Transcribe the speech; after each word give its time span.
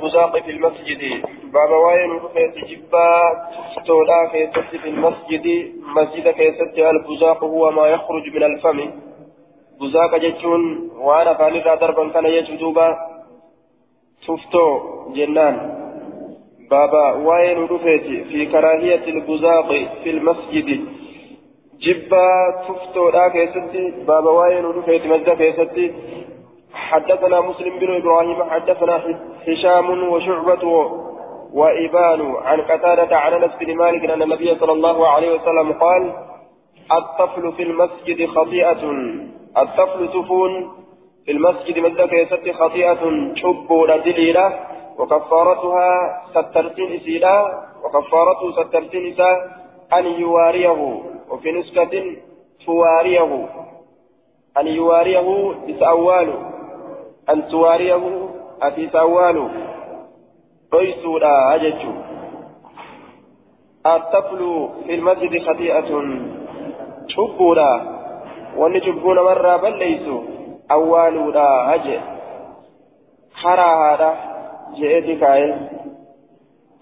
البزاق 0.00 0.42
في 0.42 0.50
المسجد. 0.50 1.02
باب 1.52 1.70
وين 1.70 2.10
رفيت 2.24 2.54
جبا 2.70 3.10
تولا 3.86 4.28
كيست 4.32 4.76
في 4.82 4.88
المسجد. 4.88 5.46
مسجد 5.96 6.28
كيست 6.28 6.78
البزاق 6.78 7.44
هو 7.44 7.70
ما 7.70 7.86
يخرج 7.86 8.24
من 8.34 8.42
الفم. 8.42 8.90
بزاق 9.80 10.16
جتون 10.16 10.90
وأنا 10.98 11.34
فاني 11.34 11.60
دربا 11.60 12.08
كان 12.08 12.26
يجدوبا 12.26 12.88
تفتو 14.26 14.64
جنان. 15.16 15.56
بابا 16.70 17.04
وين 17.28 17.58
رفيت 17.64 18.06
في 18.30 18.46
كراهية 18.46 19.04
البزاق 19.14 19.68
في 20.02 20.10
المسجد. 20.10 20.68
جبا 21.80 22.28
تفتو 22.68 23.08
لا 23.10 23.28
كيست 23.28 23.72
بابا 24.08 24.30
وين 24.30 24.64
رفيت 24.64 25.06
مسجد 25.06 25.30
كيست 25.42 25.76
حدثنا 26.74 27.40
مسلم 27.40 27.78
بن 27.78 27.96
إبراهيم 27.96 28.50
حدثنا 28.50 29.02
هشام 29.48 30.08
وشعبة 30.08 30.64
وإبان 31.52 32.34
عن 32.36 32.60
قتادة 32.60 33.16
عن 33.16 33.32
أنس 33.32 33.52
بن 33.60 33.76
مالك 33.76 34.10
أن 34.10 34.22
النبي 34.22 34.54
صلى 34.54 34.72
الله 34.72 35.08
عليه 35.08 35.34
وسلم 35.34 35.72
قال 35.72 36.12
الطفل 36.92 37.52
في 37.52 37.62
المسجد 37.62 38.26
خطيئة. 38.28 38.82
الطفل 39.58 40.08
تفون 40.08 40.70
في 41.24 41.32
المسجد 41.32 41.78
مدك 41.78 42.12
يست 42.12 42.50
خطيئة 42.50 43.34
شب 43.34 43.86
دليلة 44.04 44.60
وكفارتها 44.98 46.22
سترتين 46.30 46.92
إسيلا 46.92 47.60
وكفارته 47.84 48.52
سترتين 48.52 49.16
أن 49.92 50.06
يواريه 50.06 51.00
وفي 51.30 51.52
نسكة 51.52 52.16
تواريه 52.66 53.48
أن 54.58 54.66
يواريه 54.66 55.54
إسأواله 55.70 56.59
أن 57.30 57.48
تواريه 57.48 58.28
أتي 58.62 58.88
سوالو 58.92 59.48
قيسولا 60.72 61.54
أججو 61.54 61.92
الطفل 63.86 64.68
في 64.86 64.94
المسجد 64.94 65.42
خطيئة 65.42 65.90
شبولا 67.06 67.82
وأن 68.56 68.80
شبون 68.80 69.16
مرة 69.16 69.56
بل 69.56 69.78
ليسوا 69.78 70.20
أولولا 70.70 71.74
أجل 71.74 72.00
خرا 73.42 73.94
هذا 73.94 74.14
جئتك 74.74 75.24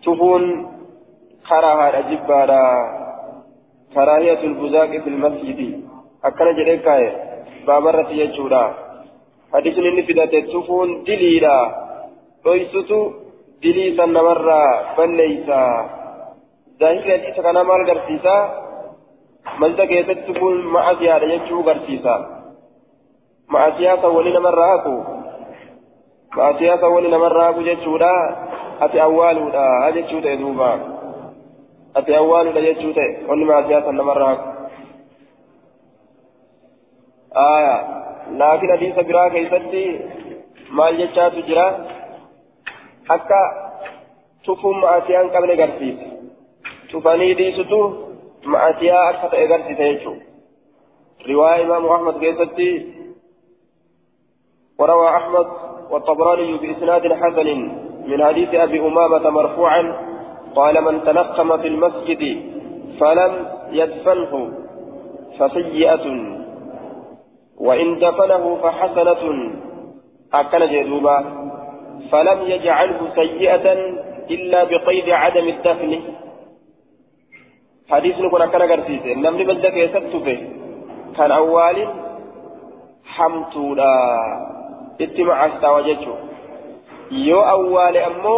تفون 0.03 0.67
خرا 1.45 1.73
هذا 1.83 2.01
جبالا 2.01 2.65
كراهية 3.95 4.41
البزاق 4.45 4.91
في 4.91 5.09
المسجد 5.09 5.89
أكل 6.25 6.65
جئتك 6.65 6.89
بابرة 7.67 8.11
يجولا 8.11 8.88
حديث 9.55 9.79
إني 9.79 10.03
فدات 10.03 10.35
تفون 10.53 11.05
دليلا 11.05 11.57
رويسوتو 12.47 13.01
دليسا 13.63 14.05
نمرا 14.07 14.63
بليسا 14.97 15.63
ظاهر 16.81 17.03
حديث 17.03 17.37
كان 17.45 17.59
مال 17.69 17.83
غرسيسا 17.89 18.37
مجد 19.61 19.81
كيست 19.91 20.19
تفون 20.29 20.67
مع 20.67 20.85
زيادة 21.01 21.27
يجو 21.33 21.61
غرسيسا 21.61 22.17
مع 23.49 23.79
سياسة 23.79 24.09
ولي 24.09 24.31
نمرا 24.37 24.75
أكو 24.75 24.95
مع 26.37 26.59
سياسة 26.59 26.89
ولي 26.89 27.09
نمرا 27.09 27.51
أكو 27.51 27.61
جتشودا 27.63 28.15
أتي 28.81 29.03
أولودا 29.03 29.89
أجتشودا 29.89 30.31
يدوبا 30.33 30.71
أتي 31.97 32.19
أولودا 32.19 32.61
جتشودا 32.61 33.07
ولي 33.29 33.45
مع 33.45 33.69
سياسة 33.69 33.91
نمرا 33.91 34.33
أكو 34.33 34.49
آية 37.37 37.98
hadiisa 38.41 39.03
biraa 39.03 39.31
keessatti 39.31 39.85
maal 40.71 40.97
jechaatu 40.97 41.47
jira 41.49 41.67
akka 43.17 43.41
tufuun 44.45 44.81
ma'asiyaa 44.85 45.23
hin 45.23 45.33
qabne 45.37 45.57
garsiisa 45.57 46.07
tufanii 46.93 47.35
dhiisutu 47.41 47.81
ma'asiyaa 48.55 49.09
akka 49.09 49.33
ta'e 49.35 49.49
garsiisa 49.55 49.91
jechuudha 49.91 51.27
riwaaya 51.33 51.67
imaamu 51.67 51.93
ahmad 51.97 52.23
keessatti 52.27 52.71
وروى 54.79 55.09
أحمد 55.17 55.47
والطبراني 55.91 56.59
بإسناد 56.59 57.13
حسن 57.13 57.49
من 58.07 58.25
حديث 58.25 58.55
أبي 58.55 58.81
أمامة 58.81 59.31
مرفوعا 59.31 59.83
قال 60.55 60.85
من 60.85 61.05
تنقم 61.05 61.59
في 61.59 61.69
المسجد 61.69 62.23
فلم 63.01 63.47
يدفنه 63.71 64.53
فسيئة 65.39 66.38
وإن 67.61 67.99
دفنه 67.99 68.45
فحسنة. 68.63 69.23
أكل 70.35 70.63
جدوبا. 70.73 71.19
فلم 72.13 72.39
يجعله 72.43 73.01
سيئة 73.15 73.67
إلا 74.31 74.65
بقيد 74.65 75.11
عدم 75.11 75.49
الدفن. 75.49 76.01
حديث 77.91 78.19
نكون 78.19 78.43
أكل 78.43 78.63
قرسيسة 78.73 79.15
نمني 79.15 79.45
بدك 79.45 79.77
يسبت 79.77 80.15
كان 81.17 81.31
أول 81.31 81.89
حمتولا 83.05 83.95
اتمع 85.01 85.47
استوجته 85.47 86.15
يو 87.11 87.41
أول 87.41 87.97
أمو 87.97 88.37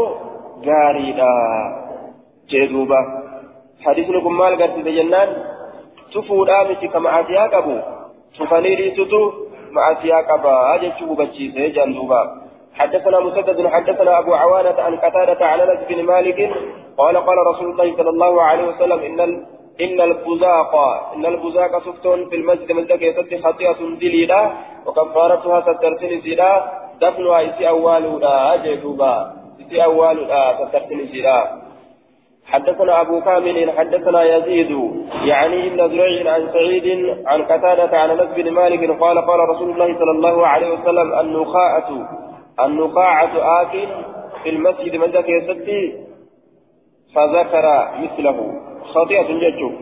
غاريدا 0.67 1.33
جدوبا. 2.51 3.01
حديث 3.85 4.07
نكون 4.11 4.35
مال 4.35 4.63
قرسيسة 4.63 4.91
جنان. 4.91 5.31
تفولا 6.15 6.71
متي 6.71 6.89
كما 6.89 7.21
أتيا 7.21 7.47
قبو. 7.47 7.77
شوفاني 8.39 8.75
ريسوتو 8.75 9.33
مع 9.77 10.03
سياق 10.03 10.33
أبا 10.33 10.75
أجل 10.75 10.93
بتشيسه 11.19 11.67
جندوبا 11.77 12.21
حدثنا 12.75 13.21
مسدد 13.21 13.67
حدثنا 13.67 14.19
أبو 14.19 14.35
عوانة 14.35 14.77
عن 14.87 14.97
قتادة 14.97 15.47
عن 15.47 15.61
أنس 15.61 15.81
بن 15.89 16.03
مالك 16.03 16.39
قال 16.99 17.17
قال 17.17 17.39
رسول 17.51 17.71
الله 17.71 17.97
صلى 17.97 18.11
الله 18.11 18.43
عليه 18.43 18.65
وسلم 18.69 19.01
إن 19.09 19.21
إن 19.81 20.01
البزاق 20.01 20.75
إن 21.15 21.27
البزاق 21.27 21.73
سفتون 21.87 22.29
في 22.29 22.37
المسجد 22.37 22.73
من 22.73 22.85
ذكي 22.85 23.13
ست 23.13 23.47
خطيئة 23.47 23.81
دليلة 24.01 24.53
وكفارتها 24.87 25.61
سترسل 25.61 26.21
زلا 26.21 26.53
دفنها 27.01 27.39
إسي 27.49 27.69
أولها 27.69 28.55
أجدوبا 28.55 29.15
إسي 29.61 29.85
أولها 29.85 30.43
سترسل 30.59 31.09
زلا 31.13 31.39
حدثنا 32.51 33.01
أبو 33.01 33.21
كامل 33.21 33.71
حدثنا 33.79 34.37
يزيد 34.37 34.71
يعني 35.25 35.67
ابن 35.67 35.89
زريع 35.89 36.35
عن 36.35 36.49
سعيد 36.53 37.17
عن 37.27 37.43
قتادة 37.43 37.99
عن 37.99 38.11
أنس 38.11 38.35
بن 38.37 38.51
مالك 38.51 39.01
قال 39.01 39.19
قال 39.19 39.49
رسول 39.49 39.71
الله 39.71 39.99
صلى 39.99 40.11
الله 40.11 40.47
عليه 40.47 40.71
وسلم 40.71 41.21
النخاعة 41.21 42.09
النخاعة 42.61 43.63
آكل 43.63 43.89
في 44.43 44.51
المسجد 44.51 44.97
من 44.97 45.11
ذاك 45.11 45.29
يسدي 45.29 45.95
فذكر 47.15 47.89
مثله. 48.03 48.53
خطيئة 48.85 49.33
ججو 49.33 49.73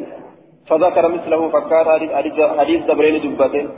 فذكر 0.69 1.09
مثله 1.09 1.49
فكان 1.49 2.01
حديث 2.59 2.85
دبرين 2.85 3.37
دبته. 3.37 3.69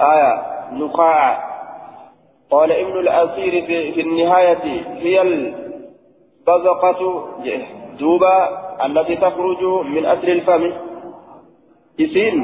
آية 0.00 0.42
نخاعة 0.72 1.50
قال 2.50 2.72
ابن 2.72 2.98
الأسير 2.98 3.66
في, 3.66 4.00
النهاية 4.00 4.64
هي 4.98 5.22
البزقة 5.22 7.24
دوبا 8.00 8.36
التي 8.86 9.16
تخرج 9.16 9.62
من 9.84 10.06
أصل 10.06 10.28
الفم 10.28 10.72
إسين 12.00 12.36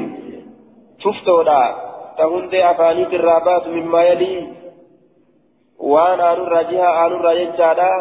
تفتودا 1.03 1.75
تهندي 2.17 2.71
أفانيت 2.71 3.13
الرابات 3.13 3.67
مما 3.67 4.03
يلي 4.03 4.47
آن 5.81 6.19
الراجها 6.19 7.05
آن 7.05 7.11
الراججادا 7.11 7.91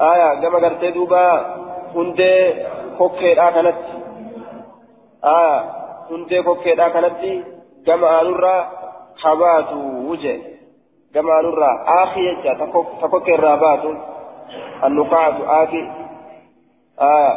آية 0.00 0.40
كما 0.40 0.68
قلت 0.68 0.84
دوبا 0.84 1.26
هندي 1.94 2.54
كوكيدا 2.98 3.50
كانت 3.50 3.76
آية 5.24 5.56
هندي 6.10 6.42
كوكيدا 6.42 6.88
كانت 6.88 7.44
كما 7.86 8.20
آن 8.20 8.26
الرا 8.26 8.70
خبات 9.22 9.72
وجه 10.08 10.36
كما 11.14 11.40
آن 11.40 11.44
الرا 11.44 11.70
آخي 12.02 12.20
يجا 12.20 12.54
تكوكي 13.02 13.34
الرابات 13.34 13.84
النقاعة 14.84 15.64
آخي 15.64 15.82
آه. 17.00 17.32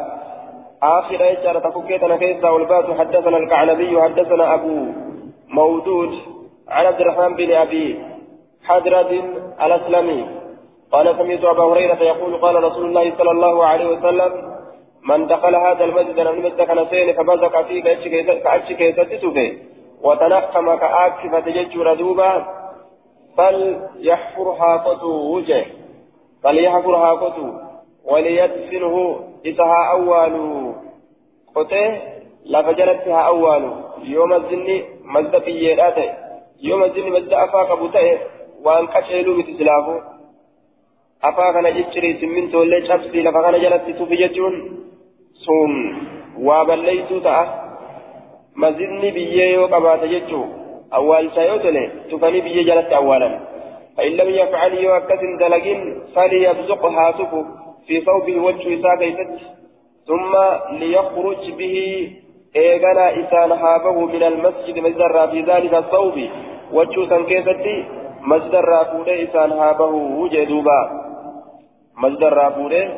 آخر 0.83 1.23
إيشارة 1.23 1.59
تفكيتنا 1.59 2.17
كيسا 2.17 2.49
والباس. 2.49 2.85
حدثنا 2.99 3.37
الكعنبي 3.37 4.01
حدثنا 4.01 4.53
أبو 4.53 4.85
مودود 5.47 6.13
عن 6.69 6.85
عبد 6.85 7.01
الرحمن 7.01 7.35
بن 7.35 7.53
أبي 7.53 8.03
حجرة 8.63 9.11
الأسلمي. 9.65 10.25
قال 10.91 11.15
سمعت 11.17 11.43
أبا 11.43 11.63
هريرة 11.63 12.03
يقول 12.03 12.37
قال 12.37 12.63
رسول 12.63 12.85
الله 12.85 13.17
صلى 13.17 13.31
الله 13.31 13.65
عليه 13.65 13.87
وسلم 13.87 14.31
من 15.09 15.27
دخل 15.27 15.55
هذا 15.55 15.83
المسجد 15.83 16.19
لم 16.19 16.45
يدخل 16.45 16.87
سين 16.89 17.13
فبزق 17.13 17.61
فيه 17.61 17.83
كأتش 17.83 19.23
وتنقم 20.03 20.75
كآكفة 20.75 21.39
ججر 21.39 21.93
دوبا 21.93 22.45
فليحفر 23.37 24.55
حاقته 24.59 25.07
وجه 25.07 25.65
فليحفر 26.43 26.99
حاقته 26.99 27.72
وليدفنه 28.05 29.19
إسها 29.45 29.91
أول 29.91 30.33
قطه 31.55 32.01
لفجرت 32.45 33.07
ها 33.07 33.21
أول 33.21 33.63
يوم 34.03 34.33
الزن 34.33 34.81
مزد 35.03 35.35
قيادات 35.35 35.97
يوم 36.61 36.83
الزن 36.83 37.09
مزد 37.09 37.33
أفاق 37.33 37.73
بوته 37.79 38.19
وأن 38.63 38.87
afaa 41.23 41.53
kana 41.53 41.71
cicciri 41.71 42.19
simmintoolee 42.19 42.81
cabsii 42.87 43.21
lafa 43.23 43.41
kana 43.43 43.59
jalatti 43.59 43.93
tufi 43.93 44.17
jechuun 44.17 44.55
sun 45.45 45.71
waa 46.47 46.65
balleeysuu 46.65 47.19
ta'a 47.27 47.43
masjidni 48.63 49.11
biyyee 49.17 49.53
yoo 49.53 49.67
qabaate 49.73 50.09
jechuu 50.13 50.43
awwaalchaa 50.99 51.45
yoo 51.51 51.59
tole 51.65 51.83
tufanii 52.09 52.41
biyyee 52.47 52.69
jalatti 52.71 53.01
awwaalan 53.01 53.35
فإن 53.97 54.11
لم 54.11 54.29
يفعل 54.29 54.73
يوكس 54.73 55.21
دلقين 55.39 55.81
فليبزق 56.15 56.85
هاتفه 56.85 57.45
في 57.87 58.01
ثوبه 58.01 58.49
إساء 58.49 58.95
كيست 58.95 59.53
ثم 60.07 60.33
ليخرج 60.77 61.51
به 61.51 61.77
إيغانا 62.55 63.11
إسان 63.11 63.51
هابه 63.51 64.05
من 64.05 64.23
المسجد 64.23 64.79
مزدر 64.79 65.27
في 65.27 65.41
ذلك 65.41 65.73
الثوب. 65.73 66.13
وجه 66.73 67.09
سنكيستي 67.09 67.85
مزدر 68.21 68.85
فوده 68.85 69.23
إسان 69.23 69.51
هابه 69.51 69.85
وجدوبا 70.19 70.81
مزدر 71.97 72.51
فوده 72.51 72.97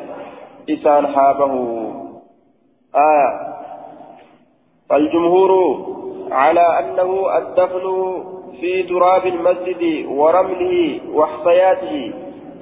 إسان 0.70 1.04
هابه 1.04 1.52
آية 2.94 3.56
فالجمهور 4.90 5.50
على 6.30 6.60
أنه 6.60 7.38
الدفن 7.38 7.84
في 8.60 8.82
تراب 8.82 9.26
المسجد 9.26 10.06
ورمله 10.06 11.00
وحصياته 11.14 12.12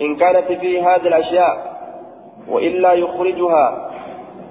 إن 0.03 0.17
كانت 0.17 0.53
فيه 0.53 0.95
هذه 0.95 1.07
الأشياء. 1.07 1.74
وإلا 2.49 2.93
يخرجها. 2.93 3.91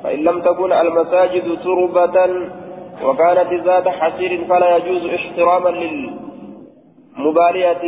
فإن 0.03 0.19
لم 0.19 0.41
تكن 0.41 0.71
المساجد 0.73 1.59
تربة 1.63 2.17
وكانت 3.03 3.53
ذات 3.53 3.87
حسير 3.87 4.45
فلا 4.49 4.77
يجوز 4.77 5.05
احتراما 5.05 5.69
للمبالية. 7.17 7.83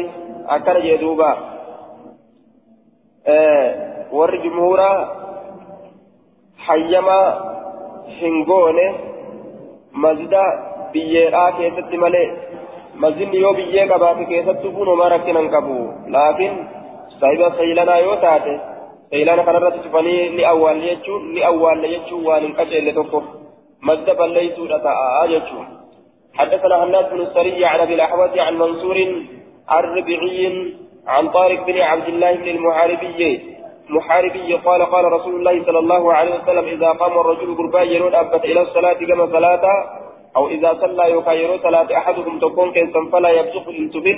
أكل 0.49 0.85
يدوبا 0.85 1.37
آه 3.27 3.75
ور 4.11 4.35
جمهورا 4.35 5.15
حيما 6.57 7.39
هنغونه 8.21 8.93
مزدا 9.93 10.45
بيئة 10.93 11.49
كيست 11.57 11.91
ملئ 12.03 12.29
mazinni 12.95 13.41
yoo 13.41 13.53
biyyee 13.53 13.87
qabaate 13.87 14.25
keessattuu 14.25 14.71
kun 14.71 14.87
homaa 14.87 15.09
rakkinan 15.09 15.49
qabu 15.53 15.77
laakiin 16.13 16.53
saahiba 17.19 17.49
saylanaa 17.57 17.97
yoo 18.05 18.15
taate 18.23 18.53
ni 20.35 20.45
awwaalle 20.45 20.85
jechuun 20.89 21.33
ni 21.33 21.43
awwaalle 21.43 21.87
jechuun 21.89 22.25
waan 22.25 22.43
hin 22.43 22.55
qaceelle 22.55 22.93
tokko 22.93 23.23
mazda 23.81 24.13
balleeysuudha 24.13 24.79
ta'a 24.79 25.27
jechuun. 25.27 25.65
حدثنا 26.35 26.83
هناد 26.83 27.09
بن 27.11 27.21
السري 27.21 27.65
عن 27.65 27.79
ابي 27.79 27.93
الاحوص 27.93 28.37
عن 28.37 28.55
منصور 28.57 28.97
الربيعي 29.71 30.73
عن 31.07 31.29
طارق 31.29 31.65
بن 31.65 31.77
عبد 31.81 32.07
الله 32.07 32.31
بن 32.35 32.47
المحاربي 32.47 33.41
محاربي 33.89 34.53
قال 34.53 34.81
قال 34.85 35.05
رسول 35.05 35.35
الله 35.35 35.65
صلى 35.65 35.79
الله 35.79 36.13
عليه 36.13 36.35
وسلم 36.35 36.65
اذا 36.65 36.89
قام 36.89 37.19
الرجل 37.19 37.57
قربان 37.57 37.87
يرون 37.87 38.15
ابت 38.15 38.45
إلى 38.45 38.61
الصلاه 38.61 38.93
كما 38.93 39.25
صلاه 39.25 39.63
أو 40.37 40.47
إذا 40.47 40.73
صلى 40.81 41.11
يكايرو 41.11 41.57
صلاة 41.57 41.97
أحدكم 41.97 42.39
تكون 42.39 42.71
كيسا 42.71 43.01
فلا 43.11 43.29
يبصق 43.29 43.67
التفن 43.69 44.17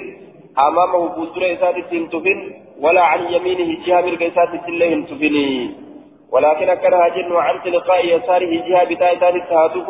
أمامه 0.67 1.07
بوزر 1.15 1.53
إسات 1.53 1.75
التفن 1.93 2.39
ولا 2.81 3.01
عن 3.01 3.33
يمينه 3.33 3.85
جهة 3.85 4.01
من 4.01 4.23
إسات 4.23 4.67
الله 4.69 4.93
التفن 4.93 5.35
ولكن 6.31 6.69
أكرها 6.69 7.07
جن 7.07 7.35
عن 7.35 7.55
تلقاء 7.63 8.05
يساره 8.05 8.51
جهة 8.67 8.83
بتاع 8.83 9.13
إسات 9.13 9.35
التهاتف 9.35 9.89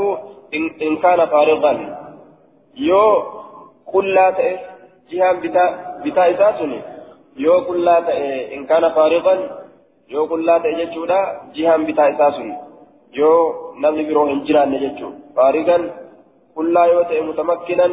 إن, 0.54 0.64
إن 0.82 0.98
كان 0.98 1.26
فارغا. 1.26 1.74
يو 2.76 3.24
كل 3.86 4.14
لا 4.14 4.32
تأه 4.32 4.60
جهة 5.12 6.32
إساتني 6.32 6.80
يو 7.38 7.62
كل 7.68 7.86
لا 7.86 8.00
تأه 8.00 8.54
إن 8.56 8.66
كان 8.66 8.90
فارغا. 8.90 9.36
يو 10.10 10.28
كل 10.28 10.46
لا 10.46 10.58
تأه 10.58 10.72
جتشودا 10.72 11.20
جهة 11.56 11.78
بتاع 11.78 12.10
إساتني 12.10 12.56
يو 13.14 13.32
نمي 13.84 14.04
بروح 14.04 14.30
الجيران 14.30 14.72
جتشو 14.84 15.10
فارغا. 15.36 16.08
qullaa 16.58 16.88
yoo 16.90 17.04
ta'e 17.10 17.22
mutamakkinan 17.22 17.92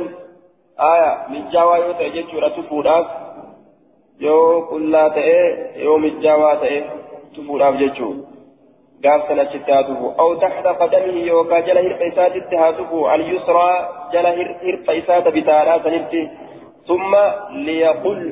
aya 0.90 1.08
mijjaawaa 1.32 1.80
yoo 1.80 1.96
ta'e 1.96 2.10
jechuudha 2.14 2.48
tufuudhaaf 2.50 3.10
yoo 4.20 4.62
qullaa 4.70 5.08
ta'e 5.18 5.40
yoo 5.84 5.98
mijjaawaa 5.98 6.54
ta'e 6.56 6.78
tufuudhaaf 7.34 7.76
jechuu 7.82 8.14
gaaf 9.02 9.28
san 9.28 9.40
achitti 9.44 9.72
haa 9.72 9.82
tufu 9.90 10.14
aw 10.24 10.28
taxta 10.44 10.74
qadamihi 10.80 11.26
yookaa 11.26 11.60
jala 11.68 11.80
hirqa 11.86 12.10
isaatitti 12.12 12.56
haa 12.56 12.72
tufu 12.72 13.04
alyusraa 13.16 13.76
jala 14.12 14.32
hirqa 14.38 14.92
isaata 15.02 15.36
bitaadhaa 15.38 15.82
sanitti 15.84 16.24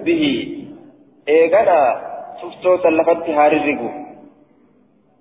به 0.05 0.49
إيغانا 1.29 2.01
تفتوتا 2.43 2.89
لفتي 2.89 3.33
هاررقو 3.33 3.89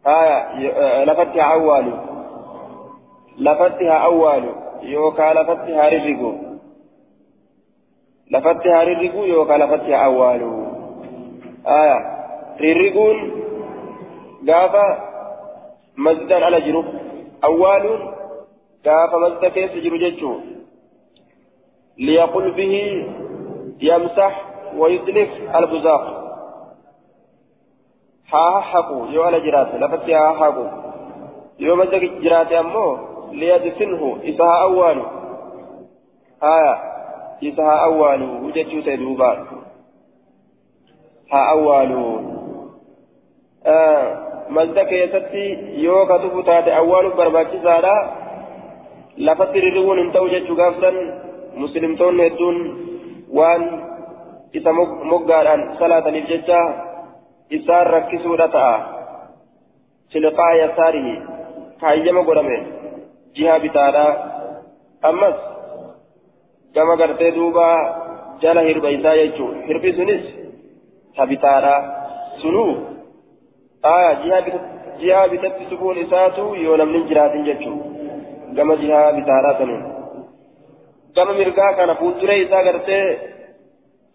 آية 0.07 1.03
لفتي 1.03 1.41
عوالو 1.41 1.95
لفتها 3.37 3.97
أوالو 3.97 4.53
yookaan 4.81 5.35
lafatti 5.35 5.73
haa 5.73 5.89
rirrigu 5.89 6.29
lafatti 6.31 6.31
haa 6.33 6.39
rirrigu 6.39 6.50
yookaan 8.31 9.59
lafatti 9.59 9.91
haa 9.91 10.03
awwaalu 10.09 10.51
rirriguun 12.65 13.17
gaafa 14.51 14.85
masjidaan 15.95 16.43
ala 16.43 16.61
jiru 16.67 16.85
awwaaluun 17.49 18.01
gaafa 18.83 19.19
masjida 19.25 19.49
keessa 19.57 19.83
jiru 19.87 19.97
jechuun 20.05 20.39
liyaqul 21.97 22.51
bihi 22.61 22.85
yamsax 23.89 24.51
ويدلك 24.77 25.29
البزاق 25.55 26.03
ها 28.33 28.59
حقو 28.59 29.05
يو 29.05 29.23
على 29.23 29.39
جرات 29.39 29.75
لفت 29.75 30.09
ها 30.09 30.33
حقو 30.39 30.65
يو 31.59 31.75
مزق 31.75 32.03
جرات 32.23 32.51
أمو 32.51 32.97
ليدفنه 33.31 34.17
إسها 34.23 34.61
أول 34.61 35.01
آية 36.43 36.90
إسها 37.43 37.75
أول 37.85 38.21
وجدت 38.43 38.85
تدوبا 38.85 39.31
ها 41.31 41.41
أول 41.51 41.91
آه 43.65 44.03
مزدك 44.49 44.91
يستي 44.91 45.45
يو 45.85 46.05
كتب 46.05 46.43
تات 46.45 46.67
أول 46.67 47.09
برباكي 47.17 47.59
زادا 47.59 47.95
لفت 49.17 49.53
ريرون 49.63 49.99
انتو 49.99 50.27
جدت 50.27 50.51
غافرا 50.51 50.91
مسلمتون 51.55 52.21
هدون 52.21 52.57
وان 53.29 53.91
isa 54.53 54.71
moggaadhaan 55.11 55.61
salaataniif 55.79 56.27
jecha 56.27 56.59
isaan 57.57 57.87
rakkisuudha 57.87 58.47
ta'a 58.55 58.75
silqaa 60.11 60.53
yasaarihi 60.61 61.13
kaayyama 61.81 62.23
godhame 62.29 62.57
jiha 63.35 63.59
bitaadha 63.63 64.05
ammas 65.09 65.37
duuba 67.35 67.67
jala 68.41 68.61
hirba 68.61 68.89
isaa 68.89 69.15
jechuun 69.15 69.63
hirbi 69.67 69.93
sunis 69.93 70.23
ta 71.15 71.25
bitaadha 71.25 71.73
sunuu 72.41 72.73
aya 73.83 74.11
jiha 75.01 75.27
bitatti 75.27 75.69
subuun 75.69 75.97
isaatu 75.97 76.55
yoo 76.55 76.77
namni 76.77 77.03
jiraatin 77.09 77.43
jechuun 77.45 77.79
gama 78.55 78.75
jiha 78.75 79.01
bitaadha 79.17 79.57
sanuun 79.59 79.83
gama 81.15 81.33
mirgaa 81.33 81.73
kana 81.73 81.95
fuuldura 81.95 82.35
isaa 82.45 82.63
gartee 82.63 83.05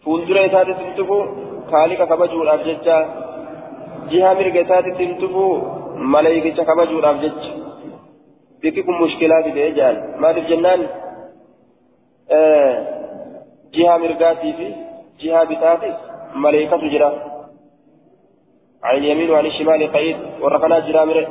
fuuldura 0.05 0.47
isaatitti 0.49 0.97
tufu 0.97 1.19
kaalika 1.71 2.07
kabajuudhaaf 2.07 2.67
jecha 2.71 2.99
jiha 4.11 4.35
mirga 4.41 4.61
isaatitti 4.67 5.15
tufu 5.23 5.47
maleeykicha 6.15 6.65
kabajuudhaaf 6.65 7.21
jecha 7.27 7.67
بكم 8.63 9.03
مشكلات 9.03 9.45
في 9.45 9.69
إجال 9.69 10.21
ما 10.21 10.31
آه 10.31 11.06
جهة 13.77 13.97
مرقاتي 13.97 14.53
في 14.53 14.75
جهة 15.21 15.45
بتاتي 15.45 15.91
ملائكة 16.35 16.77
جرا 16.93 17.11
عن 18.85 18.97
اليمين 18.97 19.31
وعن 19.31 19.47
الشمال 19.47 19.93
قيد 19.93 20.17
ورقنا 20.41 20.79
جرا 20.87 21.05
مر 21.05 21.29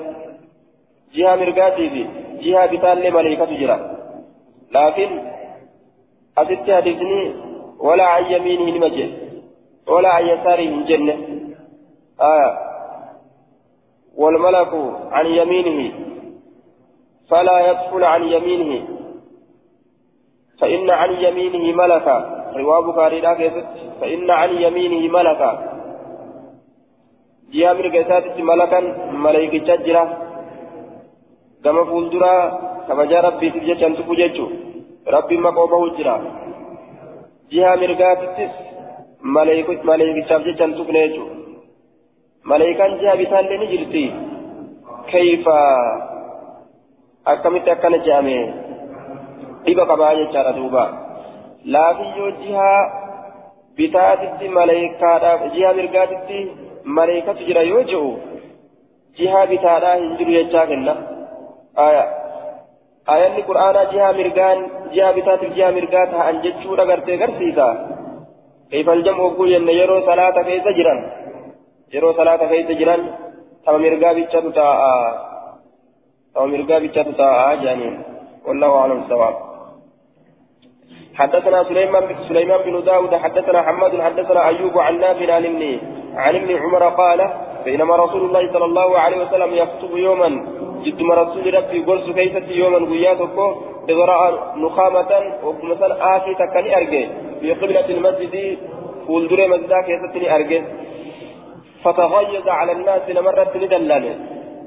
جهة 1.15 1.35
مرقاتي 1.35 1.89
في 1.89 2.01
جهة 2.45 2.65
بتال 2.65 3.13
ملائكة 3.13 3.51
جرا 3.61 3.77
لكن 4.71 5.09
أتت 6.37 6.71
حديثني 6.71 7.33
ولا 7.79 8.03
عن 8.03 8.23
يمينه 8.31 8.77
نمجد 8.77 9.11
ولا 9.87 10.09
عن 10.09 10.25
يساره 10.27 10.71
جنة 10.89 11.15
آه 12.21 12.51
والملك 14.17 14.73
عن 15.11 15.25
يمينه 15.25 15.79
فلا 17.29 17.71
يدخل 17.71 18.03
عن 18.03 18.23
يمينه 18.23 18.87
فإن 20.59 20.89
عن 20.89 21.11
يمينه 21.11 21.75
ملكا 21.77 22.34
رواه 22.57 22.81
بخاري 22.81 23.21
فإن 24.01 24.31
عن 24.31 24.49
يمينه 24.49 25.13
ملكا. 25.13 25.51
جاء 27.53 27.73
من 27.73 27.91
قيسات 27.91 28.39
ملكا 28.39 28.79
ملائكة 29.11 29.75
ججرة. 29.75 30.03
كما 31.63 31.83
فولدرا 31.83 32.33
كما 32.87 33.05
جاء 33.05 33.25
ربي 33.25 33.49
تجي 33.49 33.85
أن 33.85 33.95
تفججو 33.97 34.47
ربي 35.07 35.37
مقومه 35.37 35.97
جرا. 35.97 36.15
جهة 37.51 37.75
مرقاتتس 37.75 38.53
ملائكة 39.21 39.83
ملائكة 39.83 40.37
ججرة 40.37 40.65
أن 40.65 40.75
تفنيجو 40.77 41.25
ملائكان 42.45 42.91
جهة 43.01 43.15
بتان 43.15 43.45
نجرتي 43.61 44.05
كيف؟ 45.11 45.45
أكملت 47.27 47.67
أكن 47.67 48.01
جامع 48.01 48.53
إبا 49.67 49.83
قبائل 49.83 50.31
جارة 51.65 51.71
دوبا 51.71 51.71
لا 51.71 51.93
في 51.93 52.27
جهة 52.45 53.05
بتاتي 53.77 54.47
ملائكة 54.47 55.45
جهة 55.55 55.73
مرقاتي 55.73 56.51
ملائكة 56.85 57.33
جرى 57.33 57.67
يوجو 57.67 58.17
جهة 59.17 59.45
بتاتا 59.45 59.97
هنجر 59.97 60.29
يجاكنا 60.29 60.95
آية 61.77 62.05
آية 63.09 63.37
القرآن 63.37 63.75
جهة 63.93 64.11
مرقان 64.11 64.59
جهة 64.93 65.11
بتاتي 65.11 65.47
جهة 65.47 65.71
مرقاتها 65.71 66.29
أنجتشو 66.29 66.75
رغرتي 66.75 67.15
غرسيسا 67.21 67.69
كيف 68.71 68.89
الجمع 68.89 69.17
يقول 69.17 69.53
أن 69.53 69.69
يرو 69.69 70.05
صلاة 70.05 70.41
كيف 70.41 70.67
جران 70.77 70.99
يرو 71.93 72.13
صلاة 72.13 72.41
كيف 72.51 72.71
جران 72.79 73.01
تما 73.65 73.77
مرقا 73.77 74.13
بيتشاتو 74.13 74.49
تاء 74.49 74.79
تما 76.35 76.45
مرقا 76.45 76.79
بيتشاتو 76.79 77.11
تاء 77.11 77.55
جانين 77.63 77.95
والله 78.45 78.71
أعلم 78.79 78.99
الصواب 79.03 79.54
حدثنا 81.15 81.63
سليمان 81.63 82.03
سليمان 82.29 82.59
بن 82.65 82.83
داود 82.83 83.15
حدثنا 83.15 83.61
حماد 83.61 84.01
حدثنا 84.01 84.47
أيوب 84.47 84.77
عن 84.79 84.99
نافع 84.99 85.33
عن 85.33 85.45
ابن 85.45 85.79
عن 86.15 86.35
ابن 86.35 86.49
عمر 86.63 86.83
قال 86.89 87.19
بينما 87.65 87.95
رسول 87.95 88.21
الله 88.25 88.53
صلى 88.53 88.65
الله 88.65 88.99
عليه 88.99 89.17
وسلم 89.23 89.53
يخطب 89.61 89.97
يوما 89.97 90.29
جد 90.83 91.01
رسول 91.01 91.53
ربي 91.53 91.79
قرص 91.87 92.09
كيست 92.17 92.47
يوما 92.61 92.79
قياتك 92.91 93.37
إغراء 93.89 94.53
نخامة 94.63 95.11
ومثلا 95.43 96.17
آخي 96.17 96.31
تكني 96.41 96.77
أرجي 96.77 97.03
في 97.41 97.53
قبلة 97.53 97.87
المسجد 97.95 98.57
فولدر 99.07 99.39
مسجد 99.47 99.73
كيستني 99.87 100.35
أرجي 100.35 100.59
فتغيظ 101.83 102.47
على 102.59 102.71
الناس 102.71 103.01
نمرت 103.09 103.57
ندلل 103.57 104.05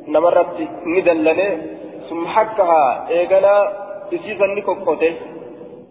نمرت 0.08 0.56
ندلل 0.86 1.40
ثم 2.08 2.26
حكها 2.26 3.08
إيقنا 3.10 3.54
تسيسا 4.10 4.46
نكوكوته 4.56 5.12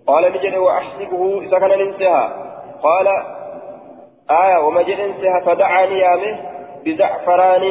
قال 0.08 0.34
نجد 0.34 0.56
وأحسبه 0.56 1.50
كان 1.50 1.80
ننسها. 1.80 2.24
قال 2.84 3.08
آية 4.32 4.58
وما 4.66 4.82
جد 4.82 5.00
انسها 5.00 5.40
فدعاني 5.46 6.00
يامه 6.00 6.40
بزعفران 6.86 7.64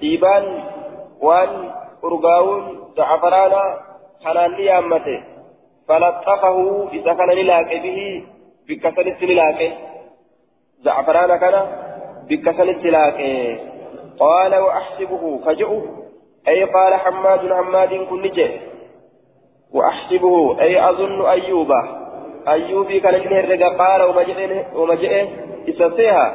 طيبان 0.00 0.64
وان 1.20 1.70
أرقاون 2.04 2.78
زعفرانا 2.96 3.62
خلال 4.24 4.60
يامته 4.60 5.22
فلطفه 5.88 6.88
كان 7.16 7.28
نلاقي 7.28 7.78
به 7.78 8.24
بكسنة 8.68 9.16
نلاقي 9.22 9.70
زعفران 10.84 11.36
كان 11.36 11.66
بكسنة 12.28 12.78
نلاقي 12.84 13.58
قال 14.18 14.54
وأحسبه 14.56 15.40
فجأه 15.46 15.82
أي 16.48 16.64
قال 16.64 16.94
حماد 16.94 17.52
حماد 17.52 17.94
كن 17.94 18.22
جئ 18.22 18.71
وأحسبه 19.74 20.60
أي 20.60 20.90
أظن 20.90 21.26
أيوب 21.26 21.70
أيوبي 22.48 23.00
كان 23.00 23.14
الهرق 23.14 23.76
قال 23.78 24.02
وما 24.76 24.94
جئ 24.94 25.28
إسسيها 25.68 26.26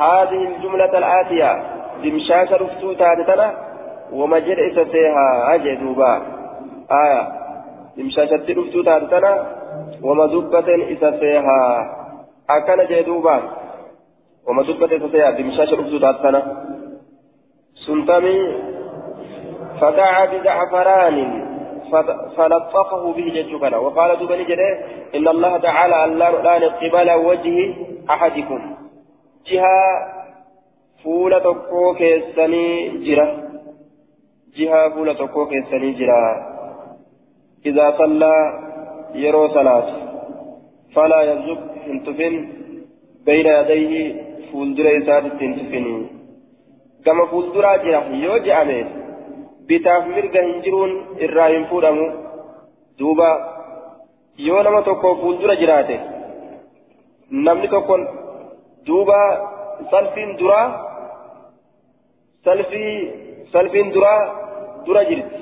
هذه 0.00 0.40
الجملة 0.48 0.98
الآتية. 0.98 1.62
دمشاش 2.02 2.52
رفتو 2.52 2.92
تاتنا 2.92 3.54
وما 4.12 4.38
جئ 4.38 4.56
إسسيها 4.72 5.54
أجدوبا 5.54 6.22
آية. 6.92 7.22
دمشاش 7.96 8.32
رفتو 8.32 8.82
تاتنا 8.82 9.46
وما 10.02 10.26
دبة 10.26 10.68
إسسيها 10.92 11.60
أكن 12.50 12.86
جدوبا 12.90 13.36
وما 14.48 14.62
دبة 14.62 14.96
إسسيها 14.96 15.30
دمشاش 15.30 15.72
رفتو 15.72 15.98
تاتنا 15.98 16.40
سنتمي 17.86 18.38
فدعا 19.80 20.24
بزعفران 20.26 21.47
فلطفه 22.36 23.12
به 23.12 23.26
جدكنا 23.36 23.76
وقال 23.76 24.18
دوبني 24.18 24.44
جده 24.44 24.70
إن 25.14 25.28
الله 25.28 25.56
تعالى 25.58 26.04
ألا 26.04 26.28
الآن 26.28 26.62
قبل 26.80 27.10
وجه 27.10 27.74
أحدكم. 28.10 28.60
جهة 29.46 29.78
فولة 31.04 31.38
تكو 31.38 31.94
كيسني 31.94 32.88
جرة. 33.06 33.28
جهة 34.56 34.88
فولة 34.94 35.12
تكو 35.12 35.46
كيسني 35.46 35.92
جرة. 35.92 36.22
إذا 37.66 37.94
صلى 37.98 38.34
يرو 39.14 39.48
صلاة. 39.48 39.88
فلا 40.94 41.20
يزق 41.22 41.60
انتفن 41.86 42.34
بين 43.26 43.46
يديه 43.46 43.94
فولدر 44.52 44.86
إسات 44.98 45.24
تنتفني. 45.40 46.06
كما 47.04 47.26
فولدر 47.26 47.76
جرة 47.84 48.06
يوجع 48.26 48.62
أمين. 48.62 49.07
Bitaaf 49.70 50.04
mirga 50.14 50.42
hin 50.46 50.60
jiruun 50.64 50.92
irraa 51.26 51.48
hin 51.54 51.64
fuudhamu 51.70 52.06
duuba 53.00 53.28
yoo 54.48 54.62
nama 54.66 54.80
tokko 54.88 55.14
fuuldura 55.22 55.56
jiraate 55.62 55.96
namni 57.46 57.68
tokko 57.74 57.96
duuba 58.90 59.18
salfiin 59.92 60.30
duraa 60.42 60.66
salfii 62.46 62.92
salfiin 63.52 63.88
duraa 63.96 64.20
dura 64.86 65.02
jirti 65.10 65.40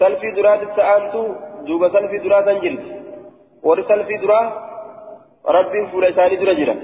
salfii 0.00 0.32
duraatti 0.38 0.66
ta'antu 0.78 1.22
duuba 1.68 1.90
salfii 1.96 2.22
duraa 2.24 2.42
san 2.48 2.58
jirti 2.64 2.90
warri 3.68 3.84
salfii 3.90 4.20
duraa 4.24 4.44
rabbiin 5.56 5.86
fuula 5.92 6.08
isaanii 6.14 6.40
dura 6.42 6.54
jira 6.60 6.74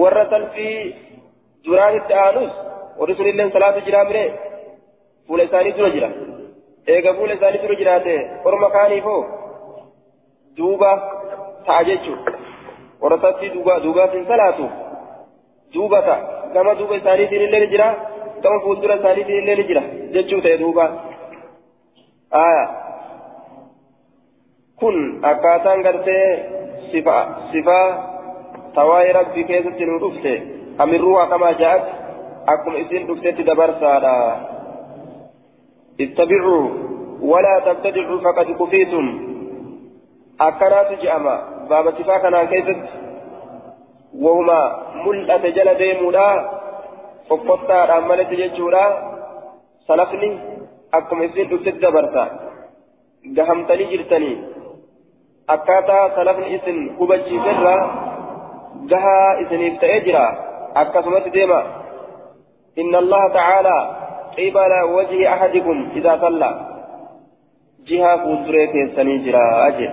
warra 0.00 0.24
salfii 0.34 0.76
duraatti 1.66 2.12
aanus 2.24 2.52
warri 3.00 3.14
sunillee 3.20 3.50
salaatu 3.56 3.80
jiraa 3.88 4.04
miree 4.10 4.28
fuula 5.30 5.44
isaanii 5.44 5.72
dura 5.78 5.90
jira 5.90 6.08
eega 6.92 7.10
fuula 7.14 7.34
isaanii 7.34 7.62
dura 7.64 7.74
jiraate 7.80 8.14
orma 8.50 8.70
kaaniifoo 8.76 9.20
duuba 10.56 10.90
ta'a 11.66 11.84
jechuudha 11.88 12.32
warra 13.02 13.18
salfii 13.24 13.50
duubaaf 13.54 14.16
hin 14.16 14.26
salaatu 14.32 14.66
duuba 15.76 16.02
ta'a 16.08 16.50
gama 16.56 16.74
duuba 16.80 16.98
isaaniitiin 17.02 17.46
illee 17.46 17.62
ni 17.64 17.70
jira 17.76 17.88
gama 18.42 18.60
fuuldura 18.66 18.98
isaaniitiin 19.02 19.42
illee 19.42 19.56
ni 19.62 19.68
jira 19.70 19.84
jechuu 20.18 20.42
ta'e 20.48 20.58
duuba 20.64 20.90
aayaa 22.42 22.68
kun 24.84 25.02
akkaataan 25.32 25.88
gartee 25.88 26.28
sifaa 26.92 27.82
tawaa'ee 28.74 29.18
rabbii 29.22 29.50
keessatti 29.50 29.92
nu 29.92 30.04
dhufte 30.06 30.38
amirruu 30.78 31.18
haqamaa 31.24 31.58
ja'atti 31.64 31.92
akkuma 32.54 32.78
isin 32.78 33.06
dhuftetti 33.08 33.46
dabarsaadha. 33.46 34.16
اتبعوا 36.00 36.70
ولا 37.20 37.54
تبتدعوا 37.66 38.20
فقد 38.20 38.46
كفيتم. 38.50 39.06
أكنات 40.40 40.92
جأما. 41.02 41.66
باب 41.70 41.86
اتفاقنا 41.86 42.44
كيف 42.44 42.66
وهما 44.18 44.60
ملأة 45.06 45.44
جل 45.56 45.74
ديمولا 45.74 46.50
فقطة 47.28 47.98
أمالة 47.98 48.30
ججولا 48.30 48.84
سلفني. 49.88 50.38
أكم 50.94 51.22
إسين 51.22 51.54
أفتد 51.54 51.80
دبرتا. 51.80 52.24
قهمتني 53.36 53.84
جرتني. 53.84 54.32
أكاتا 55.50 55.98
سلفني 56.16 56.56
إسن 56.56 56.76
كبجي 56.98 57.36
سرا. 57.44 57.76
قها 58.90 59.20
إسن 59.42 59.60
إفتأجرا 59.66 60.26
أكسمت 60.76 61.28
ديما. 61.28 61.62
إن 62.78 62.94
الله 62.94 63.28
تعالى 63.28 63.99
قبل 64.40 64.72
وجه 64.96 65.32
أحدكم 65.34 65.88
إذا 65.96 66.12
صلى. 66.20 66.50
جهة 67.86 68.16
فوزري 68.24 68.66
كيساني 68.66 69.18
جرا 69.18 69.68
أجل 69.68 69.92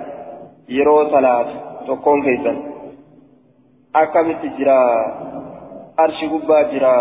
يرو 0.70 1.10
صلاة 1.12 1.50
تكون 1.88 2.18
كيسان 2.25 2.58
أكمت 3.96 4.42
جرا. 4.58 4.80
أرش 6.00 6.20
قبا 6.32 6.62
جرا. 6.72 6.98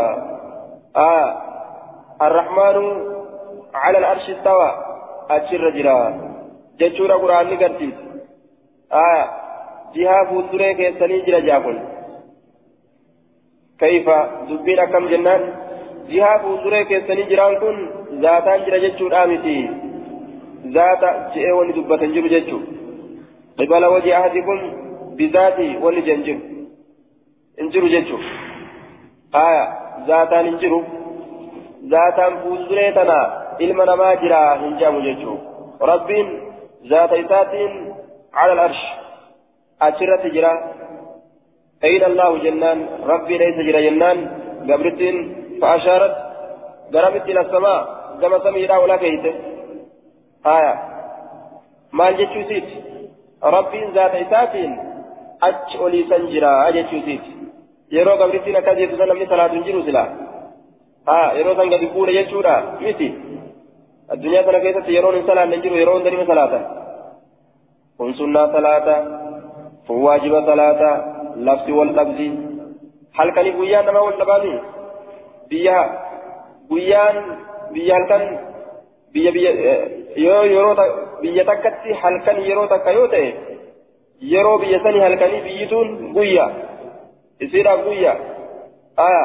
آه. 0.97 1.29
الرحمن 2.23 2.77
على 3.75 3.99
الأرش 3.99 4.31
استوى. 4.31 4.71
أجر 5.31 5.71
جرا. 5.71 5.99
جتشورا 6.79 7.15
قرآن 7.15 7.47
نقرتيس 7.51 7.95
آه. 8.93 9.25
جهة 9.95 10.25
فوزري 10.31 10.75
كيساني 10.75 11.21
جرا 11.27 11.41
جاكل 11.41 11.79
كيف؟ 13.79 14.09
دبين 14.49 14.85
كم 14.85 15.09
جنان؟ 15.09 15.66
jihaa 16.12 16.38
fuulduree 16.44 16.84
keessanii 16.92 17.28
jiraan 17.32 17.58
kun 17.64 17.78
zaataan 18.26 18.66
jira 18.68 18.80
jechuudha 18.86 19.26
miti 19.32 19.56
zaata 20.78 21.12
je'ee 21.36 21.54
wanni 21.60 21.78
dubbatan 21.78 22.16
jiru 22.16 22.34
jechuu 22.36 22.62
qibala 23.62 23.92
wajii 23.96 24.16
ahadikum 24.20 24.60
bizaati 25.22 25.68
wanni 25.84 26.08
jen 26.10 26.26
jiru 26.28 26.42
hin 27.62 27.72
jiru 27.76 27.94
jechuu 27.96 28.20
aya 29.44 29.64
zaataan 30.10 30.52
hin 30.52 30.60
jiru 30.66 30.82
zaataan 31.96 32.42
fuulduree 32.44 32.92
tana 33.00 33.20
ilma 33.68 33.90
namaa 33.92 34.14
jira 34.26 34.44
hin 34.66 34.78
jedhamu 34.82 35.08
jechuu 35.08 35.38
rabbiin 35.94 36.36
zaata 36.94 37.24
isaatiin 37.26 37.74
على 38.34 38.54
الأرش 38.54 38.82
أشرت 39.82 40.26
جرا 40.26 40.54
أين 41.84 42.04
الله 42.04 42.38
جنان 42.44 42.80
ربي 43.12 43.38
ليس 43.38 43.58
جرا 43.68 43.82
جنان 43.88 44.18
قبرتين 44.70 45.18
فأشارت 45.61 46.17
قربت 46.95 47.29
إلى 47.29 47.41
السماء 47.41 47.87
كما 48.21 48.39
سميرا 48.39 48.77
ولا 48.77 48.97
كيته 48.97 49.35
آية 50.47 50.97
maal 51.93 52.15
jechuusiiti 52.15 52.83
rabbiin 53.43 53.93
zaata 53.95 54.19
isaatiin 54.19 54.79
achi 55.41 55.79
oliisan 55.79 56.27
jira 56.29 56.73
jechuusiiti 56.73 57.31
yeroo 57.93 58.17
gabrittiin 58.17 58.57
akkas 58.57 58.77
jettu 58.77 58.97
san 58.97 59.09
namni 59.09 59.27
salaatu 59.27 59.55
hin 59.55 59.65
jiru 59.65 59.83
sila 59.83 60.07
haa 61.07 61.33
yeroo 61.33 61.55
san 61.57 61.71
gadi 61.71 61.87
fuudhe 61.95 62.13
jechuudha 62.13 62.63
miti 62.81 63.09
addunyaa 64.09 64.43
kana 64.43 64.61
keessatti 64.61 64.95
yeroon 64.95 65.15
hin 65.15 65.27
salaanne 65.27 65.57
hin 65.57 65.63
jiru 65.63 65.77
yeroo 65.77 65.95
hunda 65.95 66.11
nima 66.11 66.27
salaatan 66.33 66.65
kun 67.97 68.15
sunnaa 68.15 68.47
salaata 68.53 68.97
kun 69.87 70.03
waajiba 70.03 70.45
salaata 70.47 70.91
biyya 75.51 75.79
guyyaan 76.71 77.17
biyya 77.75 77.95
halkan 77.97 78.23
biyya 79.13 79.31
biyya 79.37 79.53
yoo 80.17 80.43
yeroo 80.55 80.75
biyya 81.23 81.45
takkatti 81.51 81.93
halkan 82.03 82.43
yeroo 82.49 82.67
takka 82.73 82.93
yoo 82.93 83.09
ta'e 83.15 83.29
yeroo 84.33 84.59
biyya 84.59 84.81
sanii 84.85 85.05
halkanii 85.07 85.45
biyyituun 85.47 85.89
guyya 86.17 86.47
isiidhaaf 87.41 87.85
guyya 87.85 88.13
aya 89.07 89.25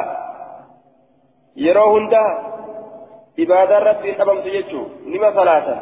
yeroo 1.56 1.88
hunda 1.94 2.22
ibaadaa 3.36 3.80
irratti 3.80 4.08
hin 4.08 4.18
dhabamtu 4.20 4.54
jechuu 4.56 4.84
nima 5.14 5.32
salaatan 5.38 5.78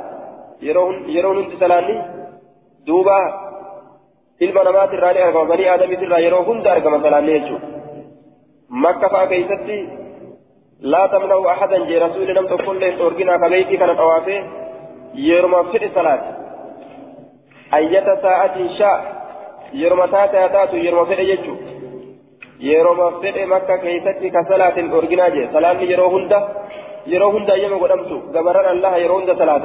yeroo 0.63 1.35
hundi 1.35 1.61
salaanni 1.63 1.97
duuba 2.87 3.17
ilma 4.47 4.65
namaatirraa 4.65 5.13
ni 5.13 5.23
argama 5.27 5.51
banii 5.53 5.69
aadamiitirraa 5.73 6.25
yeroo 6.27 6.43
hunda 6.51 6.73
argama 6.73 7.03
salaanni 7.07 7.33
jechuu 7.39 7.61
makka 8.85 9.09
fa'a 9.15 9.27
keeysatti 9.33 9.79
لا 10.81 11.07
تمنعوا 11.07 11.51
أحدا 11.51 11.85
جي 11.85 11.99
رسول 11.99 12.27
لم 12.37 12.47
تكن 12.47 12.79
ليس 12.79 13.01
أرجنا 13.01 13.37
كبيتي 13.37 13.77
كانت 13.77 13.99
أوافي 13.99 14.45
يرمى 15.15 15.73
في 15.73 15.87
الصلاة 15.87 16.23
أية 17.75 18.09
ساعة 18.23 18.57
شاء 18.79 19.01
يرمى 19.73 20.07
تاتا 20.07 20.47
تاتو 20.47 20.77
يرمى 20.77 21.07
في 21.07 21.15
الججو 21.21 21.55
يرمى 22.61 23.07
في 23.21 23.47
مكة 23.47 23.77
كيستي 23.77 24.31
كصلاة 24.31 24.77
أرجنا 24.99 25.29
جي. 25.29 25.49
صلاة 25.53 25.81
يرو 25.93 26.17
هندا 26.17 26.49
يرو 27.07 27.31
هندا 27.31 27.55
يما 27.55 28.71
الله 28.71 28.97
يرو 28.97 29.21
صلاة. 29.27 29.65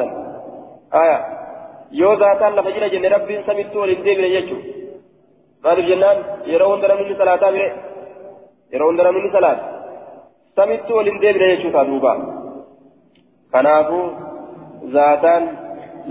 آية. 0.93 1.35
rabbiin 3.15 3.45
samitti 3.45 3.77
waliin 3.77 4.03
deebine 4.05 4.29
jechuun 4.35 4.63
maaliif 5.63 5.87
jennaan 5.89 6.17
yeroo 6.51 6.69
hunda 6.71 6.87
namni 6.87 7.15
salaataa 7.21 7.51
bire 7.55 7.69
yeroo 8.73 8.87
hunda 8.89 9.03
namni 9.03 9.31
salaata 9.35 9.74
samitti 10.55 10.93
waliin 10.97 11.19
deebine 11.23 11.47
jechuudha 11.55 11.83
duuba 11.89 12.13
kanaafuu 13.55 14.05
zaataan 14.97 15.43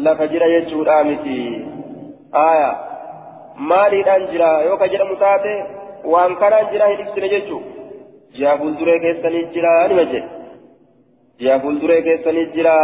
lafa 0.07 0.27
jira 0.33 0.49
jechuudha 0.55 0.97
miti 1.11 1.39
aya 2.47 2.71
maaliidhaan 3.71 4.27
jira 4.33 4.51
yoo 4.69 4.77
ka 4.83 4.89
jedhamu 4.95 5.17
taate 5.25 5.55
waan 6.15 6.37
kanaan 6.43 6.71
jira 6.73 6.87
hin 6.93 7.03
ibsine 7.07 7.29
jechuu 7.35 7.61
ji'a 8.39 8.57
fuulduree 8.63 8.99
keessanii 9.05 9.45
jira 9.57 9.73
nima 9.93 10.05
jedhe 10.13 10.23
ji'a 11.43 11.59
fuulduree 11.67 12.01
keessanii 12.09 12.47
jira 12.57 12.75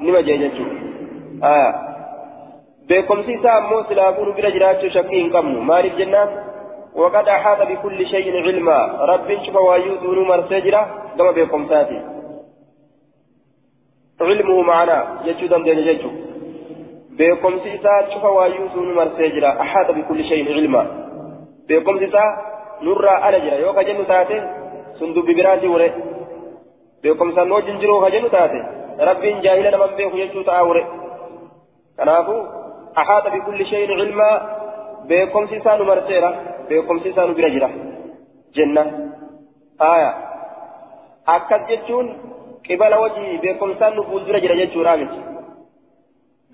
nima 0.00 0.22
jedhe 0.28 0.42
jechuu 0.44 0.68
aya 1.52 1.70
beekumsi 2.90 3.32
isaa 3.38 3.56
ammoo 3.62 3.80
silaafuu 3.88 4.24
nu 4.28 4.32
bira 4.40 4.50
jiraachuu 4.58 4.90
shakkii 4.98 5.22
hin 5.22 5.32
qabnu 5.36 5.64
maaliif 5.70 5.96
jennaan 6.02 6.36
وقد 6.98 7.28
أحاط 7.28 7.60
بكل 7.70 8.06
شيء 8.06 8.26
علما. 8.46 8.78
رب 9.10 9.28
شوف 9.44 9.56
وايو 9.56 9.94
دون 10.02 10.18
مرسجرة 10.28 10.82
كما 11.18 11.30
بكم 11.30 11.68
ساتي. 11.68 11.98
علمه 14.20 14.62
معنا. 14.62 14.98
يجود 15.24 15.52
دين 15.64 15.78
يجو 15.78 16.10
بكم 17.18 17.58
سيسا 17.64 17.94
شوف 18.14 18.24
وايو 18.24 18.66
دون 18.74 18.88
مرسجرة 18.94 19.50
أحاط 19.62 19.88
بكل 19.90 20.24
شيء 20.24 20.46
علما. 20.56 20.82
بكم 21.68 21.98
سيسا 21.98 22.24
نرى 22.82 23.08
على 23.24 23.40
جرا 23.40 23.54
يوكا 23.54 23.82
جنو 23.82 24.02
تاتي 24.02 24.38
سندو 24.98 25.22
ببراتي 25.22 25.68
وري. 25.68 25.90
بكم 27.04 27.28
سنو 27.36 27.60
جنجرو 27.60 28.00
خجنو 28.02 28.28
تاتي 28.28 28.60
رب 29.08 29.22
جاهلا 29.44 29.78
من 29.86 29.90
بيخ 29.96 30.14
يجو 30.14 30.42
تاوري 30.42 30.84
كنافو 31.98 32.36
أحاط 32.98 33.24
بكل 33.34 33.66
شيء 33.66 33.88
علما. 34.00 34.30
بكم 35.08 35.46
سيسا 35.46 35.76
نمرسيرة 35.76 36.57
beekumsi 36.68 37.08
isaa 37.12 37.26
nu 37.26 37.34
bira 37.38 37.50
jira 37.56 37.68
jenna 38.56 38.82
aya 39.90 40.10
akkas 41.36 41.62
jechuun 41.70 42.08
qibala 42.68 43.00
wajii 43.04 43.38
beekumsaan 43.44 43.94
nu 43.96 44.02
fuuldura 44.08 44.40
jira 44.44 44.56
jechuudha 44.60 44.96
miti 45.02 45.20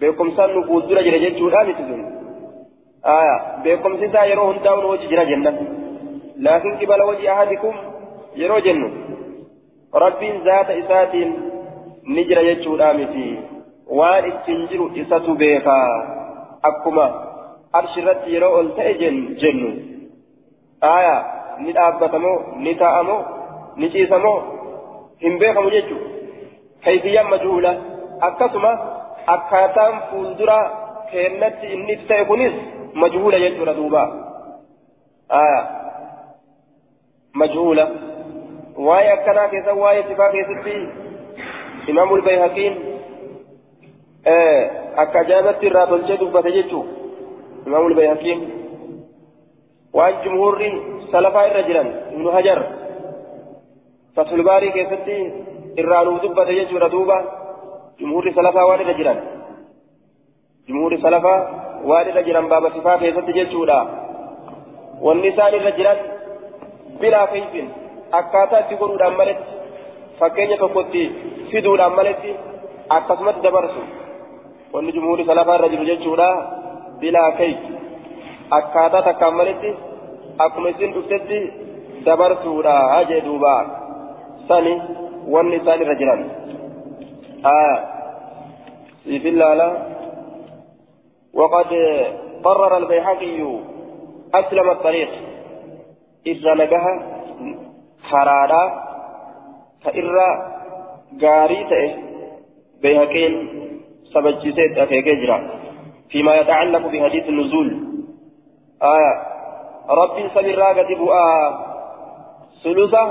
beekumsaan 0.00 0.54
nu 0.54 0.64
fuuldura 0.68 1.02
jira 1.06 1.18
jechuudha 1.24 1.64
miti 1.70 1.82
sun 1.88 2.02
aya 3.16 3.36
beekumsi 3.64 4.04
isaa 4.10 4.26
yeroo 4.32 4.46
hundaa 4.52 4.76
nu 4.82 4.92
wajii 4.92 5.10
jira 5.14 5.24
jenna 5.32 5.52
laakiin 6.46 6.78
qibala 6.82 7.04
wajii 7.10 7.28
ahadikum 7.36 7.74
yeroo 8.42 8.60
jennu 8.68 8.88
rabbiin 10.04 10.44
zaata 10.44 10.78
isaatiin 10.82 11.34
ni 12.14 12.24
jira 12.30 12.42
jechuudha 12.50 12.94
miti 13.00 13.26
waan 13.98 14.28
ittiin 14.30 14.68
jiru 14.68 14.90
isatu 15.02 15.34
beekaa 15.42 15.88
akkuma 16.70 17.06
arshirratti 17.80 18.34
yeroo 18.34 18.52
ol 18.58 18.68
ta'e 18.78 18.94
jennu 19.42 19.70
aya 20.90 21.14
ni 21.58 21.72
dhaabbatamoo 21.72 22.38
ni 22.56 22.74
taa'amoo 22.82 23.22
ni 23.76 23.90
ciisamoo 23.90 24.38
hin 25.24 25.38
beekamu 25.38 25.70
jechuudha 25.70 26.08
kayfiyyaan 26.84 27.30
majhuula 27.34 27.74
akkasuma 28.28 28.72
akkaataan 29.36 30.00
fuuldura 30.10 30.58
keennatti 31.12 31.72
inni 31.76 31.96
ta'e 32.08 32.24
kunis 32.24 32.54
majhuula 33.04 33.38
jechuudha 33.44 33.76
duuba 33.76 34.02
aya 35.42 35.60
majhuula 37.42 37.86
waa'ee 38.88 39.12
akkanaa 39.12 39.48
keessa 39.54 39.78
waa'ee 39.84 40.04
sifaa 40.08 40.30
keessatti 40.34 40.76
imaamul 41.94 42.22
bayhaqiin 42.28 42.74
akka 44.96 45.18
ajaa'ibatti 45.20 45.66
irraa 45.66 45.86
tolchee 45.86 46.18
dubbate 49.94 50.02
jechuudha 50.02 50.02
imaamul 50.02 50.02
bayhaqiin 50.02 50.02
waan 50.02 50.14
jumhurri 50.24 50.70
salafaa 51.12 51.46
irra 51.46 51.62
jiran 51.62 51.88
ibnu 52.12 52.30
hajar 52.30 52.58
fasulbaarii 54.16 54.70
keessatti 54.70 55.16
irraa 55.76 56.04
nuuf 56.04 56.22
dubbate 56.22 56.54
jechuudha 56.54 56.88
duuba 56.88 57.18
jumhurri 58.00 58.34
salafaa 58.34 58.66
waan 58.66 58.80
irra 58.80 58.94
jiran 58.94 59.18
jumhurri 60.68 60.98
salafaa 60.98 61.38
waan 61.84 62.08
irra 62.08 62.22
jiran 62.22 62.48
baaba 62.48 62.70
sifaa 62.70 62.98
keessatti 62.98 63.32
jechuudha 63.32 63.86
wanni 65.00 65.28
isaan 65.28 65.54
irra 65.54 65.70
jiran 65.70 65.98
bilaa 67.00 67.26
kayfin 67.26 67.70
akkaataa 68.10 68.60
itti 68.60 68.76
godhuudhaan 68.76 69.16
maletti 69.16 69.52
fakkeenya 70.18 70.56
tokkotti 70.58 71.02
akkaataa 78.50 79.02
takkaan 79.02 79.36
malitti 79.36 79.70
akkuma 80.38 80.68
isin 80.68 80.94
dhuftetti 80.94 81.38
dabarsuudha 82.04 83.04
jee 83.08 83.24
duuba 83.24 83.54
sani 84.48 84.74
wanni 85.34 85.56
isaan 85.56 85.82
irra 85.82 85.94
jiran 86.02 86.22
siif 89.04 89.24
ilaala 89.24 89.68
وقد 91.34 91.70
قرر 92.44 92.76
البيهقي 92.76 93.58
أسلم 94.34 94.70
الطريق 94.70 95.10
إذا 96.26 96.54
نجها 96.54 96.94
خرادا 98.10 98.64
فإرى 99.84 100.28
غاريته 101.22 101.96
بيهقين 102.82 103.48
سبجسيت 104.14 104.78
أكيجرا 104.78 105.38
فيما 106.10 106.34
يتعلق 106.34 106.86
بحديث 106.86 107.28
النزول 107.28 107.93
آية 108.92 109.12
رب 110.00 110.16
سميرا 110.34 110.68
قد 110.68 110.90
بؤا 111.00 111.26
سلوسا 112.62 113.04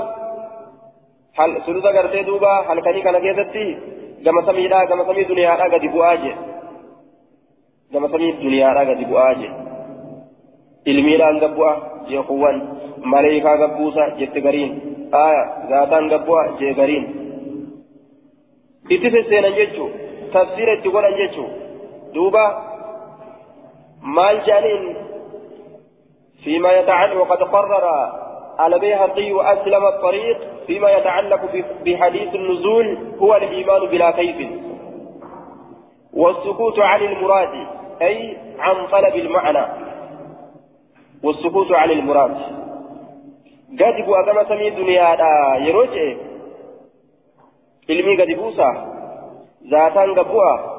هل 1.38 1.50
سلوسا 1.66 1.90
قرتي 1.96 2.22
دوبا 2.22 2.52
هل 2.68 2.78
كني 2.84 3.00
كان 3.02 3.16
كيستي 3.24 3.66
كما 4.24 4.42
سميرا 4.46 4.84
كما 4.84 5.04
سمي 5.04 5.24
دنيا 5.24 5.54
قد 5.72 5.84
بؤا 5.94 6.14
جي 6.14 6.32
كما 7.92 8.08
سمي 8.08 8.32
دنيا 8.32 8.68
قد 8.78 9.00
بؤا 9.10 9.32
جي 9.40 9.50
ilmiidhaan 10.90 11.38
gabbu'a 11.42 11.72
jee 12.08 12.22
kuwwan 12.28 12.56
maleekaa 13.12 13.56
gabbuusa 13.62 14.08
jette 14.18 14.40
gariin 14.46 14.72
aya 15.20 15.44
zaataan 15.70 16.08
gabbu'a 16.12 16.42
jee 16.58 16.72
gariin 16.80 17.06
itti 18.94 19.12
sesseenan 19.14 19.56
jechuu 19.58 19.88
tafsiira 20.34 20.74
itti 20.78 20.92
godhan 20.96 21.16
jechuu 21.20 21.48
duuba 22.14 22.44
maal 24.18 24.40
jaaniin 24.48 24.84
فيما 26.44 26.72
يتعلق 26.72 27.20
وقد 27.20 27.42
قرر 27.42 28.12
البيهقي 28.60 29.32
وأسلم 29.32 29.86
الطريق 29.86 30.38
فيما 30.66 30.90
يتعلق 30.90 31.40
بحديث 31.84 32.34
النزول 32.34 32.98
هو 33.18 33.36
الإيمان 33.36 33.86
بلا 33.86 34.10
كيف. 34.10 34.50
والسكوت 36.12 36.78
عن 36.78 37.02
المراد 37.02 37.66
أي 38.02 38.36
عن 38.58 38.86
طلب 38.86 39.14
المعنى. 39.16 39.66
والسكوت 41.24 41.72
عن 41.72 41.90
المراد. 41.90 42.36
قد 43.80 44.06
بوا 44.06 44.44
سمي 44.48 44.70
دنيا 44.70 45.14
دا 45.14 45.58
قد 48.20 48.30
بوسا 48.36 48.70
ذاتان 49.70 50.18
قبوا 50.18 50.74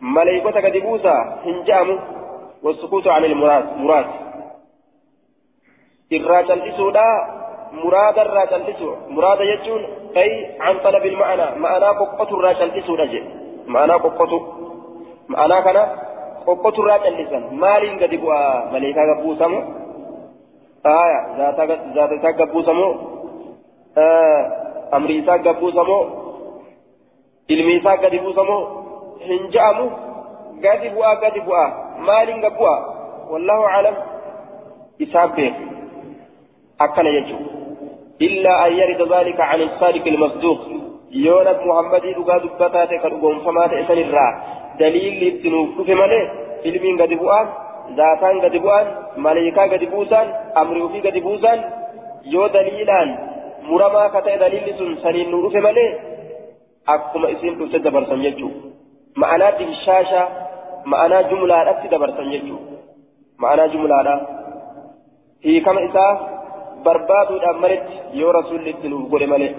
ملائكة 0.00 0.60
قد 0.60 0.76
بوسا 0.76 1.40
هنجام 1.44 1.98
والسكوت 2.62 3.08
عن 3.08 3.24
المراد 3.24 3.76
مراد. 3.76 4.29
Irraa 6.10 6.42
callisuudha 6.48 7.06
muraada 7.82 8.24
irraa 8.26 8.46
callisu 8.52 8.88
muraada 9.14 9.44
jechuun 9.50 9.82
ay 10.22 10.30
an 10.68 10.80
talabil 10.84 11.16
ma'anaa 11.22 11.50
ma'anaa 11.64 11.98
qoqqotu 12.00 12.38
irraa 12.38 12.54
callisuudha 12.60 13.06
je 13.12 13.20
ma'anaa 13.74 13.98
qoqqotu 14.06 14.38
ma'anaa 15.32 15.62
kana 15.66 15.82
qoqqotu 16.46 16.82
irraa 16.82 16.98
callisan 17.04 17.44
maaliin 17.62 18.00
gadi 18.02 18.18
bu'aa 18.24 18.50
maleekaa 18.72 19.06
gabbuusamu 19.12 19.60
aya 20.94 21.20
zaata 21.38 22.14
isaa 22.18 22.32
gabbuusamu 22.42 22.88
amri 24.98 25.18
isaa 25.22 25.38
gabbuusamu 25.38 25.98
ilmi 27.48 27.74
isaa 27.76 27.96
gadi 27.96 28.18
buusamu 28.18 28.56
hin 29.30 29.50
ja'amu 29.56 29.90
gadi 30.62 30.90
bu'aa 30.90 31.16
gadi 31.24 31.40
bu'aa 31.40 31.68
maaliin 32.08 32.40
gabbu'aa 32.40 32.80
wallahu 33.32 33.64
aclam 33.74 33.96
isaaf 34.98 35.34
beeku 35.36 35.79
أكن 36.80 37.06
يجو. 37.06 37.36
إلا 38.22 38.66
أن 38.66 38.72
يرد 38.72 39.12
ذلك 39.12 39.40
عن 39.40 39.60
الصادق 39.62 40.06
المصدوق. 40.06 40.60
يونس 41.12 41.58
محمد 41.66 42.02
دغا 42.16 42.38
دبتات 42.38 42.90
كدغون 43.02 43.38
فما 43.44 43.66
تسن 43.66 43.98
الرا. 43.98 44.26
دليل 44.78 45.14
لتنوف 45.28 45.80
في 45.86 45.94
مالي 45.94 46.20
علمين 46.64 47.02
قد 47.02 47.12
بوان 47.20 47.46
ذاتان 47.96 48.40
قد 48.40 48.56
بوان 48.56 48.86
ملائكة 49.16 49.62
قد 49.72 49.84
بوسان 49.92 50.26
أمر 50.56 50.88
في 50.88 50.98
قد 51.06 51.16
بوسان 51.18 51.58
يو 52.24 52.46
دليلان. 52.46 53.08
مرما 53.62 54.08
كتا 54.08 54.36
دليل 54.36 54.66
سن 54.78 54.96
سنين 55.02 55.30
نور 55.30 55.50
في 55.50 55.60
مالي 55.60 55.86
أكما 56.88 57.32
اسم 57.32 57.54
تفسد 57.58 57.82
دبرسن 57.82 58.20
يجو. 58.20 58.48
معنى 59.16 59.48
الشاشة 59.48 60.28
معنى 60.84 61.18
جملة 61.30 61.70
أتي 61.70 61.88
دبرسن 61.88 62.32
يجو. 62.32 62.56
معنى 63.38 63.68
جملة 63.68 64.26
هي 65.44 65.60
كما 65.60 65.80
إساف 65.86 66.39
برباد 66.84 67.30
الأمرت 67.30 67.86
يا 68.12 68.30
رسول 68.30 68.74
قول 69.10 69.26
ملئ 69.26 69.54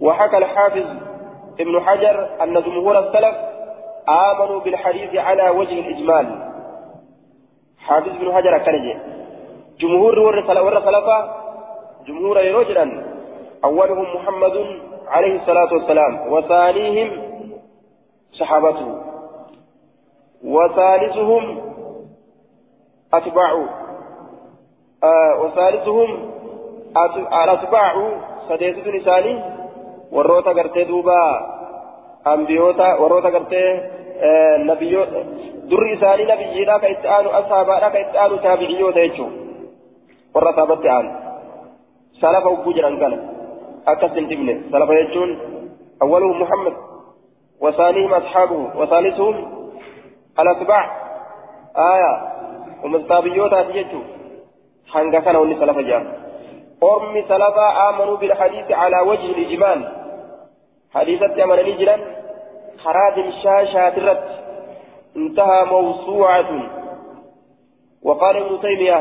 وحكى 0.00 0.38
الحافظ 0.38 0.86
ابن 1.60 1.80
حجر 1.80 2.42
أن 2.42 2.62
جمهور 2.62 2.98
السلف 2.98 3.36
آمنوا 4.08 4.60
بالحديث 4.60 5.14
على 5.16 5.50
وجه 5.50 5.80
الإجمال. 5.80 6.52
حافظ 7.78 8.08
ابن 8.08 8.32
حجر 8.34 8.58
كنجي 8.58 8.96
جمهور 9.80 10.18
ورسلفة 10.18 11.34
جمهور 12.06 12.36
رجلا 12.36 13.04
أولهم 13.64 14.06
محمد 14.16 14.80
عليه 15.08 15.40
الصلاة 15.40 15.72
والسلام 15.72 16.32
وثانيهم 16.32 17.10
صحابته. 18.32 19.02
وثالثهم 20.44 21.44
أتباعه. 23.14 23.85
وثالثهم 25.40 26.32
الأتباع 27.44 27.92
سديسة 28.48 28.90
لساني 28.90 29.42
وروتا 30.12 30.50
قرتي 30.50 30.84
دوبا 30.84 31.22
أنبيوتا 32.26 32.94
وروتا 32.94 33.28
قرتي 33.28 33.62
آه 34.20 34.56
نبيو 34.56 35.04
در 35.70 35.92
إساني 35.92 36.24
نبينا 36.24 36.78
كإتآن 36.78 37.26
أصحابنا 37.26 37.88
كإتآن 37.88 38.40
تابعيوتا 38.42 39.00
يجو 39.00 39.26
ورا 40.34 40.52
ثابت 40.52 40.86
آن. 40.86 41.06
سلف 42.20 42.46
وبوجر 42.46 42.88
أنكنا 42.88 43.18
أكسن 43.88 44.28
تبني 44.28 44.54
سلف 44.72 44.90
يجون. 44.90 45.38
أولهم 46.02 46.42
محمد 46.42 46.74
وثانيهم 47.60 48.14
أصحابه 48.14 48.60
وثالثهم 48.80 49.36
الأتباع 50.40 50.84
آية. 51.76 52.12
ومستابيوتا 52.84 53.62
تيجو 53.62 54.00
hanga 54.94 55.20
kana 55.20 55.38
wanni 55.40 55.58
salafa 55.58 55.82
jedhama 55.82 56.10
ormi 56.80 57.24
salafa 57.28 57.66
aamanuu 57.84 58.16
bilhadiisi 58.16 58.72
calaa 58.72 59.02
wajhi 59.10 59.34
lijmaal 59.40 59.86
hadiisatti 60.96 61.42
amananii 61.42 61.78
jiran 61.82 62.02
karaa 62.84 63.10
dimshaashaatirratti 63.20 64.46
انتهى 65.16 65.64
موسوعة 65.64 66.50
وقال 68.02 68.36
ابن 68.36 68.60
تيمية 68.60 68.98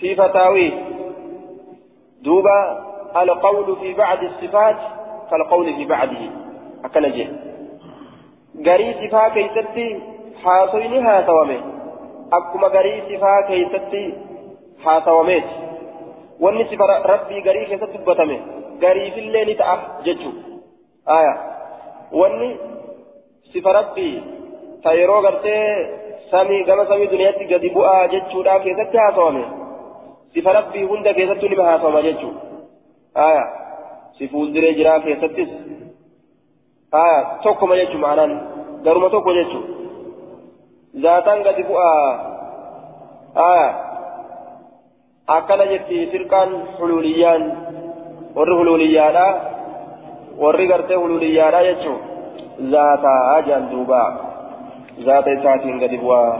في 0.00 0.14
فتاويه 0.16 0.72
دوبا 2.22 2.58
القول 3.22 3.76
في 3.76 3.94
بعض 3.94 4.22
الصفات 4.22 4.76
كالقول 5.30 5.74
في 5.76 5.84
بعضه 5.84 6.30
أكنجي 6.84 7.28
قري 8.66 8.94
صفا 9.00 9.28
كيستي 9.28 10.00
حاصلها 10.44 11.20
توامي 11.20 11.60
akkuma 12.38 12.68
garii 12.76 13.02
sifaa 13.08 13.42
keessatti 13.48 14.02
haasawameeti 14.84 15.54
wanni 16.44 16.66
sifa 16.70 16.86
rabbii 17.12 17.42
garii 17.48 17.64
keessatti 17.70 17.98
dubbatame 17.98 18.36
gariifillee 18.84 19.44
ni 19.44 19.54
ta'a 19.54 19.74
jechuun 20.06 20.36
aya 21.16 21.34
wanni 22.20 22.48
sifa 23.52 23.72
rabbii 23.78 24.14
ta 24.82 24.94
yeroo 25.00 25.20
gartee 25.26 25.66
samii 26.30 26.62
gama 26.70 26.86
samii 26.92 27.10
duniyaatti 27.12 27.50
gadi 27.52 27.74
bu'aa 27.76 28.06
jechuudha 28.14 28.58
keessatti 28.68 29.02
haasawame 29.02 29.44
sifa 30.34 30.56
rabbii 30.58 30.86
hunda 30.94 31.14
keessattuu 31.18 31.52
nima 31.52 31.68
haasawama 31.70 32.02
jechuun 32.08 32.34
aya 33.26 33.44
si 34.18 34.28
fuulduree 34.28 34.74
jiraa 34.80 34.98
keessattis 35.06 35.54
aya 37.04 37.22
tokkoma 37.42 37.76
ma'anaan 38.06 38.34
garuma 38.84 39.10
tokko 39.10 39.34
jechuun. 39.34 39.81
Zaataan 41.00 41.42
gadi 41.42 41.62
bu'aa 41.64 42.08
aya 43.48 43.68
akkana 45.36 45.64
jetti 45.72 46.06
firqaan 46.12 46.50
huluuliyyaan 46.78 47.42
warri 48.36 48.54
huluuliyyaadha 48.60 49.26
warri 50.42 50.66
gartee 50.72 50.98
huluuliyyaadha 51.02 51.60
jechuun 51.68 52.00
zaataa 52.74 53.40
jaan 53.48 53.70
duuba 53.72 54.02
zaata 55.06 55.30
isaatiin 55.38 55.78
gadi 55.84 55.98
bu'aa 56.04 56.32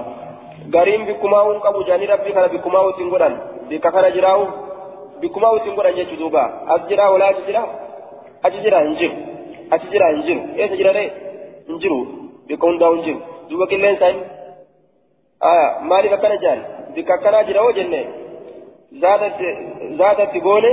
gariin 0.74 1.06
bikkumaa 1.08 1.44
hin 1.48 1.60
qabu 1.66 1.84
jaanii 1.88 2.10
rabbii 2.12 2.34
kana 2.36 2.52
bikkumaa 2.56 2.84
ittiin 2.90 3.10
godhan 3.14 3.34
bikka 3.72 3.92
kana 3.96 4.10
jiraa'u 4.16 4.44
bikkumaa 5.24 5.54
ittiin 5.60 5.76
godhan 5.80 5.96
jechuu 6.00 6.20
duuba 6.24 6.44
as 6.74 6.84
jiraa 6.92 7.10
walaa 7.14 7.30
achi 7.32 7.42
jira 7.48 7.64
achi 8.48 8.60
jira 8.66 8.84
hin 8.84 8.94
jiru 9.00 9.16
achi 9.76 9.86
jira 9.96 10.12
hin 10.12 10.22
jiru 10.28 10.40
eessa 10.60 10.76
jira 10.82 10.92
ree 10.98 11.08
hin 11.68 11.80
jiru 11.86 11.98
bikka 12.52 12.66
hundaa 12.72 12.92
hin 12.94 13.02
jiru 13.08 13.20
duuba 13.50 13.66
qilleensa 13.72 14.12
hin 14.12 14.22
aya 15.50 15.66
maaliif 15.90 16.12
akkana 16.16 16.36
jaan 16.44 16.60
bikka 16.94 17.14
akkanaa 17.14 17.44
jira 17.48 17.60
hoo 17.64 17.72
jenne 17.78 18.00
zaatatti 20.00 20.40
goone 20.46 20.70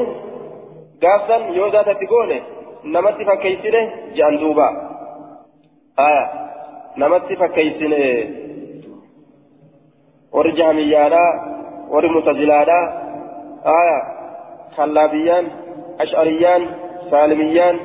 gaafsan 1.03 1.41
yoo 1.57 1.69
zaatatti 1.75 2.05
goone 2.13 2.37
namatti 2.95 3.25
fakkeessine 3.29 3.81
jedhan 4.17 4.39
duuba 4.41 4.67
aya 6.07 6.23
namatti 7.03 7.35
fakkeessine 7.41 8.01
warri 10.37 10.53
jahamiyyaadha 10.59 11.23
warri 11.93 12.09
mutazilaadha 12.15 12.79
aya 13.79 13.97
kallaabiyyaan 14.75 15.45
ash'ariyyaan 16.03 16.63
saalimiyyaan 17.11 17.77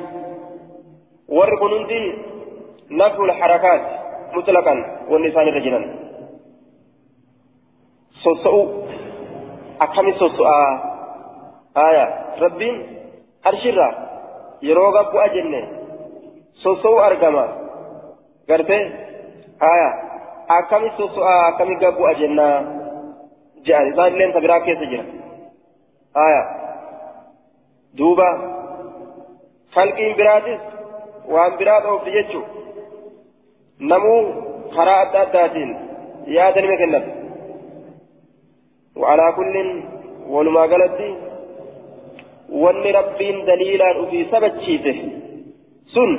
warri 1.37 1.57
kun 1.61 1.71
hundi 1.77 2.01
naful 3.01 3.31
harakaat 3.41 3.83
soso'u 8.25 8.61
akkami 9.85 10.11
soso'aa 10.21 10.71
aya 11.87 12.05
rabbiin 12.43 12.75
arshirra 13.49 13.87
yeroo 14.67 14.89
gabbu'a 14.97 15.27
jenne 15.35 15.61
soso'u 16.63 16.97
argama 17.07 17.45
garte 18.49 18.77
aya 19.71 19.89
akkami 20.57 20.89
soso'aa 20.99 21.41
akkami 21.49 21.75
gabbu'a 21.83 22.13
jennaa 22.21 22.55
jedhan 23.67 23.87
isaan 23.91 24.11
illee 24.13 24.31
ta 24.35 24.39
biraa 24.45 24.61
keessa 24.67 24.85
jira 24.91 25.05
aya 26.25 26.41
duuba 27.97 28.29
kalqiin 29.75 30.13
biraatis 30.19 30.61
waan 31.33 31.53
biraa 31.59 31.79
dhoofti 31.85 32.11
jechuu 32.17 32.43
namuu 33.91 34.21
karaa 34.75 34.99
adda 35.05 35.19
addaatiin 35.25 35.71
yaada 36.37 36.59
nima 36.65 36.77
kennatu 36.81 37.09
وعلى 38.96 39.32
كل 39.36 39.54
walumaa 40.30 40.68
galatti 40.72 41.08
wanni 42.62 42.92
rabbiin 42.98 43.38
daliilaan 43.46 44.00
ufii 44.02 44.24
sabachiise 44.32 44.92
sun 45.94 46.12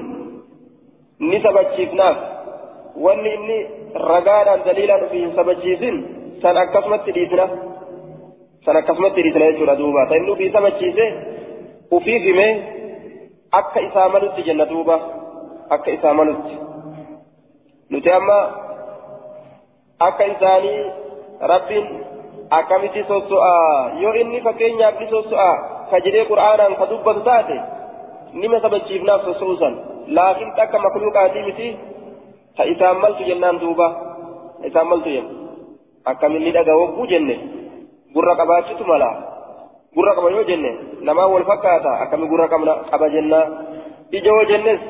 ni 1.19 1.39
sabachiifnaaf 1.45 2.17
wanni 3.05 3.33
inni 3.37 3.57
ragaadhaan 4.09 4.65
daliilaan 4.65 5.05
ufii 5.07 5.21
hin 5.25 5.35
sabachiisin 5.39 6.01
san 6.41 6.61
akkasumatti 6.63 7.15
dhiisna 7.17 7.47
san 8.65 8.81
akkasumatti 8.81 9.23
dhiisna 9.27 9.49
jechuudha 9.51 9.77
duuba 9.83 10.05
ta 10.11 10.19
inni 10.21 10.35
ufii 10.35 10.51
sabachiise 10.57 11.07
ufiif 11.99 12.29
himee 12.29 12.51
akka 13.61 13.87
isaa 13.87 14.09
malutti 14.15 14.47
jenna 14.51 14.69
duuba 14.75 15.01
akka 15.77 15.91
isaa 15.97 16.13
malutti 16.21 16.55
nuti 17.95 18.15
amma 18.19 18.39
akka 20.09 20.31
isaanii 20.35 20.79
rabbiin 21.53 21.87
akkamitti 22.50 23.02
sosso'a 23.08 23.54
yoo 24.02 24.14
inni 24.22 24.40
fakkeenyaaf 24.46 25.00
ni 25.00 25.06
sosso'a 25.10 25.50
ka 25.90 26.00
jedhee 26.04 26.24
qur'aanaan 26.30 26.76
ka 26.80 26.86
dubbatu 26.90 27.20
taate 27.28 27.56
nima 28.32 28.60
sabachiifnaaf 28.64 29.24
sosso'usan 29.28 29.74
laakiin 30.16 30.50
akka 30.64 30.78
makluuqaatii 30.78 31.44
miti 31.48 31.68
ta 32.56 32.62
isaan 32.72 32.98
maltu 33.02 33.22
jennaan 33.28 33.60
duuba 33.60 33.88
isaan 34.68 34.88
maltu 34.90 35.10
jenna 35.10 35.32
akkaminni 36.10 36.52
dhaga 36.56 36.74
hogguu 36.80 37.06
jenne 37.12 37.36
gurra 38.14 38.36
qabaachutu 38.40 38.84
mala 38.90 39.10
gurra 39.96 40.14
qaba 40.14 40.30
yoo 40.36 40.44
jenne 40.50 40.70
namaa 41.08 41.26
wal 41.34 41.44
fakkaata 41.50 41.90
akkami 42.04 42.26
gurra 42.30 42.46
qaba 42.92 43.08
jennaa 43.14 43.44
ija 44.16 44.30
yoo 44.30 44.44
jennes 44.50 44.80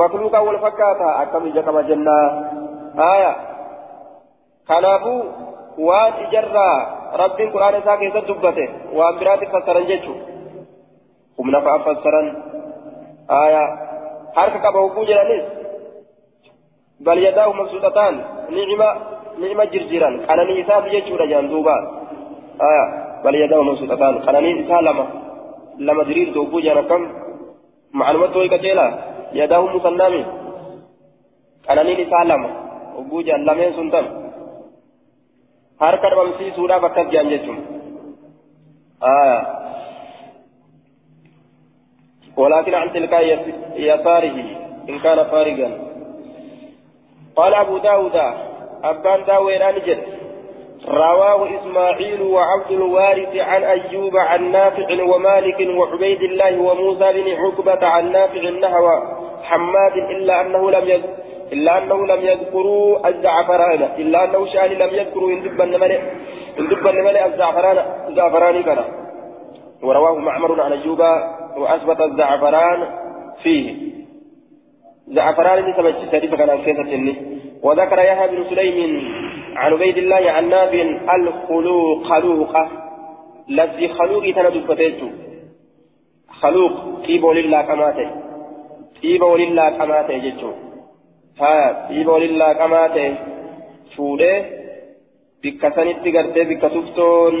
makluuqaa 0.00 0.42
wal 0.46 0.60
fakkaata 0.66 1.08
akkam 1.22 1.46
ija 1.50 1.62
qaba 1.68 1.82
jennaa 1.90 2.24
haya 3.00 3.32
kanaafuu 4.68 5.20
waan 5.88 6.12
ijarraa 6.24 6.76
rabbiin 7.22 7.52
quraana 7.54 7.78
isaa 7.82 7.96
keessatti 8.00 8.32
dubbate 8.32 8.64
waan 8.98 9.18
biraatti 9.20 9.46
fassaran 9.54 9.86
jechuudha 9.90 10.24
humna 11.38 11.60
fa'a 11.66 11.78
fassaran 11.86 12.26
haya 13.34 13.62
harka 14.38 14.58
qaba 14.64 14.78
hogguu 14.84 15.06
jedhanis 15.10 15.44
bal 17.06 17.18
yadaahu 17.26 17.54
mabsuuxataan 17.60 18.14
ni'ima 18.56 18.88
ni'ima 19.42 19.64
jirjiran 19.72 20.20
qananii 20.28 20.60
isaati 20.62 20.94
jechuudha 20.96 21.30
jaan 21.32 21.48
duuba 21.52 21.76
haya 22.64 22.84
bal 23.24 23.40
yadaahu 23.42 23.64
mabsuuxataan 23.70 24.22
qananii 24.26 24.54
isaa 24.64 24.82
lama 24.88 25.04
lama 25.88 26.04
diriirtu 26.08 26.42
hogguu 26.42 26.60
jedhan 26.66 26.84
akkam 26.84 27.02
maclumatti 28.00 28.38
ho'i 28.38 28.52
qaceela 28.54 28.86
yadaahu 29.40 29.72
musannaami 29.76 30.22
qananiin 31.66 32.00
isaa 32.06 32.24
lama 32.32 32.48
hogguu 32.96 33.22
jedhan 33.28 33.46
lameen 33.48 33.74
sun 33.78 33.90
tam 33.94 34.06
harka 35.80 36.10
dhabamsiisuudhaaf 36.10 36.84
akkas 36.84 37.06
jedhan 37.12 37.32
jechuun. 37.34 37.60
ولكن 42.36 42.74
عن 42.74 42.92
تلقاء 42.92 43.24
يساره 43.76 44.36
إن 44.88 44.98
كان 44.98 45.24
فارغا 45.24 45.70
قال 47.36 47.54
أبو 47.54 47.78
داود 47.78 48.16
أبان 48.84 49.24
داود 49.24 49.52
أنجد 49.52 49.98
رواه 50.88 51.48
إسماعيل 51.60 52.22
وعبد 52.22 52.70
الوارث 52.70 53.36
عن 53.36 53.62
أيوب 53.64 54.16
عن 54.16 54.52
نافع 54.52 55.02
ومالك 55.02 55.68
وعبيد 55.76 56.22
الله 56.22 56.60
وموسى 56.60 57.12
بن 57.12 57.28
عقبة 57.42 57.86
عن 57.86 58.12
نافع 58.12 58.50
نحو 58.50 58.86
حماد 59.42 59.96
إلا 59.96 60.40
أنه 60.40 60.70
لم 60.70 60.88
يذكر 60.88 61.29
إلا 61.52 61.78
أنه 61.78 62.06
لم 62.06 62.20
يذكروا 62.20 63.08
الزعفران. 63.08 63.82
إلا 63.82 64.24
أنه 64.24 64.46
شأن 64.46 64.70
لم 64.70 64.94
يذكروا 64.94 65.30
إن 65.30 65.42
دب 65.42 65.60
النمل 65.60 65.92
إن 66.58 66.68
دب 66.68 66.86
النمل 66.86 67.16
الزعفران. 67.16 67.78
الزعفران 68.08 68.62
كان 68.62 68.78
ورواه 69.82 70.14
معمر 70.18 70.60
عن 70.60 70.72
أيوب 70.72 71.00
وأثبت 71.56 72.00
الزعفران 72.00 72.80
فيه. 73.42 73.66
زعفران 75.08 75.74
سبج 75.76 75.94
سريف 76.10 76.34
كان 76.34 76.50
كيسة 76.64 77.14
وذكر 77.62 77.98
يحيى 77.98 78.28
بن 78.28 78.44
سليم 78.50 79.02
عن 79.56 79.72
عبيد 79.72 79.98
الله 79.98 80.30
عن 80.30 80.48
نافع 80.48 81.14
الخلوق 81.16 82.02
خلوقة 82.02 82.68
الذي 83.50 83.88
خلوق 83.88 84.24
تندب 84.24 84.64
فتيتو 84.68 85.08
خلوق 86.40 86.72
طيب 87.06 87.26
لله 87.26 87.62
كماته 87.62 88.10
طيب 89.02 89.24
لله 89.24 89.70
كماته 89.78 90.18
جتو 90.18 90.52
ها 91.40 91.88
طيب 91.88 92.08
لله 92.10 92.52
كماته 92.52 93.14
فوده 93.96 94.60
bikka 95.42 95.68
sanitti 95.72 96.12
gartee 96.12 96.44
bikka 96.50 96.68
tuftoon 96.68 97.34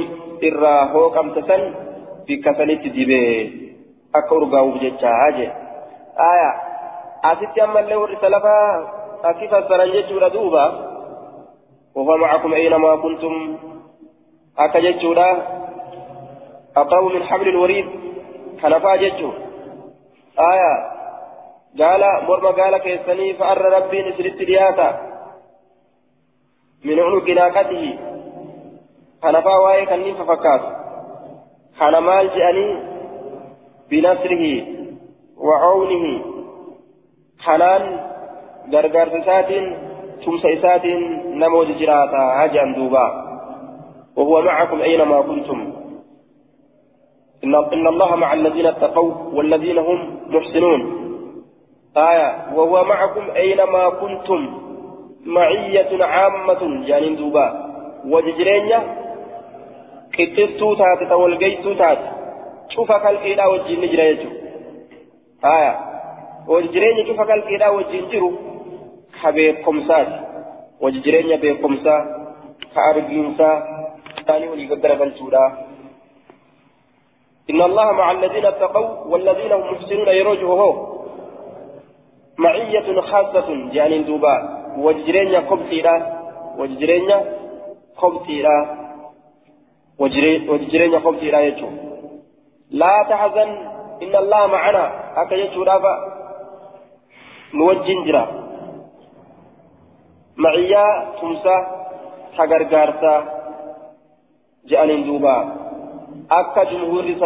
irraa 0.48 0.88
hooqamte 0.92 1.40
san 1.48 1.62
bikka 2.26 2.50
sanitti 2.58 2.88
dibee 2.96 3.32
akka 4.18 4.32
urgaa'uuf 4.38 4.76
jechaa 4.84 5.26
jee 5.36 5.50
aya 6.28 6.50
asitti 7.30 7.64
ammallee 7.64 7.98
warri 8.02 8.16
salafaa 8.22 8.70
akki 9.30 9.50
fassaran 9.52 9.92
jechuudha 9.96 10.32
duuba 10.36 10.64
وهو 11.94 12.16
معكم 12.16 12.54
أينما 12.54 12.96
كنتم 12.96 13.34
أكجتشودا 14.58 15.30
أقرب 16.76 17.04
من 17.14 17.22
حبل 17.22 17.48
الوريد 17.48 17.86
كنفا 18.62 18.96
جتشو 18.96 19.30
آية 20.38 20.72
قال 21.78 22.02
مرمى 22.28 22.50
قال 22.60 22.78
كيسني 22.78 23.34
فأر 23.34 23.62
ربي 23.62 24.02
نسرت 24.02 24.42
دياتا 24.42 24.88
من 26.84 27.00
عنق 27.00 27.30
ناقته. 27.30 27.98
كنفا 29.22 29.56
واي 29.56 29.86
كنين 29.86 30.14
ففكات. 30.14 30.62
كان 31.78 31.98
مال 31.98 32.26
جأني 32.36 32.68
بنصره 33.90 34.44
وعونه. 35.36 36.04
كنان 37.46 37.82
غرغر 38.72 39.08
ساتين 39.26 39.66
tumsa 40.20 40.48
isaatiin 40.52 41.02
namoota 41.40 41.72
jiraata 41.80 42.20
hajaan 42.36 42.74
duuba. 42.74 43.04
وهو 44.16 44.42
معكم 44.42 44.80
أينما 44.82 45.20
كنتم. 45.22 45.58
إن 47.44 47.86
الله 47.86 48.16
مع 48.16 48.32
الذين 48.32 48.66
اتقوا 48.66 49.12
والذين 49.32 49.78
هم 49.78 49.98
محسنون. 50.28 50.99
آية 51.96 52.54
وهو 52.54 52.84
معكم 52.84 53.30
أينما 53.36 53.88
كنتم 53.88 54.40
معية 55.26 56.04
عامة 56.04 56.84
جانين 56.86 57.16
دوبا. 57.16 57.46
وججرينيا 58.04 58.80
قتلتو 60.18 60.74
تات 60.74 61.08
تولقيتو 61.08 61.72
تات 61.72 61.98
شوف 62.68 62.92
كالكيدا 62.92 63.46
وجين 63.46 63.80
نجريتو 63.80 64.28
آية. 65.44 65.78
وججرينيا 66.48 67.06
شوف 67.06 67.20
كالكيدا 67.20 67.68
وجين 67.68 68.08
جرو 68.12 68.32
beekumsaati 69.28 70.12
waji 70.80 71.00
jireenya 71.00 71.36
beekumsaa 71.38 72.00
ka 72.74 72.84
argiinsaa 72.90 73.56
isaanii 74.20 74.48
walii 74.48 74.66
gaggaragalchuudha 74.66 75.44
إن 77.50 77.62
الله 77.62 77.92
مع 77.92 78.10
الذين 78.10 78.46
اتقوا 78.46 78.88
والذين 79.10 79.52
هم 79.52 79.72
محسنون 79.72 80.08
يروجه 80.08 80.60
معية 82.44 82.88
خاصة 83.10 83.48
جانين 83.74 84.04
دوبا. 84.08 84.34
وجرين 84.84 85.34
خبتيرا 85.50 85.96
وجرين 86.58 87.10
خبتيرا 88.00 88.56
وجرين 90.50 90.92
خبتيرا 91.04 91.38
يجو. 91.48 91.68
لا 92.80 92.94
تحزن 93.10 93.50
إن 94.04 94.14
الله 94.22 94.42
معنا. 94.46 94.84
أكا 95.22 95.34
يجو 95.34 95.62
رافا. 95.68 95.94
نوجين 97.54 98.00
جرا. 98.06 98.24
معيا 100.44 100.86
تمسا 101.20 101.56
تغرغارتا 102.36 103.14
جانين 104.70 105.02
دوبا. 105.06 105.36
akka 106.28 106.64
jumhuurri 106.70 107.18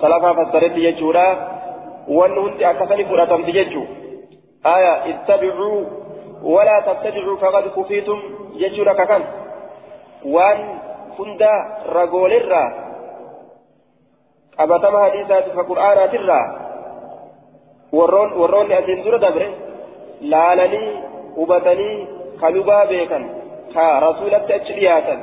salafaa 0.00 0.34
fassaretti 0.34 0.80
jechuudha 0.80 1.24
wanni 2.08 2.40
hundi 2.40 2.64
akkasanii 2.64 3.04
ittabicuu 5.12 5.86
walaa 6.54 6.82
tabtadicuu 6.82 7.36
faqad 7.36 7.70
kufiitum 7.76 8.20
jechuudha 8.60 8.94
kakan 8.94 9.22
waan 10.34 10.58
hunda 11.18 11.52
ragoolirraa 11.96 12.68
qabatama 14.56 15.00
hadiisaati 15.04 15.50
fa 15.56 15.64
qur'aanaatirraa 15.70 16.44
warroonni 17.92 18.74
asiin 18.74 19.04
dura 19.04 19.18
dabre 19.18 19.48
laalanii 20.34 20.90
hubatanii 21.36 22.08
ka 22.40 22.50
lubaa 22.50 22.84
beekan 22.92 23.24
ka 23.74 24.00
rasuulatti 24.06 24.52
achi 24.58 24.72
dhiyaatan 24.78 25.20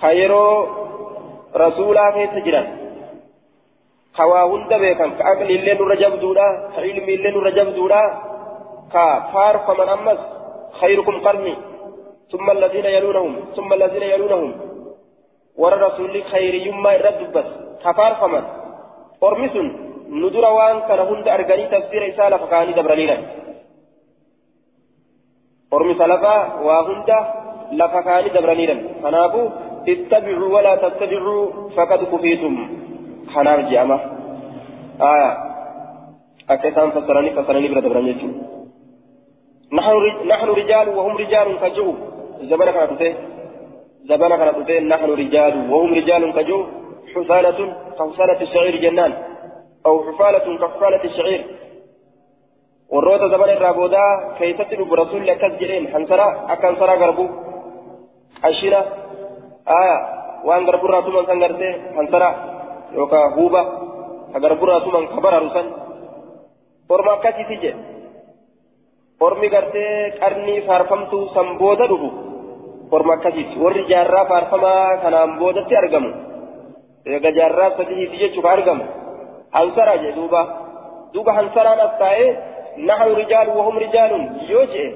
ka 0.00 0.12
yeroo 0.20 0.56
rasuulaa 1.64 2.12
keessa 2.12 2.40
jiran 2.46 2.66
ka 4.16 4.24
waa 4.30 4.46
hunda 4.50 4.78
beekan 4.78 5.10
ka 5.18 5.22
aqliillee 5.32 5.74
nurra 5.78 5.96
jabduudha 6.02 6.46
ka 6.74 6.80
ilmiillee 6.90 7.34
nurra 7.34 7.50
jabduudha 7.58 8.02
ka 8.94 9.04
faarfaman 9.32 9.90
ammas 9.96 10.20
ثم 12.32 12.50
الذين 12.50 12.86
يلونهم 12.96 13.32
ثم 13.56 13.70
الذين 13.72 14.02
يلونهم 14.02 14.50
irra 16.98 17.10
dubbas 17.20 17.48
kafaarfaman 17.84 18.44
ormi 19.20 19.48
sun 19.54 19.66
nu 20.20 20.28
dura 20.34 20.50
waan 20.58 20.76
kana 20.88 21.04
hunda 21.10 21.30
arganii 21.36 21.70
tafsiira 21.74 22.06
isaa 22.12 22.30
lafa 22.34 22.46
kaanii 22.52 22.74
dabraniiran 22.78 23.22
ormi 25.76 25.94
salafaa 26.02 26.40
waa 26.66 26.82
hunda 26.88 27.18
lafa 27.80 28.02
kaanii 28.08 28.34
dabraniiran 28.36 28.80
kanaafuu 29.02 29.46
اتبعوا 29.92 30.54
ولا 30.56 30.74
تتبعوا 30.84 31.44
فقد 31.76 32.00
كفيتم 32.12 32.54
kanaaf 33.32 33.60
je'ama 33.70 33.96
aya 35.12 35.30
akka 36.52 36.66
isaan 36.72 36.94
fassaranii 36.96 37.36
fassaranii 37.38 37.70
bira 37.72 37.84
dabran 37.86 38.10
jechuudha 38.10 38.54
نحن 39.74 40.48
رجال 40.60 40.88
وهم 40.88 41.16
رجال 41.16 41.58
كجو. 41.58 41.94
زبنا 42.50 42.70
كانت 42.70 42.92
تفه 43.00 43.14
زبنا 44.04 44.36
كانت 44.36 44.58
تفه 44.68 44.80
نحن 44.80 45.10
رجال 45.22 45.70
وهم 45.70 45.94
رجال 45.94 46.22
كجو. 46.32 46.58
حفالة 47.14 47.58
كحفالة 47.98 48.40
الشعير 48.42 48.76
جنان. 48.84 49.12
أو 49.86 49.94
حفالة 50.06 50.46
كحفالة 50.62 51.04
الشعير. 51.04 51.42
والروت 52.92 53.22
زبنا 53.32 53.52
الرابودا 53.52 54.04
كي 54.38 54.52
تتلو 54.52 54.84
برسول 54.84 55.26
لك 55.26 55.44
الجرين 55.44 55.84
حنسرا 55.92 56.28
أكن 56.52 56.74
سرا 56.80 56.94
غربو. 56.94 57.26
أشيرا 58.44 58.80
آية 59.80 59.98
وأن 60.44 60.62
غربو 60.66 60.86
راتو 60.86 61.10
من 61.10 61.26
سنغرتي 61.26 61.70
حنسرا 61.96 62.53
yookaan 62.96 63.34
huuba 63.36 63.62
agar 64.36 64.52
buraasuman 64.60 65.06
kabararu 65.14 65.50
san 65.56 65.66
orma 66.94 67.12
akkasiiti 67.16 67.60
jedhe 67.62 67.80
ormi 69.26 69.48
gartee 69.54 70.10
qarnii 70.20 70.64
faarfamtuu 70.68 71.24
san 71.34 71.48
booda 71.58 71.86
dhufu 71.92 72.08
orma 72.96 73.14
akkasiiti 73.18 73.62
warri 73.64 73.84
jaarraa 73.92 74.24
faarfamaa 74.32 74.96
kanaan 75.04 75.38
boodatti 75.38 75.80
argamu 75.82 76.10
eega 77.12 77.36
jaarraa 77.38 77.70
sadiiti 77.78 78.22
jechuudha 78.22 78.56
argamu 78.56 78.84
hansara 79.56 79.96
jedhe 80.02 80.16
duuba 80.18 80.42
duuba 81.14 81.38
hansaraan 81.38 81.86
as 81.86 81.94
taa'ee 82.02 82.32
نحن 82.78 83.02
رجال 83.02 83.48
وهم 83.48 83.78
رجال 83.78 84.30
يوجئ 84.50 84.94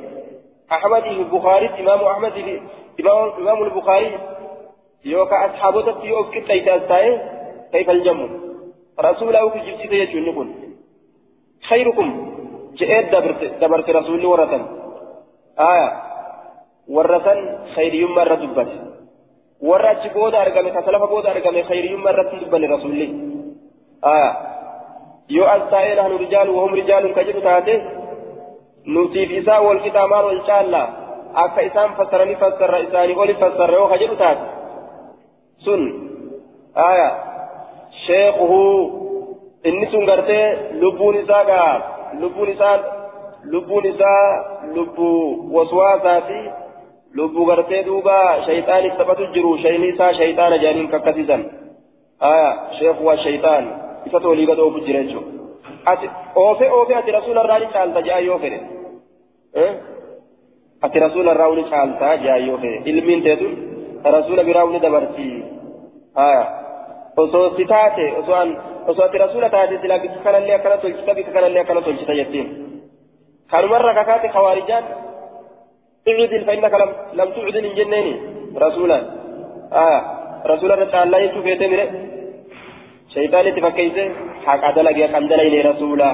أحمد 0.72 1.04
البخاري 1.06 1.70
إمام 1.80 2.04
أحمد 2.04 2.60
إمام, 3.40 3.62
البخاري 3.62 4.18
يوكا 5.04 5.46
أصحابه 5.46 6.04
يوكا 6.04 6.40
كتايتا 6.40 6.76
كيف 7.72 7.90
الجمع؟ 7.90 8.28
رسوله 9.00 9.48
في 9.50 9.58
جبسيت 9.58 9.92
يجون 9.92 10.54
خيركم 11.68 12.08
جئت 12.74 13.14
دبرت 13.14 13.42
دبرت 13.60 13.90
رسول 13.90 14.26
ورثا. 14.26 14.60
آية. 15.58 15.88
ورثا 16.88 17.34
خير 17.74 17.94
يوم 17.94 18.14
مرة 18.14 18.34
دبت. 18.34 18.70
ورث 19.60 20.02
بود 20.14 20.34
أرقم 20.34 20.68
كسلف 20.68 21.02
بود 21.02 21.26
أرقم 21.26 21.62
خير 21.62 21.84
يوم 21.84 22.02
مرة 22.02 22.30
دبت 22.40 22.54
لرسول 22.54 23.00
آية. 24.04 24.30
يو 25.30 25.44
أستائي 25.44 25.94
نحن 25.94 26.12
رجال 26.24 26.48
وهم 26.50 26.74
رجال 26.74 27.14
كجب 27.14 27.40
تاتي. 27.40 27.74
نوتيف 28.86 29.30
إساء 29.32 29.64
والكتامان 29.64 30.24
والشالة 30.24 31.08
akka 31.34 31.60
isaan 31.60 31.94
fassaranii 31.96 32.36
fassarra 32.36 32.78
isaanii 32.78 33.16
oli 33.16 33.34
fassarra 33.34 33.74
yoo 33.74 33.88
ka 33.88 33.96
jedhu 33.96 34.16
taate 34.16 34.44
sun 35.64 35.82
lubbuun 43.52 43.84
isaa 43.92 44.30
lubbuu 44.74 45.54
waswaasaati 45.56 46.40
lubbuu 47.18 47.46
gartee 47.50 47.82
duuba 47.88 48.16
shayxaaniif 48.46 48.96
taphatu 49.00 49.26
jiru 49.34 49.58
shayni 49.64 49.88
isaa 49.94 50.12
shayxaana 50.20 50.58
jedhaniin 50.62 50.90
kakkasiisan 50.94 51.42
aya 52.30 52.48
sheeku 52.78 53.06
waa 53.08 53.16
shayxaan 53.24 53.64
isa 54.06 54.20
tolii 54.20 54.46
gad 54.50 54.58
oofu 54.64 54.80
jira 54.86 55.02
jechuudha 55.02 55.30
ati 55.92 56.10
oofe 56.44 56.70
oofe 56.78 56.94
ati 57.00 57.10
rasuula 57.18 57.44
irraa 57.44 57.58
ni 57.64 57.68
caalta 57.76 58.02
jedha 58.08 58.20
yoo 58.28 58.38
fedhe 58.44 58.58
ati 60.86 60.98
rasuula 61.06 61.32
irraa 61.36 61.50
ni 61.58 61.64
caalta 61.72 62.16
jedha 62.24 62.36
yoo 62.46 62.58
fedhe 62.64 62.78
ilmiin 62.90 63.22
teetun 63.26 63.52
rasuula 64.16 64.44
biraa 64.48 64.66
ni 64.72 64.80
dabarti 64.86 65.28
aya 66.26 66.42
osoo 67.22 67.46
si 67.56 67.64
taate 67.72 68.06
osoo 68.20 68.38
an 68.42 68.50
osoo 68.90 69.04
ati 69.06 69.18
rasuula 69.24 69.48
taate 69.56 69.74
silaa 69.82 70.02
bikka 70.04 70.20
kanallee 70.26 70.54
akkana 70.58 70.76
tolchita 70.82 71.18
bikka 71.18 71.32
kanallee 71.36 71.62
akkana 71.64 71.82
tolchita 71.86 72.18
jettiin. 72.20 72.48
Kanumarra 73.50 73.92
kakaate 74.00 74.28
khawaarijaan 74.34 74.84
اعدل 76.08 76.44
فإنك 76.46 76.74
لم 76.74 76.90
لم 77.12 77.28
تعدل 77.30 77.64
إن 77.66 77.74
جنيني 77.78 78.14
رسولا 78.56 78.98
آه 79.72 80.00
رسولا 80.46 80.74
رسال 80.74 81.02
الله 81.06 81.18
يشوف 81.18 81.46
يتمر 81.46 81.80
شيطان 83.14 83.46
تفكيسه 83.56 84.06
حق 84.46 84.64
عدلك 84.64 84.96
يا 85.02 85.06
قندلين 85.14 85.66
رسولا 85.70 86.10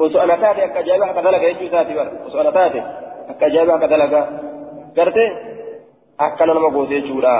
وسو 0.00 0.18
أنا 0.24 0.36
تاتي 0.42 0.64
أكا 0.64 0.80
جابه 0.86 1.06
حق 1.06 1.18
عدلك 1.18 1.42
يجو 1.42 1.66
ساتي 1.72 1.94
بر 1.98 2.08
وسو 2.26 2.40
أنا 2.40 2.50
تاتي 2.50 2.80
أكا 3.30 3.48
جابه 3.54 3.72
حق 3.72 3.82
عدلك 3.88 4.14
قرتي 4.96 5.26
أكا 6.20 6.44
نما 6.46 6.68
قوتي 6.74 7.00
جورا 7.08 7.34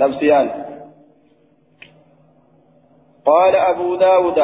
نفسيان 0.00 0.46
قال 3.26 3.56
أبو 3.56 3.94
داود 3.94 4.38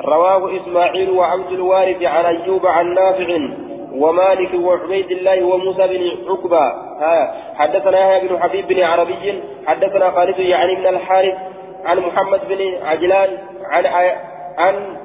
رواه 0.00 0.56
إسماعيل 0.56 1.10
وعبد 1.10 1.52
الوارث 1.52 2.02
عن 2.02 2.24
أيوب 2.24 2.66
عن 2.66 2.94
نافع 2.94 3.38
ومالك 3.92 4.54
وعبيد 4.54 5.10
الله 5.10 5.44
وموسى 5.44 5.86
بن 5.86 6.30
عقبة. 6.30 6.72
حدثنا 7.54 7.98
يحيى 7.98 8.28
بن 8.28 8.38
حبيب 8.42 8.66
بن 8.68 8.82
عربي 8.82 9.42
حدثنا 9.66 10.10
خالد 10.10 10.38
يعني 10.38 10.76
من 10.76 10.86
الحارث 10.86 11.34
عن 11.84 11.98
محمد 11.98 12.40
بن 12.48 12.74
عجلان 12.82 13.38
عن 13.64 13.86
عن 14.58 14.96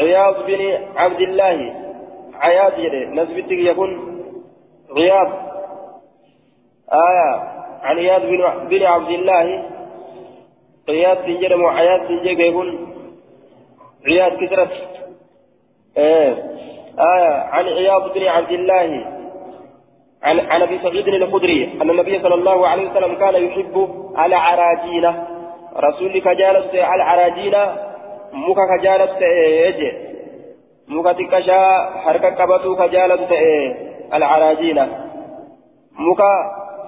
عياض 0.00 0.34
بن 0.46 0.78
عبد 0.96 1.20
الله. 1.20 1.74
عياض 2.34 2.72
نسبتك 3.12 3.52
يكون 3.52 4.22
عياض. 4.96 5.28
آية 6.92 7.42
عن 7.82 7.98
عياض 7.98 8.22
بن 8.68 8.82
عبد 8.82 9.10
الله. 9.10 9.71
عياض 10.92 11.16
سنجد 11.26 11.52
وعياض 11.52 12.00
سنجد 12.08 12.38
يكون 12.40 12.68
عياض 14.06 14.32
كثرت 14.40 14.70
آه 15.98 16.32
آية 16.98 17.32
عن 17.54 17.64
عياض 17.64 18.12
بن 18.14 18.22
عبد 18.36 18.50
الله 18.50 19.04
عن 20.22 20.40
عن 20.40 20.62
ابي 20.62 20.78
سعيد 20.82 21.08
الخدري 21.08 21.58
ان 21.82 21.90
النبي 21.90 22.18
صلى 22.18 22.34
الله 22.34 22.68
عليه 22.68 22.90
وسلم 22.90 23.14
كان 23.14 23.34
يحب 23.34 23.74
العراجين 24.18 25.04
رسولك 25.76 26.28
جالس 26.28 26.74
العراجين 26.74 27.54
مكا 28.32 28.64
كجالس 28.76 29.22
ايجي 29.22 29.92
مكا 30.88 31.12
تكشا 31.12 31.60
حركة 32.04 32.30
قبطو 32.44 32.76
كجالس 32.76 33.20
العراجين 34.14 34.78
مكا 35.98 36.32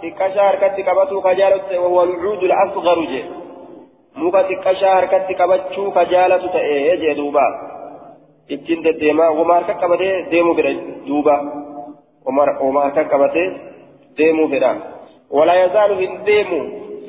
تكشا 0.03 0.43
حركة 0.43 0.77
قبطو 0.91 1.21
كجالس 1.21 1.67
وهو 1.79 2.03
العود 2.03 2.43
الأصغر 2.45 3.05
جي 3.05 3.25
مكا 4.17 4.43
تكشا 4.43 4.95
حركة 4.95 5.29
قبطو 5.39 5.91
كجالس 5.91 6.45
ايجي 6.55 7.15
دوبا 7.15 7.75
ittiin 8.49 8.85
deddeemaa 8.85 9.31
wama 9.31 9.55
harka 9.55 9.75
qabatee 9.75 10.27
deemuu 10.31 10.55
fedha 10.55 10.73
duuba 11.07 11.35
wama 12.27 12.81
harka 12.81 13.05
qabatee 13.05 13.47
deemuu 14.19 14.49
fedha 14.49 14.75
walaa 15.37 15.55
yazaalu 15.55 15.97
hin 16.01 16.19
deemu 16.27 16.59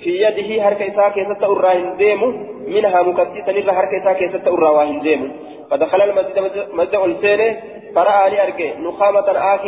fi 0.03 0.21
yadihi 0.21 0.59
harka 0.59 0.85
isaa 0.91 1.09
keessatti 1.17 1.51
irraa 1.55 1.73
hin 1.73 1.89
deemu 1.99 2.29
minhaa 2.75 3.03
mukattii 3.09 3.45
sanirra 3.49 3.75
harka 3.79 3.97
isaa 3.97 4.15
keessatti 4.21 4.55
irraa 4.59 4.77
waa 4.79 4.87
hin 4.93 5.03
deemu 5.09 5.29
فدخل 5.69 6.01
المسجد 6.01 6.67
مسجد 6.73 6.95
السينة 6.95 7.61
فرأى 7.95 8.43
أرجع 8.43 8.79
نخامة 8.79 9.21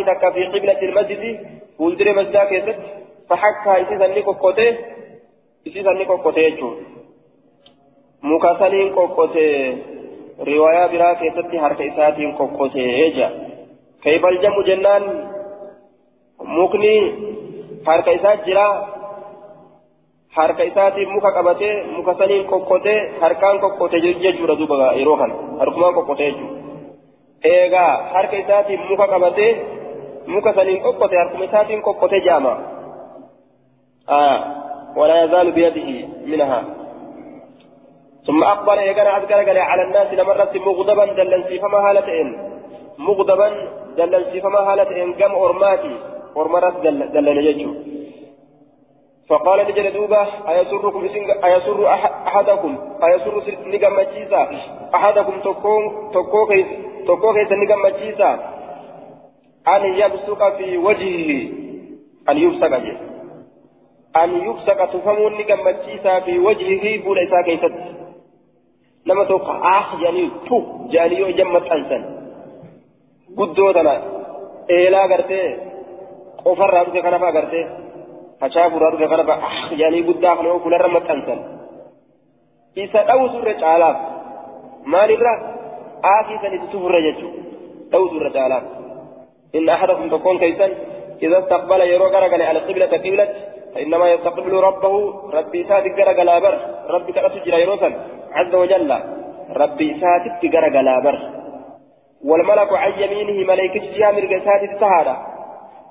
تكا 0.08 0.30
في 0.30 0.45
قبلة 0.45 0.82
المسجد 0.82 1.23
ولدر 1.80 2.13
مسجد 2.19 2.38
كيست 2.38 2.79
فحكها 3.29 3.81
إسيسا 3.81 4.08
نيكو 4.08 4.33
كوتي 4.33 4.75
إسيسا 5.67 5.94
نيكو 5.94 6.17
كوتي 8.22 8.28
مكاسنين 8.36 8.94
كوكوتي 8.96 9.78
riwaayaa 10.40 10.90
biraa 10.90 11.15
keessatti 11.15 11.58
harka 11.58 11.84
isaatiin 11.84 12.34
kokkosee 12.34 13.12
jira 13.15 13.30
kaybal 14.04 14.38
jamu 14.42 14.63
jennaan 14.63 15.04
mukni 16.40 16.92
harka 17.86 18.12
isaa 18.12 18.36
jira 18.46 18.65
harka 20.30 20.63
isaatiin 20.63 21.10
muka 21.10 21.32
qabatee 21.32 21.84
muka 21.96 22.13
saniin 22.20 22.46
kokkotee 22.46 23.00
harkaan 23.22 23.60
kokkote 23.60 24.02
jechuudha 24.06 24.60
duuba 24.60 24.94
yeroo 25.00 25.18
kana 25.18 25.36
harkumaan 25.60 25.94
kokkotee 25.94 26.32
jechuudha 26.32 26.62
eegaa 27.44 27.92
harka 28.13 28.36
isaatiin 28.38 28.82
muka 28.90 29.08
qabatee 29.08 29.52
muka 30.28 30.54
saniin 30.54 30.82
kokkote 30.82 31.18
harkuma 31.18 31.44
isaatiin 31.44 31.82
kokkotee 31.82 32.22
jaama 32.30 32.54
ولا 34.96 35.24
يزال 35.24 35.52
بيده 35.52 35.90
منها 36.26 36.60
ثم 38.28 38.44
أقبل 38.44 38.80
إيقنا 38.80 39.17
أذكر 39.17 39.60
على 39.60 39.82
الناس 39.82 40.13
لمرة 40.13 40.54
مغضبا 40.56 41.06
دلنسي 41.06 41.60
فما 41.60 41.78
هالتين. 41.78 42.28
مغضبا 42.98 43.50
دلنسي 43.98 44.42
فما 44.42 44.60
هالتين. 44.60 45.13
قم 45.13 45.36
أرماتي 45.36 45.96
أرمرت 46.38 46.75
دلن 47.15 47.38
يجو. 47.48 47.71
فقال 49.30 49.60
لجل 49.60 49.94
دوبة 49.94 50.28
أيسركم 50.50 51.04
أيسر 51.44 51.88
أحدكم؟ 52.28 52.78
أيسر 53.04 53.34
نقم 53.65 53.94
مجيسا 54.00 54.42
أحدكم 54.96 55.40
تكو 56.13 56.46
كيس 56.48 56.65
تكو 57.08 57.34
كيس 57.34 57.52
نقم 57.52 57.82
مجيسا 57.82 58.32
أن 59.67 59.84
يبصق 60.02 60.58
في 60.58 60.78
وجهه. 60.78 61.30
أن 62.30 62.36
جي. 62.84 62.94
أن 64.23 64.30
يبصق 64.48 64.86
تفهمون 64.86 65.34
نقم 65.34 65.60
مجيسا 65.67 66.19
في 66.19 66.40
وجهه 66.40 67.04
بولا 67.04 67.23
إسا 67.23 68.07
كيست 69.08 69.14
لما 69.14 69.24
توقع 69.24 69.80
آخ 69.80 69.96
جاني 70.02 70.32
تو 70.50 70.62
جاني 70.90 71.34
جمت 71.34 71.72
أنسان 71.72 72.04
قدو 73.38 73.72
تنا 73.72 74.02
إيلا 74.70 75.02
قرتي 75.02 75.42
قفر 76.46 76.70
رابطة 76.74 77.02
كنفا 77.02 77.30
قرتي 77.32 77.88
facaafuudhaa 78.40 78.92
dhufe 78.92 79.08
kana 79.08 79.34
ah 79.34 79.56
yaanii 79.82 80.04
guddaa 80.04 80.36
kana 80.36 80.50
oo 80.50 80.60
fuularra 80.60 80.88
maxxansan 80.88 81.40
isa 82.76 83.04
dhawusurra 83.08 83.54
caalaaf 83.54 83.98
maalirra 84.94 85.34
aakii 86.12 86.38
san 86.42 86.54
itti 86.58 86.68
tufurra 86.72 87.02
jechuudha 87.02 87.42
dhawusurra 87.92 88.30
caalaaf. 88.30 88.78
إن 89.56 89.70
أحدكم 89.70 90.10
تكون 90.10 90.40
كيسا 90.40 90.68
إذا 91.24 91.40
استقبل 91.40 91.82
يروى 91.82 92.10
قرقل 92.16 92.42
على 92.42 92.60
القبلة 92.60 92.86
قبلة 92.86 93.28
فإنما 93.76 94.12
يستقبل 94.12 94.54
ربه 94.54 94.94
ربي 95.34 95.64
ساتك 95.64 96.02
قرقل 96.02 96.42
بر 96.42 96.56
ربي 96.90 97.12
كأس 97.12 97.32
جرى 97.46 97.62
يروسا 97.62 97.90
عز 98.40 98.56
وجل. 98.56 98.92
ربي 99.62 99.88
ساتك 100.02 100.42
قرقل 100.54 100.88
بر. 101.06 101.19
والملك 102.25 102.73
عن 102.73 102.92
يمينه 103.04 103.38
ملائكة 103.52 103.98
جامر 103.98 104.42
ساتك 104.46 104.79
سهارة 104.79 105.15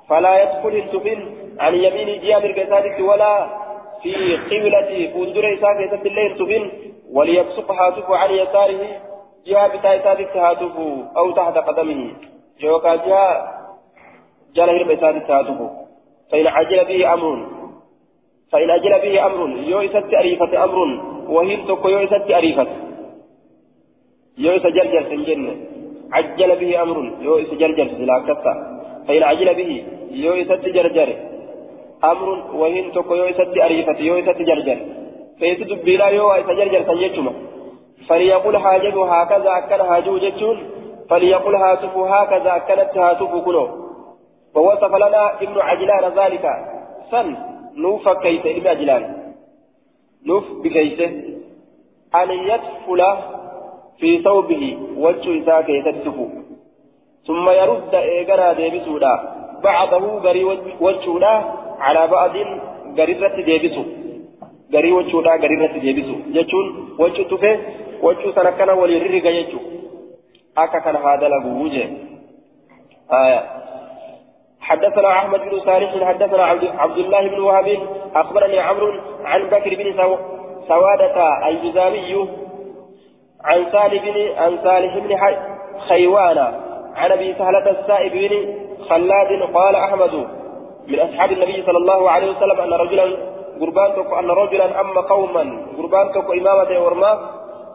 فلا 0.09 0.42
يدخل 0.42 0.74
السفن 0.82 1.18
عن 1.61 1.74
يمين 1.74 2.20
جامر 2.20 2.51
كسادك 2.53 2.99
ولا 3.01 3.34
في 4.03 4.12
قبلة 4.51 4.90
فندر 5.14 5.44
إساك 5.55 6.07
الليل 6.07 6.38
تبن 6.38 6.70
وليبصق 7.12 7.72
هاتفه 7.72 8.16
عن 8.16 8.30
يساره. 8.30 8.82
جهة 9.47 9.66
بتايسادك 9.76 10.36
هاتفه 10.36 11.05
أو 11.16 11.30
تحت 11.30 11.59
قدمه. 11.59 12.12
جوكا 12.61 12.94
جهة 12.97 13.26
جاله 14.55 14.84
بتايسادك 14.84 15.30
هاتفه 15.30 15.70
فإن 16.32 16.47
عجل 16.47 16.84
به 16.84 17.14
أمر. 17.14 17.47
فإن 18.53 18.70
عجل 18.70 19.01
به 19.01 19.26
أمر. 19.26 19.59
يويست 19.59 20.14
أريفة 20.20 20.64
أمر. 20.64 21.16
وهي 21.29 21.57
تكو 21.57 21.89
يويست 21.89 22.31
أريفة 22.31 22.66
يويس 24.39 24.62
جرجر 24.62 25.03
سنجن. 25.11 25.43
عجل 26.12 26.57
به 26.61 26.83
أمر. 26.83 27.12
يويس 27.20 27.55
جرجر 27.55 27.89
سلاكتا 27.89 28.55
فإن 29.09 29.22
عجل 29.22 29.55
به 29.55 29.85
يويست 30.11 30.64
جرجر. 30.77 31.09
أمر. 32.05 32.29
وهن 32.55 32.93
تكو 32.93 33.14
يو 33.14 33.24
إسد 33.24 33.59
أريفة 33.59 33.99
يو 33.99 34.18
إسد 34.18 34.43
جرجر. 34.43 34.79
فيس 35.39 35.61
دبيلا 35.70 36.09
يو 36.09 36.29
جرجر 36.49 36.83
سنجتما 36.89 37.33
فليقول 38.09 38.59
حاجة 38.59 39.05
هكذا 39.05 39.51
أكل 39.59 39.83
حاجة 39.83 40.18
جتون 40.18 40.59
فليقول 41.11 41.55
هاتف 41.55 41.97
هكذا 41.97 42.57
أكلت 42.57 42.99
هاتف 42.99 43.33
كله. 43.47 43.66
ووصف 44.55 44.95
لنا 44.95 45.43
ابن 45.43 45.61
عجلان 45.61 46.05
ذلك. 46.18 46.45
سن. 47.11 47.37
نوف 47.77 48.09
كيس 48.09 48.47
ابن 48.47 48.66
عجلان. 48.66 49.16
نوف 50.27 50.45
بكيسه 50.62 51.11
أن 52.14 52.31
يدخل 52.31 53.01
في 53.99 54.23
ثوبه 54.23 54.79
وجه 54.97 55.43
إساك 55.43 55.69
يتدفو 55.69 56.29
ثم 57.27 57.49
يرد 57.51 57.95
إيقنا 57.95 58.53
ديبسودا 58.53 59.14
بعضه 59.64 60.19
غري 60.19 60.45
وجهنا 60.81 61.33
على 61.81 62.07
بعض 62.07 62.35
غريرة 62.99 63.37
ديبسو 63.49 63.83
غري 64.75 64.93
وجهنا 64.93 65.31
غريرة 65.43 65.75
ديبسو 65.79 66.14
جتون 66.35 66.67
وجه 66.99 67.23
تفه 67.23 67.59
وجه 68.03 68.31
سنكنا 68.37 68.73
وليررق 68.73 69.27
يجو 69.39 69.59
أكا 70.59 70.79
كان 70.79 70.97
هذا 70.97 71.29
لغوجه 71.29 71.89
آية 73.12 73.41
حدثنا 74.61 75.09
أحمد 75.19 75.41
بن 75.41 75.61
صالح 75.61 76.05
حدثنا 76.05 76.43
عبد 76.83 76.99
الله 76.99 77.29
بن 77.29 77.41
وهب 77.41 77.67
أخبرني 78.14 78.59
عمرو 78.59 78.92
عن 79.24 79.42
بكر 79.48 79.74
بن 79.74 79.94
سوادة 80.68 81.48
الجزامي 81.48 82.28
عن 83.44 83.66
صالح 83.72 84.04
بن 84.04 84.38
عن 84.38 84.59
صالح 84.64 84.98
بن 84.98 85.16
خيوان 85.88 86.38
عن 86.96 87.12
أبي 87.12 87.34
سهلة 87.38 87.70
السائب 87.70 88.12
بن 88.12 88.32
خلاد 88.88 89.42
قال 89.54 89.74
أحمد 89.76 90.14
من 90.88 90.98
أصحاب 91.00 91.32
النبي 91.32 91.62
صلى 91.66 91.78
الله 91.78 92.11
عليه 92.11 92.30
وسلم 92.30 92.61
أن 92.61 92.72
رجلا 92.72 93.16
قربان 93.61 93.90
أن 94.18 94.30
رجلا 94.30 94.80
أما 94.80 95.00
قوما 95.00 95.66
قربان 95.78 96.12
تكو 96.12 96.32
إمامة 96.32 96.84
ورما 96.84 97.12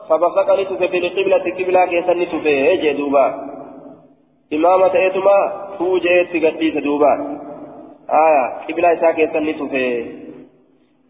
فبصق 0.09 0.53
لتفي 0.53 0.99
لقبلة 0.99 1.45
قبلة 1.57 1.85
كيسا 1.85 2.11
لتفي 2.11 2.73
إجي 2.73 2.93
دوبا 2.93 3.25
إمامة 4.53 4.95
إيتما 4.95 5.67
توجي 5.77 6.23
تقديس 6.33 6.75
دوبا. 6.83 7.13
آية 8.11 8.45
قبلة 8.67 8.93
إسا 8.93 9.11
كيسا 9.11 9.37
لتفي 9.37 10.05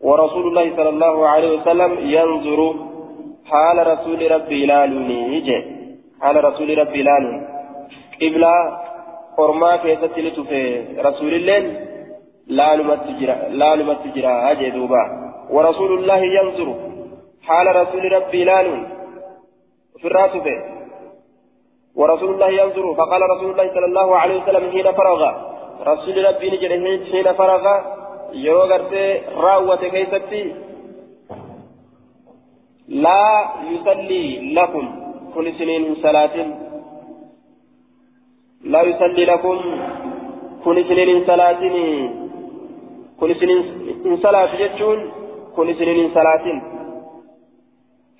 ورسول 0.01 0.47
الله 0.47 0.75
صلى 0.75 0.89
الله 0.89 1.27
عليه 1.27 1.51
وسلم 1.57 1.91
ينظر 1.99 2.75
حال 3.51 3.87
رسول 3.87 4.31
ربي 4.31 4.65
لالوني 4.65 5.37
إجي 5.37 5.57
حال 6.21 6.43
رسول 6.43 6.77
ربي 6.77 7.03
لالوني 7.03 7.41
قبلة 8.21 8.53
ni 9.37 10.31
tufe 10.31 10.61
rasuulilleen 11.07 11.65
laalumatti 12.47 13.13
jira 13.19 13.35
laalumatti 13.61 14.09
jira 14.15 14.55
jee 14.59 14.71
duuba 14.71 15.01
ورسول 15.55 15.91
الله 15.99 16.21
ينظر 16.37 16.67
حال 17.47 17.67
رسول 17.81 18.11
ربي 18.11 18.43
لال 18.43 18.67
في 19.99 20.07
الرأس 20.07 20.31
ورسول 21.95 22.33
الله 22.33 22.49
ينظر 22.49 22.85
فقال 22.99 23.21
رسول 23.33 23.51
الله 23.51 23.67
صلى 23.73 23.85
الله 23.85 24.15
عليه 24.15 24.35
وسلم 24.41 24.71
حين 24.71 24.91
فرغ. 24.91 25.50
رسول 25.87 26.25
ربي 26.25 26.49
نجد 26.49 26.71
حين 27.11 27.33
فرغ 27.33 27.65
يرو 28.33 28.61
غرتي 28.71 29.89
كيستي 29.89 30.43
لا 32.87 33.49
يصلي 33.71 34.53
لكم 34.53 34.85
كل 35.35 35.53
سنين 35.59 35.95
صلاة 35.95 36.35
لا 38.63 38.81
يصلي 38.81 39.25
لكم 39.25 39.57
كن 40.63 40.83
سنين 40.83 41.25
صلاة 41.25 41.63
كن 43.19 43.33
سنين 43.33 44.17
صلاة 44.25 44.55
يجون 44.63 44.99
كن 45.55 45.73
سنين 45.73 46.09
صلاة 46.17 46.45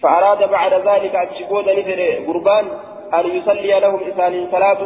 فأراد 0.01 0.49
بعد 0.49 0.73
ذلك 0.73 1.15
أتشبود 1.15 1.65
نفر 1.69 1.99
قربان 2.27 2.65
أن 3.13 3.25
يصلي 3.37 3.79
لهم 3.79 3.99
إسان 4.09 4.47
صلاة 4.51 4.79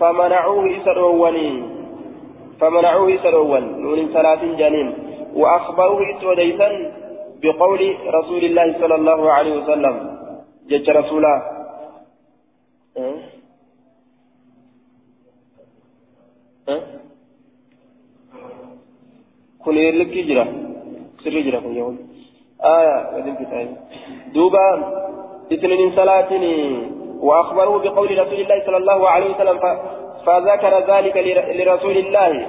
فمنعوه 0.00 0.76
إسروني 0.76 1.75
فمنعوه 2.60 3.14
إسرون 3.14 3.64
نون 3.82 4.00
صلاة 4.12 4.42
جنين. 4.60 4.88
وأخبروه 5.34 6.00
إسوديسا 6.10 6.68
بقول 7.42 7.80
رسول 8.18 8.42
الله 8.44 8.66
صلى 8.80 8.94
الله 8.94 9.20
عليه 9.32 9.54
وسلم. 9.60 9.94
جج 10.68 10.90
رسوله 10.90 11.34
أه؟ 12.96 13.16
kun 19.66 19.74
likki 19.74 20.22
jira 20.28 20.44
sirri 21.22 21.42
jira 21.46 21.58
kun 21.62 21.74
yoo 21.74 21.94
آية 22.64 22.96
ودين 23.16 23.36
كتاب 23.36 23.68
دوبا 24.34 24.66
اثنين 25.52 25.96
صلاة 25.96 26.32
وأخبره 27.20 27.78
بقول 27.78 28.18
رسول 28.18 28.40
الله 28.40 28.66
صلى 28.66 28.76
الله 28.76 29.08
عليه 29.08 29.28
وسلم 29.34 29.58
فذكر 30.26 30.72
ذلك 30.92 31.16
لرسول 31.58 31.96
الله. 31.96 32.46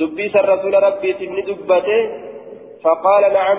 دبيس 0.00 0.36
الرسول 0.36 0.74
ربي 0.82 1.12
تبني 1.12 1.42
دبته. 1.42 2.00
فقال 2.84 3.32
نعم. 3.32 3.58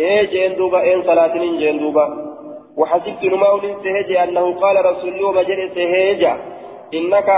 إيه 0.00 0.22
جين 0.30 0.56
دوبا 0.56 0.80
إيه 0.80 1.02
صلاة 1.02 1.34
جين 1.34 1.78
دوبا. 1.78 2.06
وحسبت 2.76 3.24
نماول 3.24 3.62
سهجي 3.84 4.22
أنه 4.22 4.60
قال 4.60 4.76
رسول 4.86 5.14
الله 5.14 5.32
مجري 5.32 5.68
سهجا 5.74 6.32
إنك 6.94 7.28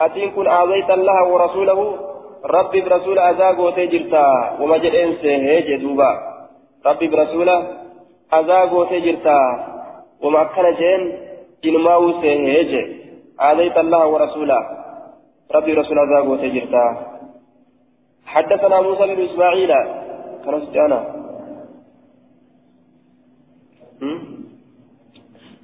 أتين 0.00 0.30
كن 0.30 0.46
آذيت 0.48 0.90
الله 0.90 1.18
ورسوله. 1.32 1.80
ربي 2.44 2.80
برسول 2.80 3.18
أذا 3.18 3.48
قوتي 3.58 3.86
جرتا 3.86 4.26
وما 4.60 4.76
جدين 4.76 5.16
سيهي 5.22 5.76
دوبا. 5.76 6.10
ربي 6.86 7.06
برسول 7.08 7.48
أذا 8.34 8.58
قوتي 8.70 9.00
جرتا 9.00 9.38
وما 10.22 10.42
كان 10.44 10.74
جين 10.74 11.00
إنماو 11.64 12.20
سيهي 12.20 13.05
آذيت 13.40 13.78
الله 13.78 14.06
ورسوله. 14.06 14.60
ربي 15.54 15.72
رسول 15.74 15.98
أذا 15.98 16.20
قوتي 16.20 16.48
جرتا 16.48 16.84
حدثنا 18.26 18.80
موسى 18.80 19.14
بن 19.14 19.22
إسماعيل. 19.24 19.72
كان 20.44 20.60
ستانا 20.66 21.00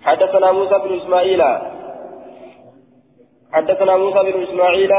حدثنا 0.03 0.53
موسى 0.53 0.79
بن 0.79 0.91
إسماعيل. 1.01 1.43
حدثنا 3.53 3.97
موسى 3.97 4.33
بن 4.33 4.43
إسماعيل. 4.43 4.93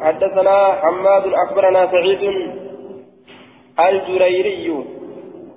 حدثنا 0.00 0.72
حماد 0.72 1.24
أخبرنا 1.26 1.86
سعيد. 1.90 2.22
الجريري. 3.80 4.84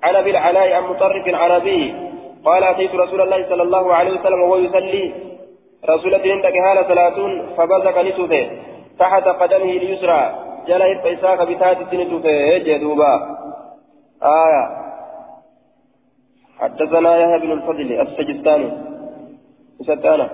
عن 0.04 0.16
أبي 0.16 0.30
العلاء 0.30 0.74
عن 0.74 0.84
مطرف 0.84 1.28
العربي 1.28 1.96
قال 2.46 2.64
أتيت 2.64 2.96
رسول 2.96 3.22
الله 3.22 3.50
صلى 3.50 3.64
الله 3.64 3.94
عليه 3.94 4.20
وسلم 4.20 4.42
وهو 4.42 4.58
يصلي. 4.58 5.27
رسول 5.86 6.16
الله 6.16 6.32
عندك 6.34 6.56
هاله 6.58 6.84
صلاه 6.88 7.18
فبزق 7.58 7.98
نتوفه 8.02 8.50
تحت 9.00 9.24
قدمه 9.28 9.72
اليسرى. 9.80 10.22
جل 10.68 10.82
إساك 10.82 11.40
بتات 11.48 11.94
نتوفه 11.94 12.58
جدوبا 12.58 13.14
آية. 14.24 14.64
حدثنا 16.60 17.18
يحيى 17.18 17.40
بن 17.40 17.52
الفضل 17.52 18.02
السجستاني. 18.02 18.70
ستانا 19.82 20.30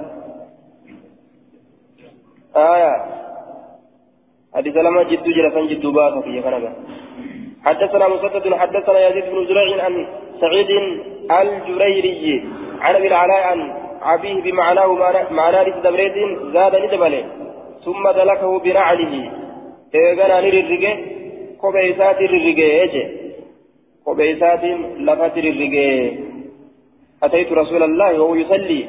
آية. 2.55 2.93
حديث 4.55 4.75
لما 4.77 5.03
جد 5.03 5.23
جرسا 5.23 5.61
جد 5.61 5.85
باسا 5.85 6.21
في 6.21 6.41
كنبة. 6.41 6.71
حدثنا 7.65 8.07
مسدد 8.07 8.53
حدثنا 8.53 9.07
يزيد 9.07 9.25
بن 9.25 9.45
زريع 9.47 9.83
عن 9.85 10.07
سعيد 10.41 10.69
الجريري 11.31 12.49
عن 12.79 12.95
أبي 12.95 13.07
العلاء 13.07 13.45
عبيه 14.09 14.41
بمعناه 14.41 14.89
معنى 15.31 15.69
دبريد 15.85 16.15
زاد 16.53 16.75
ندبله 16.75 17.23
ثم 17.85 18.03
دلكه 18.19 18.59
بنعله. 18.59 19.13
إيغانا 19.95 20.41
نررقه 20.41 20.93
كوبيسات 21.61 22.19
الرقه 22.21 23.09
كوبيسات 24.05 24.63
لفت 25.07 25.35
الرقه 25.37 25.87
أتيت 27.23 27.51
رسول 27.51 27.83
الله 27.83 28.11
وهو 28.21 28.35
يصلي. 28.35 28.81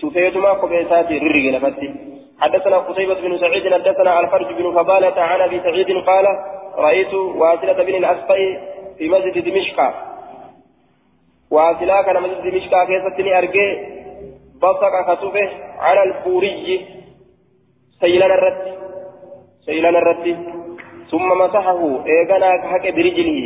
تفيتما 0.00 0.54
كوبيسات 0.54 1.08
الرقه 1.10 1.50
لفتي 1.54 1.88
حدثنا 2.40 2.76
قتيبة 2.78 3.20
بن 3.24 3.38
سعيد. 3.38 3.64
حدثنا 3.72 4.20
الفرج 4.20 4.48
بن 4.58 4.66
فضالة 4.78 5.18
عن 5.30 5.40
أبي 5.40 5.60
سعيد 5.60 5.90
قال 6.08 6.26
رأيت 6.76 7.14
واصلة 7.14 7.78
بن 7.88 7.94
الأسقي 7.94 8.46
في 8.98 9.08
مسجد 9.08 9.44
دمشق. 9.44 9.78
واصلة 11.50 12.02
كان 12.02 12.22
مسجد 12.22 12.42
دمشق 12.42 12.72
كيستني 12.88 13.38
أرجي. 13.38 13.68
بصق 14.62 14.94
خطوبه 15.08 15.50
على 15.78 16.02
البوري. 16.02 16.86
سيلان 18.00 18.30
الرد. 18.30 18.78
سيلان 19.66 19.96
الرد. 19.96 20.26
ثم 21.10 21.28
مسحه. 21.38 21.80
إيغانا 22.06 22.50
حق 22.70 22.84
برجله. 22.96 23.38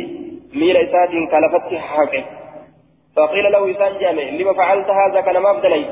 ميل 0.53 0.77
إسات 0.77 1.09
كلفت 1.31 1.73
حقه 1.73 2.23
فقيل 3.15 3.51
له 3.51 3.71
إسان 3.71 3.99
جامع. 3.99 4.23
لما 4.23 4.53
فعلت 4.53 4.89
هذا 4.89 5.21
كان 5.21 5.37
ما 5.37 5.51
أبدليت 5.51 5.87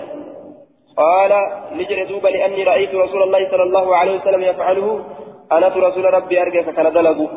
قال 0.98 1.32
نجري 1.74 2.04
دوبا 2.06 2.28
لأني 2.28 2.64
رأيت 2.64 2.96
رسول 2.96 3.24
الله 3.24 3.52
صلى 3.52 3.64
الله 3.64 3.96
عليه 3.96 4.20
وسلم 4.20 4.42
يفعله. 4.42 5.06
أنا 5.52 5.68
رسول 5.68 6.14
ربي 6.14 6.42
أرجع 6.42 6.62
فكان 6.62 6.94
دلقوا 6.94 7.28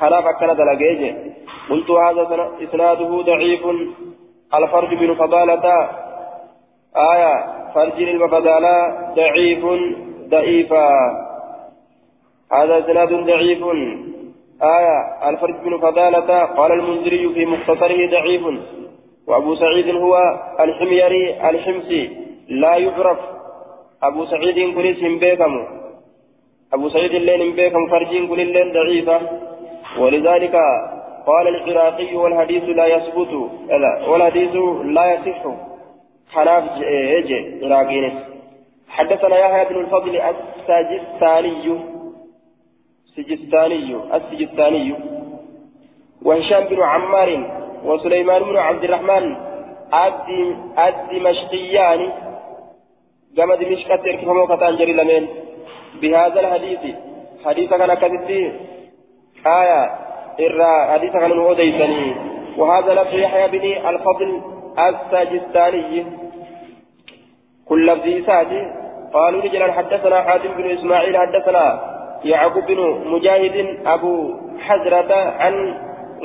خلاف 0.00 0.24
كان 0.40 0.56
دلقيجي 0.56 1.14
قلت 1.70 1.90
هذا 1.90 2.50
إسناده 2.62 3.22
ضعيف. 3.22 3.62
الفرج 4.54 4.94
بن 4.94 5.14
فضالة 5.14 5.88
آية 6.96 7.44
فرج 7.74 8.02
المفضالة 8.02 8.74
ضعيف 9.16 9.64
ضعيفا 10.28 10.88
هذا 12.52 12.78
إسناد 12.78 13.12
ضعيف. 13.12 13.62
آية 14.62 15.28
الفرج 15.28 15.54
بن 15.64 15.78
فضالة 15.78 16.44
قال 16.44 16.72
المنذري 16.72 17.34
في 17.34 17.46
مختصره 17.46 18.10
ضعيف. 18.10 18.42
وأبو 19.26 19.54
سعيد 19.54 19.96
هو 19.96 20.16
الحميري 20.60 21.48
الحمصي. 21.50 22.10
لا 22.48 22.76
يعرف. 22.76 23.18
أبو 24.02 24.24
سعيد 24.24 24.74
كنيس 24.74 25.00
بيكم. 25.20 25.66
أبو 26.72 26.88
سعيد 26.88 27.14
اللين 27.14 27.56
بيكم 27.56 27.86
فرجين 27.90 28.28
كل 28.28 28.40
اللين 28.40 28.72
ضعيفة. 28.72 29.20
ولذلك 29.98 30.56
قال 31.26 31.48
العراقي 31.48 32.16
والحديث 32.16 32.64
لا 32.64 32.86
يثبت 32.86 33.50
لا 33.68 34.08
والحديث 34.08 34.54
لا 34.84 35.14
يصح. 35.14 35.42
خلاف 36.32 36.64
ايجي 36.82 37.66
عراقينس 37.66 38.12
حدثنا 38.88 39.38
يحيى 39.38 39.64
بن 39.64 39.80
الفضل 39.80 40.20
السجستاني 40.20 41.78
سجستاني 43.16 43.96
السجستاني 44.14 44.94
وهشام 46.22 46.64
بن 46.64 46.82
عمار 46.82 47.30
وسليمان 47.84 48.42
بن 48.42 48.56
عبد 48.56 48.84
الرحمن 48.84 49.36
الدمشقيان 50.78 52.12
كما 53.36 53.54
دمشق 53.54 53.96
تركفمو 53.96 54.46
كتان 54.46 54.76
جري 54.76 54.92
لمن. 54.92 55.28
بهذا 56.00 56.40
الحديث 56.40 56.80
حديث 57.44 57.70
كان 57.70 57.94
كذبتي. 57.94 58.52
آية 59.46 59.80
إرى 60.40 60.92
حديث 60.92 61.12
كان 61.12 61.30
نوديتني. 61.30 62.14
وهذا 62.56 62.94
لفظ 62.94 63.14
يحيى 63.14 63.48
بن 63.48 63.88
الفضل 63.88 64.55
الساجستاني 64.78 66.06
كل 67.68 67.86
لفظ 67.86 68.26
ساجي. 68.26 68.62
قالوا 69.14 69.42
رجلا 69.42 69.72
حدثنا 69.72 70.22
حاتم 70.22 70.52
بن 70.58 70.70
إسماعيل 70.70 71.16
حدثنا 71.16 71.64
يعقوب 72.24 72.64
بن 72.64 72.80
مجاهد 73.06 73.78
أبو 73.86 74.34
حزرة 74.58 75.14
عن 75.14 75.54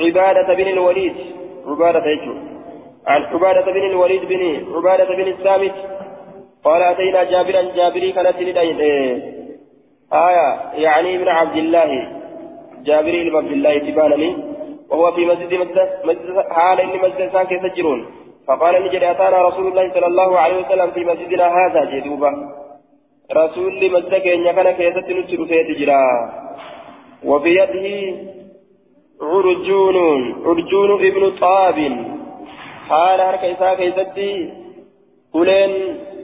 عبادة 0.00 0.54
بن 0.54 0.68
الوليد. 0.68 1.16
عبادة 1.66 2.06
يجو 2.06 2.34
عن 3.06 3.22
عبادة 3.22 3.72
بن 3.72 3.84
الوليد 3.90 4.24
بن 4.24 4.42
عبادة 4.76 5.14
بن 5.16 5.28
الثابت 5.28 5.74
قال 6.64 6.82
أتينا 6.82 7.24
جابرا 7.24 7.62
جابري 7.76 8.12
كانت 8.12 8.36
لدين 8.36 8.80
آية. 10.12 10.48
يعني 10.74 11.16
ابن 11.16 11.28
عبد 11.28 11.56
الله. 11.56 12.08
جابر 12.84 13.10
بن 13.10 13.36
عبد 13.36 13.52
الله 13.52 13.78
تبانني. 13.78 14.36
وهو 14.90 15.12
في 15.12 15.26
مسجد 15.26 15.52
مسجد 16.04 16.44
حال 16.50 16.80
إن 16.80 16.98
مسجد 17.04 17.32
سان 17.32 17.46
كيف 17.46 17.62
تجرون. 17.66 18.21
فقال 18.48 18.74
نجري 18.84 19.10
أتانا 19.10 19.38
رسول 19.48 19.66
الله 19.66 19.84
صلى 19.94 20.06
الله 20.06 20.38
عليه 20.38 20.56
وسلم 20.62 20.90
في 20.90 21.00
مسجدنا 21.04 21.46
هذا 21.58 21.80
جدوبا. 21.84 22.32
رسول 23.32 23.72
مسجد 23.94 24.14
كان 24.14 24.52
كان 24.56 24.70
كيف 24.70 24.96
تنشر 24.98 25.40
في 25.46 25.58
تجرا 25.68 26.04
وبيده 27.24 27.86
عرجون 29.22 29.96
عرجون 30.46 30.90
ابن 31.06 31.22
طاب. 31.40 31.78
حال 32.88 33.20
هركا 33.20 33.52
إساء 33.52 33.74
كيستي 33.74 34.32
أولين 35.34 35.72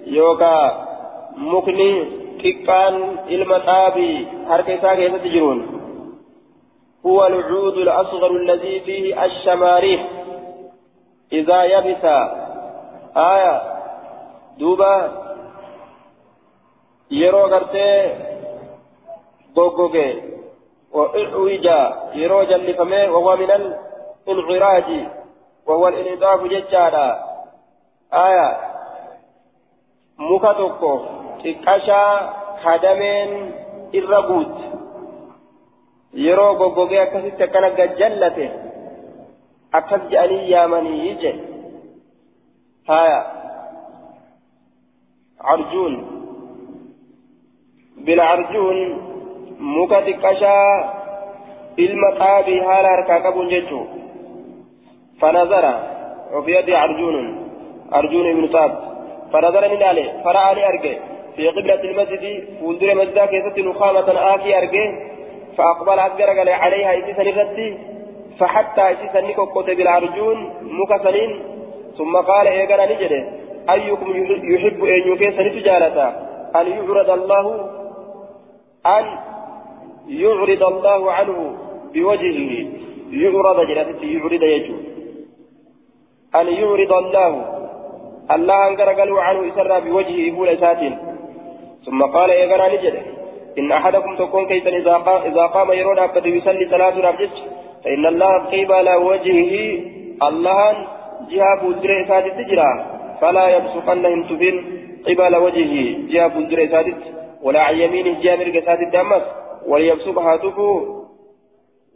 يوكا 0.06 0.58
مكني 1.36 2.18
ilma 3.28 3.58
xaabii 3.60 4.26
harka 4.48 4.72
isaa 4.72 4.94
keessatti 4.94 5.30
jiruun 5.30 5.60
هو 7.06 7.26
العود 7.26 7.76
الأصغر 7.78 8.30
الذي 8.30 8.80
فيه 8.80 9.24
الشماريخ 9.24 10.00
إذا 11.32 11.62
يبس. 11.62 12.04
آية. 13.16 13.54
دوبا. 14.58 14.94
يرو 17.10 17.42
غرتي. 17.46 18.14
غوغوغي 19.56 20.10
وإعوج. 20.92 21.66
يرو 22.14 22.42
جلفمي 22.42 23.08
وهو 23.08 23.36
من 23.36 23.50
الإنعراج. 24.28 25.06
وهو 25.66 25.88
الإنعطاف 25.88 26.40
ججالا 26.42 27.06
آية. 28.12 28.48
مكتوكو 30.18 31.18
kadameen 32.62 33.30
irra 33.98 34.20
guut 34.28 34.54
yeroo 36.24 36.52
goggogee 36.60 37.00
akkasitti 37.02 37.42
akkana 37.46 37.70
gajjallate 37.78 38.46
akkas 39.72 40.08
je'anii 40.10 40.50
yaamanii 40.50 41.14
je 41.22 41.32
haya 42.88 43.18
arjuun 45.54 45.94
bilcarjuun 48.04 48.78
muka 49.58 50.00
xiqqashaa 50.06 50.72
ilma 51.76 52.08
xaabii 52.20 52.60
haala 52.70 52.88
harkaa 52.88 53.20
qabuun 53.20 53.48
jechuu 53.48 53.84
fanazara 55.20 55.74
وفي 56.32 56.50
يدي 56.52 56.74
عرجون. 56.74 57.16
عرجون 57.92 58.34
بن 58.34 58.48
طاب 58.48 58.72
فنظر 59.32 59.68
من 59.68 59.82
عليه 59.82 60.22
فرأى 60.24 60.66
أرجع. 60.66 60.98
في 61.36 61.48
قبلة 61.48 61.80
المسجد 61.84 62.48
فولدر 62.60 62.94
مسجد 62.94 63.18
كيست 63.18 63.58
نخامة 63.58 64.34
آكي 64.34 64.58
أرجه 64.58 64.84
فأقبل 65.56 65.98
أكبر 65.98 66.52
عليها 66.52 66.98
إسيسا 66.98 67.22
نفتي 67.22 67.78
فحتى 68.38 68.92
إسيسا 68.92 69.20
نكوكوت 69.20 69.70
بالعرجون 69.70 70.38
مكسنين 70.62 71.42
ثم 71.98 72.16
قال 72.16 72.46
إيقنا 72.46 72.86
نجده 72.92 73.28
أيكم 73.70 74.06
يحب 74.54 74.84
أن 74.84 75.12
يكيس 75.12 75.34
نتجالة 75.40 76.08
أن 76.56 76.66
يعرض 76.66 77.10
الله 77.10 77.70
أن 78.86 79.04
يعرض 80.08 80.62
الله 80.62 81.12
عنه 81.12 81.56
بوجهه. 81.94 82.66
يعرض 83.10 83.60
جلسته 83.60 84.06
يعرض 84.06 84.42
يجو. 84.42 84.74
أن 86.34 86.46
يعرض 86.48 86.92
الله. 86.92 87.58
الله 88.30 88.68
أنكر 88.68 88.92
قالوا 88.92 89.20
عنه 89.20 89.40
إسرى 89.48 89.80
بوجهه 89.80 90.36
فول 90.36 90.58
ساتين 90.60 90.98
ثم 91.86 92.02
قال 92.02 92.30
يا 92.30 92.46
غنا 92.46 92.74
نجد 92.74 92.94
إن 93.58 93.72
أحدكم 93.72 94.16
تكون 94.16 94.46
كيسا 94.46 94.70
إذا 95.26 95.46
قام, 95.46 95.72
يرون 95.72 95.98
أبدا 95.98 96.28
يصلي 96.28 96.68
صلاة 96.70 97.00
رابجت 97.00 97.36
فإن 97.84 98.06
الله 98.06 98.32
قبل 98.38 98.88
وجهه 98.94 99.80
الله 100.28 100.72
جهة 101.30 101.60
فوزر 101.60 101.90
إسادة 102.04 102.42
تجرى. 102.42 102.70
فلا 103.20 103.48
يبصقنهم 103.56 104.22
تبين 104.28 104.56
قبل 105.06 105.36
وجهه 105.36 105.74
جهة 106.12 106.28
فوزر 106.28 106.64
إسادة 106.64 106.94
ولا 107.42 107.60
عن 107.60 107.74
يمينه 107.74 108.20
جهة 108.22 108.36
مرق 108.36 108.56
إسادة 108.62 108.90
دمس 108.90 109.22
وليبصق 109.66 110.18
هاتفه 110.18 110.98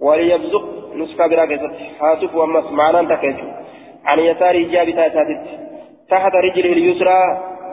وليبصق 0.00 0.64
نسخة 0.94 1.26
براكزة 1.26 1.70
هاتفه 2.00 2.44
أمس 2.44 2.64
معنى 2.72 3.08
تكيجو 3.16 3.46
عن 4.04 4.18
يساره 4.18 4.62
جهة 4.72 4.84
بتاع 4.84 5.06
إسادة 5.06 5.42
تحت 6.10 6.32
رجله 6.34 6.72
اليسرى 6.72 7.18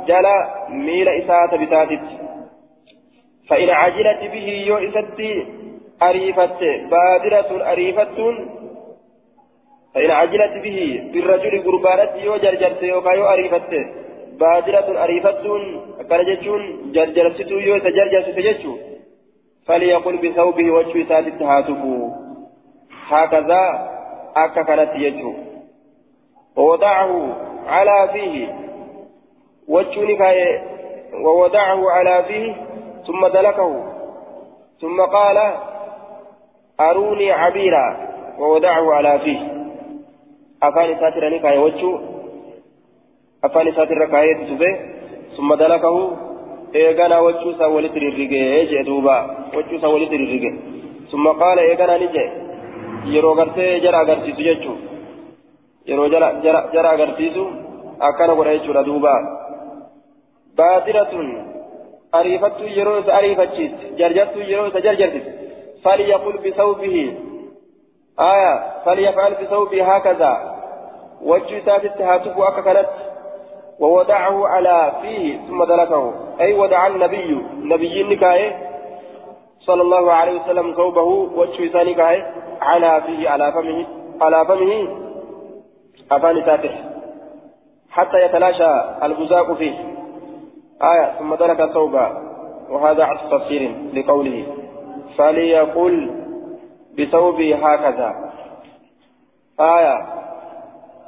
جلا 0.07 0.37
ميل 0.69 1.09
إسادة 1.09 1.57
بتاتت 1.57 2.01
فإن 3.49 3.69
عجلت 3.69 4.21
به 4.33 4.47
يو 4.67 4.77
إسدي 4.77 5.45
أريفت 6.03 6.61
بادرة 6.91 7.71
أريفت 7.71 8.17
فإن 9.95 10.11
عجلت 10.11 10.63
به 10.63 11.09
بالرجل 11.13 11.63
قربانت 11.65 12.11
يو 12.15 12.35
جرجرت 12.37 12.83
يو 12.83 13.01
كايو 13.01 13.25
أريفت 13.33 13.71
بادرة 14.39 15.03
أريفت 15.03 15.45
أكان 15.99 16.25
جتشون 16.25 16.91
جرجرت 16.91 17.39
يو 17.51 17.77
تجرجرت 17.77 18.29
تجتشو 18.37 18.73
فليقل 19.67 20.17
بثوبه 20.17 20.71
وجه 20.71 21.09
سادت 21.09 21.41
هاتفه 21.41 22.15
هكذا 23.09 23.63
كانت 24.55 24.91
يجو 24.95 25.33
ووضعه 26.57 27.35
على 27.67 28.09
فيه 28.13 28.55
وجهني 29.67 30.15
كاي 30.15 30.61
ووضعه 31.25 31.91
على 31.91 32.23
فيه 32.27 32.55
ثم 33.07 33.27
دلكه 33.27 33.71
ثم 34.81 35.01
قال 35.01 35.37
أروني 36.81 37.31
عبيرا 37.31 37.85
ووضعه 38.39 38.93
على 38.93 39.19
فيه 39.19 39.39
أفاني 40.63 40.95
ساتر 40.95 41.29
نكاي 41.29 41.57
وجهه 41.57 42.01
أفاني 43.43 43.71
ساتر 43.71 44.05
كاي 44.05 44.33
تسبه 44.35 44.71
ثم 45.37 45.53
دلكه 45.53 45.95
إيغانا 46.75 47.19
وجهه 47.19 47.57
سولت 47.59 47.95
ررقه 47.97 48.63
جدوبا 48.71 49.17
وجهه 49.55 49.81
سولت 49.81 50.11
ررقه 50.21 50.53
ثم 51.11 51.27
قال 51.27 51.59
إيغانا 51.59 51.97
نجي 51.97 52.25
yeroo 53.05 53.35
gartee 53.39 53.79
jara 53.83 53.99
agarsiisu 54.03 54.43
jechuun 54.47 54.79
yeroo 55.89 56.07
jara 56.73 56.89
agarsiisu 56.95 57.43
akkana 58.07 58.33
godha 58.37 58.55
jechuudha 58.57 58.83
duuba 58.89 59.13
baadiratun 60.57 61.27
ariifattuu 62.19 62.69
yeroo 62.77 62.97
isa 63.01 63.15
ariifachiis 63.19 63.71
jarjartuu 63.99 64.49
yeroo 64.51 64.67
isa 64.71 64.85
jarjartis 64.87 65.25
فليقل 65.83 66.37
بثوبه. 66.37 67.17
آية 68.19 68.83
فليفعل 68.85 69.33
بثوبه 69.33 69.95
هكذا. 69.95 70.55
وجه 71.21 71.65
ساتت 71.65 72.01
هاتف 72.01 72.37
أككنت 72.37 72.89
ووضعه 73.79 74.47
على 74.47 74.91
فيه 75.01 75.37
ثم 75.47 75.63
دلكه. 75.63 76.13
أي 76.41 76.53
وضع 76.53 76.87
النبي. 76.87 77.45
نبي 77.63 78.01
النكاية 78.01 78.69
صلى 79.59 79.81
الله 79.81 80.11
عليه 80.11 80.41
وسلم 80.41 80.73
ثوبه 80.73 81.03
وجه 81.35 81.73
سانكاية 81.73 82.33
على 82.61 83.01
فيه 83.05 83.29
على 83.29 83.51
فمه 83.51 83.85
على 84.21 84.45
فمه. 84.45 84.99
أفان 86.11 86.45
ساتح 86.45 86.83
حتى 87.89 88.25
يتلاشى 88.25 88.71
البزاق 89.03 89.53
فيه. 89.53 89.75
آية 90.81 91.19
ثم 91.19 91.35
ترك 91.35 91.71
ثوبا 91.71 92.29
وهذا 92.69 93.03
عطف 93.03 93.31
تفسير 93.31 93.75
لقوله. 93.93 94.45
فليقل 95.17 96.11
بثوبه 96.97 97.55
هكذا. 97.55 98.15
آية 99.59 99.97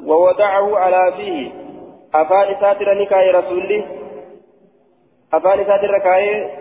ووضعه 0.05 0.77
على 0.77 1.13
فيه. 1.17 1.51
أفان 2.15 2.55
ساتر 2.61 2.93
نكاي 3.01 3.31
رسولي؟ 3.31 3.85
أفان 5.33 5.65
ساتر 5.65 5.99
كاي 6.03 6.51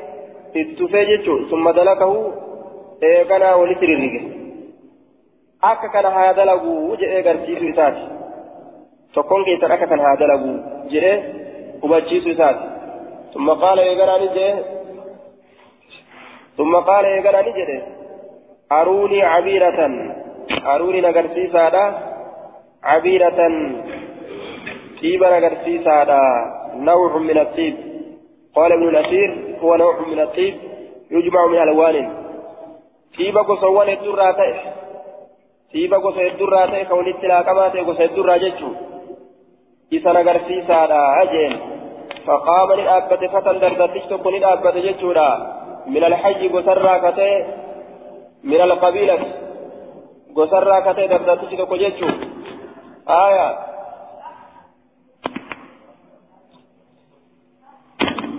اتفاجئ 0.57 1.49
ثم 1.51 1.71
دلكه 1.71 2.33
إيقنا 3.03 3.55
ولتريرك 3.55 4.41
akka 5.61 5.89
kana 5.93 6.11
haa 6.11 6.33
dalagu 6.33 6.97
jedhee 7.01 7.23
garsiisu 7.23 7.65
isaati 7.71 8.05
tokkoon 9.15 9.45
keessan 9.45 9.73
akka 9.75 9.87
kana 9.87 10.07
haa 10.07 10.21
dalagu 10.23 10.53
jedhee 10.93 11.17
hubachiisu 11.83 12.37
isaati 12.37 12.69
ثم 13.35 13.51
قال 13.51 13.79
يقرأ 13.79 14.19
نجي 14.19 14.49
ثم 16.61 16.77
قال 16.77 17.05
يقرأ 17.05 17.41
نجي 17.41 17.83
أروني 18.73 19.23
عبيرة. 19.23 19.81
أروني 20.75 21.01
نقرسيسا 21.01 21.67
عبيرة. 22.83 23.41
طيب 25.03 25.23
نقرسيسا 25.25 25.97
نوع 26.75 27.17
من 27.17 27.39
الطيب. 27.39 27.77
قال 28.57 28.73
ابن 28.73 28.89
الأثير 28.89 29.31
هو 29.63 29.77
نوع 29.77 29.95
من 30.13 30.21
الطيب. 30.21 30.55
يجمع 31.11 31.47
من 31.47 31.59
ألوان. 31.63 31.97
طيب 33.19 33.39
قصوان 33.39 33.89
الدراتي 33.89 34.53
طيب 35.75 35.95
قصو 35.95 36.21
الدراتي 36.21 36.85
كون 36.85 37.09
اتلاقمات 37.09 37.77
قصو 37.77 38.03
الدراتي 38.03 38.51
جتشو 38.51 38.71
إذا 39.93 40.13
نقرسيسا 40.13 40.89
أجين 41.23 41.53
فقام 42.27 42.73
للأبة 42.73 43.23
فتى 43.33 43.59
دردتش 43.59 44.05
تكون 44.11 44.35
للأبة 44.35 44.71
جتشورا 44.71 45.60
من 45.87 46.05
الحج 46.05 46.53
قسرا 46.57 47.11
كتي 47.11 47.45
من 48.45 48.61
القبيلة 48.61 49.27
قسرا 50.37 50.93
كتي 50.93 51.07
دردتش 51.07 51.55
تكون 51.59 51.79
جتشو 51.79 52.07
آية. 53.09 53.59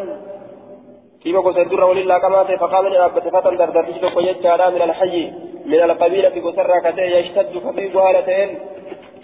dhiiba 1.23 1.41
gosa 1.47 1.61
hedduurraa 1.61 1.91
walitti 1.93 2.13
laaqamaa 2.13 2.45
ta'e 2.45 2.63
faqaama 2.65 2.89
ni 2.91 3.01
dhaabbate 3.03 3.35
fatan 3.37 3.59
dardartichi 3.61 4.01
tokko 4.05 4.27
jechaadha 4.29 4.71
min 4.77 4.83
alhayyi 4.87 5.25
min 5.73 5.81
alqabiilati 5.89 6.45
gosarraa 6.47 6.81
ka 6.87 6.97
ta'e 6.97 7.11
yashtaddu 7.17 7.65
kafiigu 7.67 7.99
haala 8.05 8.23
ta'een 8.29 8.51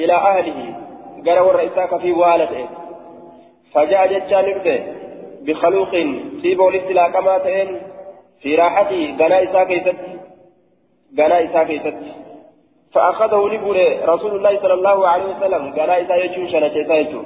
ilaa 0.03 0.23
ahlihi 0.31 0.67
gara 1.27 1.47
warra 1.49 1.67
isaa 1.71 1.91
kafiigu 1.95 2.23
haala 2.29 2.53
ta'een 2.53 2.71
فجاء 3.75 4.07
جتشان 4.07 4.47
بخلوق 5.47 5.91
طيب 6.43 6.61
والاستلاقما 6.61 7.39
تئن 7.39 7.81
في 8.41 8.55
راحته 8.55 9.17
غنا 9.21 9.43
إساء 9.43 9.65
كيست 9.65 9.97
غنا 11.19 11.45
إساء 11.45 11.65
كيست 11.65 11.95
فأخذه 12.95 13.41
نبوله 13.55 13.89
رسول 14.13 14.33
الله 14.37 14.53
صلى 14.63 14.75
الله 14.75 14.99
عليه 15.09 15.27
وسلم. 15.33 15.63
غنا 15.77 15.95
إساء 16.03 16.19
يجو 16.25 16.43
شنچسا 16.53 16.95
يجو 17.03 17.21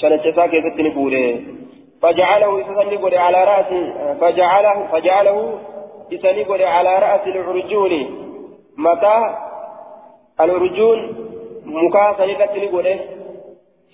شنچسا 0.00 0.46
كيست 0.52 0.78
نبوله 0.86 1.26
فجعله 2.02 2.50
إساء 2.60 2.94
نبوله 2.94 3.18
على 3.26 3.40
رأسه 3.52 3.82
فجعله 4.20 4.76
فجعله 4.92 5.38
إساء 6.14 6.32
نبوله 6.40 6.66
على 6.76 6.92
رأس 7.04 7.24
العرجون. 7.26 7.92
متى؟ 8.84 9.18
العرجون 10.44 10.98
مكاسا 11.64 12.24
نبت 12.30 12.54
نبوله 12.64 12.98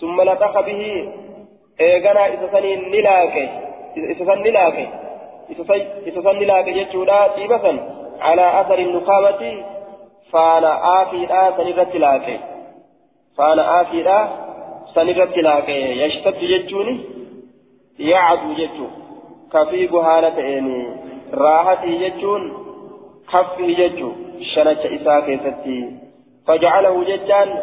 ثم 0.00 0.16
لطخ 0.28 0.54
به. 0.68 0.82
إيغنا 1.80 2.22
إساء 2.34 2.64
نلاكي 2.94 3.46
إساء 4.12 4.38
نلاكي 4.46 4.86
isa 5.46 6.22
san 6.26 6.36
nilaaqe 6.42 6.72
jechuudha 6.74 7.18
dhiiba 7.36 7.59
san 7.62 7.76
calaa 8.18 8.59
asari 8.61 8.84
nukaamati 8.84 9.50
aafiidha 13.77 14.18
san 14.95 15.09
irratti 15.12 15.45
laaqe 15.49 15.77
yashtaddu 16.03 16.51
jechuun 16.53 16.89
yacdu 18.11 18.55
jechuu 18.61 18.91
kafiigu 19.55 19.99
haala 20.09 20.31
ta'een 20.39 20.68
raahatii 21.43 21.99
jechuun 22.05 22.45
kaffii 23.33 23.79
jechuu 23.81 24.12
shanacha 24.55 24.93
isaa 24.99 25.20
keessatti 25.29 25.79
fajcalahu 26.47 27.05
jechaan 27.11 27.57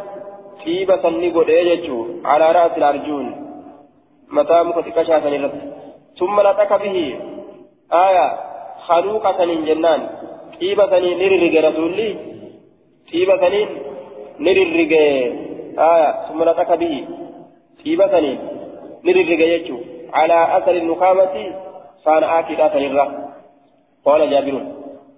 dhiiba 0.63 1.01
san 1.05 1.21
ni 1.23 1.31
godhee 1.37 1.63
jechuu 1.69 2.01
calaa 2.27 2.51
ra'asi 2.59 2.83
arjuun 2.91 3.27
mataa 4.37 4.63
muka 4.63 4.85
xiqqashaa 4.89 5.23
san 5.27 5.39
irratti 5.39 5.73
ثم 6.19 6.39
لطك 6.39 6.71
به 6.83 6.97
آية 8.07 8.27
خلوقة 8.87 9.45
جنان 9.45 10.01
طيبة 10.59 10.99
نررق 10.99 11.55
رسولي 11.69 12.32
طيبة 13.12 13.68
نررق 14.40 14.92
آية 15.78 16.10
ثم 16.28 16.38
نتك 16.48 16.70
به 16.80 16.94
طيبة 17.84 18.38
نررق 19.04 19.40
يجو 19.54 19.76
على 20.12 20.38
أثر 20.58 20.70
النخامة 20.70 21.34
فأنا 22.04 22.38
آكل 22.38 22.60
أثر 22.60 22.82
قال 24.06 24.30
جابر 24.30 24.54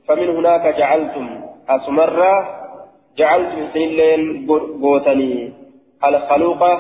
فمن 0.07 0.29
هناك 0.37 0.77
جعلتم 0.77 1.27
أسمرة 1.69 2.33
جعلتم 3.17 3.67
سنين 3.75 4.47
قوتني 4.83 5.53
الخلوقة 6.05 6.73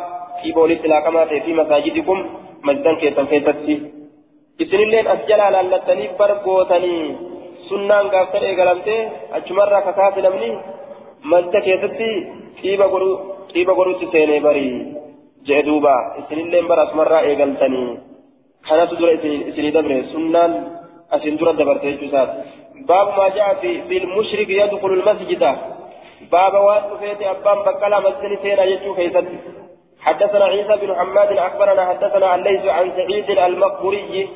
في 0.42 0.52
بوليس 0.52 0.84
لاكمات 0.84 1.28
في 1.28 1.52
مساجدكم 1.52 2.18
مجدا 2.64 2.94
كيسا 2.94 3.24
كيستي 3.24 4.00
isinilleen 4.62 5.06
as 5.12 5.20
jalaa 5.28 5.50
laallattanii 5.54 6.10
bar 6.18 6.32
gootanii 6.44 7.04
sunnaan 7.68 8.10
gaaftan 8.14 8.42
eegalamtee 8.48 8.98
achumarraa 9.38 9.86
kakaase 9.86 10.24
namni 10.26 10.50
masjida 11.31 11.59
keessatti 11.67 12.09
xiiba 12.61 13.73
godhutti 13.79 14.11
seenee 14.13 14.41
barii 14.47 14.75
jee 15.47 15.61
duuba 15.67 15.93
isinilleen 16.21 16.67
bara 16.71 16.87
asumarraa 16.87 17.23
eegaltanii 17.29 17.89
kanatu 18.67 18.99
dura 18.99 19.11
isinii 19.17 19.75
dabre 19.77 19.97
sunnaan 20.13 20.51
asin 21.15 21.39
dura 21.39 21.53
dabarte 21.59 21.85
jechuusaati 21.91 22.85
baabu 22.89 23.11
maa 23.17 23.29
ja'a 23.37 23.53
fi 23.61 23.99
mushrik 24.15 24.49
yadkhulu 24.61 25.01
lmasjida 25.01 25.51
baaba 26.33 26.59
waan 26.67 26.87
dhufeeti 26.89 27.31
abbaan 27.33 27.65
baqqalaa 27.67 28.05
masjidni 28.07 28.41
seenaa 28.45 28.71
jechuu 28.73 28.97
keessatti 29.01 29.37
حدثنا 30.05 30.45
عيسى 30.45 30.73
بن 30.81 30.89
حماد 30.95 31.29
اخبرنا 31.37 31.85
حدثنا 31.89 32.35
الليث 32.35 32.65
عن 32.65 32.91
سعيد 32.97 33.29
المقبوري 33.39 34.29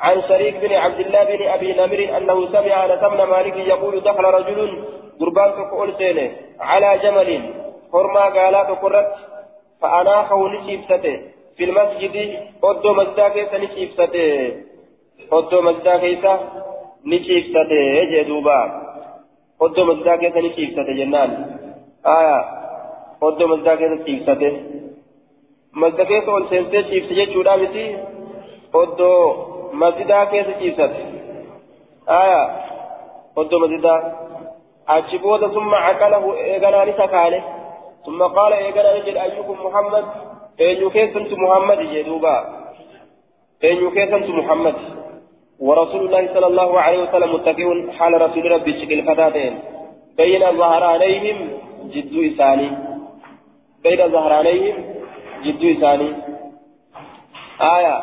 عن 0.00 0.22
شريك 0.28 0.56
بن 0.56 0.72
عبد 0.72 1.00
الله 1.00 1.24
بن 1.24 1.42
أبي 1.48 1.72
نمر 1.72 2.16
أنه 2.16 2.52
سمع 2.52 2.84
أنس 2.84 3.00
بن 3.00 3.22
مالك 3.22 3.56
يقول 3.56 4.00
دخل 4.00 4.24
رجل 4.24 4.84
قربان 5.20 5.50
تقول 5.52 5.94
سينه 5.98 6.30
على 6.60 6.98
جمل 7.02 7.30
حرما 7.92 8.24
قالات 8.36 8.66
قرت 8.82 9.14
فأناخه 9.80 10.48
نشيبسته 10.48 11.20
في 11.56 11.64
المسجد 11.64 12.16
ودو 12.62 12.94
مسجد 12.94 13.28
كيسا 13.34 13.58
نشيبسته 13.58 14.52
ودو 15.32 15.62
مسجد 15.62 15.96
كيسا 16.00 16.34
نشيبسته 17.06 18.04
جدوبا 18.12 18.60
ودو 19.60 19.84
مسجد 19.84 20.18
كيسا 20.20 20.40
نشيبسته 20.40 20.92
جنان. 20.98 21.30
آية. 22.06 22.38
ودو 23.22 23.46
مسجد 23.46 23.78
كيسا 23.78 23.94
نشيبسته 23.94 24.74
keessa 25.74 26.30
ol 26.30 26.46
seentee 26.48 26.84
ciibse 26.84 27.14
jechuudha 27.14 27.56
miti 27.56 27.84
oddoo 28.72 29.53
masjidaa 29.82 30.26
keessa 30.32 30.54
ciibsate 30.60 31.00
aya 32.20 32.40
oddoo 33.40 33.60
masjidaa 33.64 34.00
achi 34.96 35.18
booda 35.24 35.48
summa 35.56 35.78
caqalahu 35.86 36.28
eeganaan 36.48 36.88
isa 36.94 37.06
kaale 37.14 37.38
summa 38.04 38.26
qaala 38.36 38.56
eeganaan 38.66 39.06
jedhe 39.06 39.20
ayyukum 39.26 39.56
muhammad 39.66 40.04
eenyu 40.66 40.90
keessantu 40.96 41.34
muhammad 41.44 41.78
jedhuuba 41.94 42.34
eenyu 43.68 43.88
keessantu 43.96 44.32
muhammad 44.42 44.78
ورسول 45.66 46.00
الله 46.06 46.24
صلى 46.34 46.46
الله 46.46 46.70
عليه 46.80 47.00
وسلم 47.04 47.30
متكئ 47.34 47.68
حال 47.98 48.12
رسول 48.22 48.44
ربي 48.54 48.72
شكل 48.80 48.98
فتاتين 49.08 49.54
بين 50.18 50.42
ظهرانيهم 50.60 51.38
جدو 51.94 52.18
إساني 52.28 52.68
بين 53.84 54.00
ظهرانيهم 54.14 54.76
جدو 55.44 55.66
إساني 55.74 56.08
آية 57.76 57.96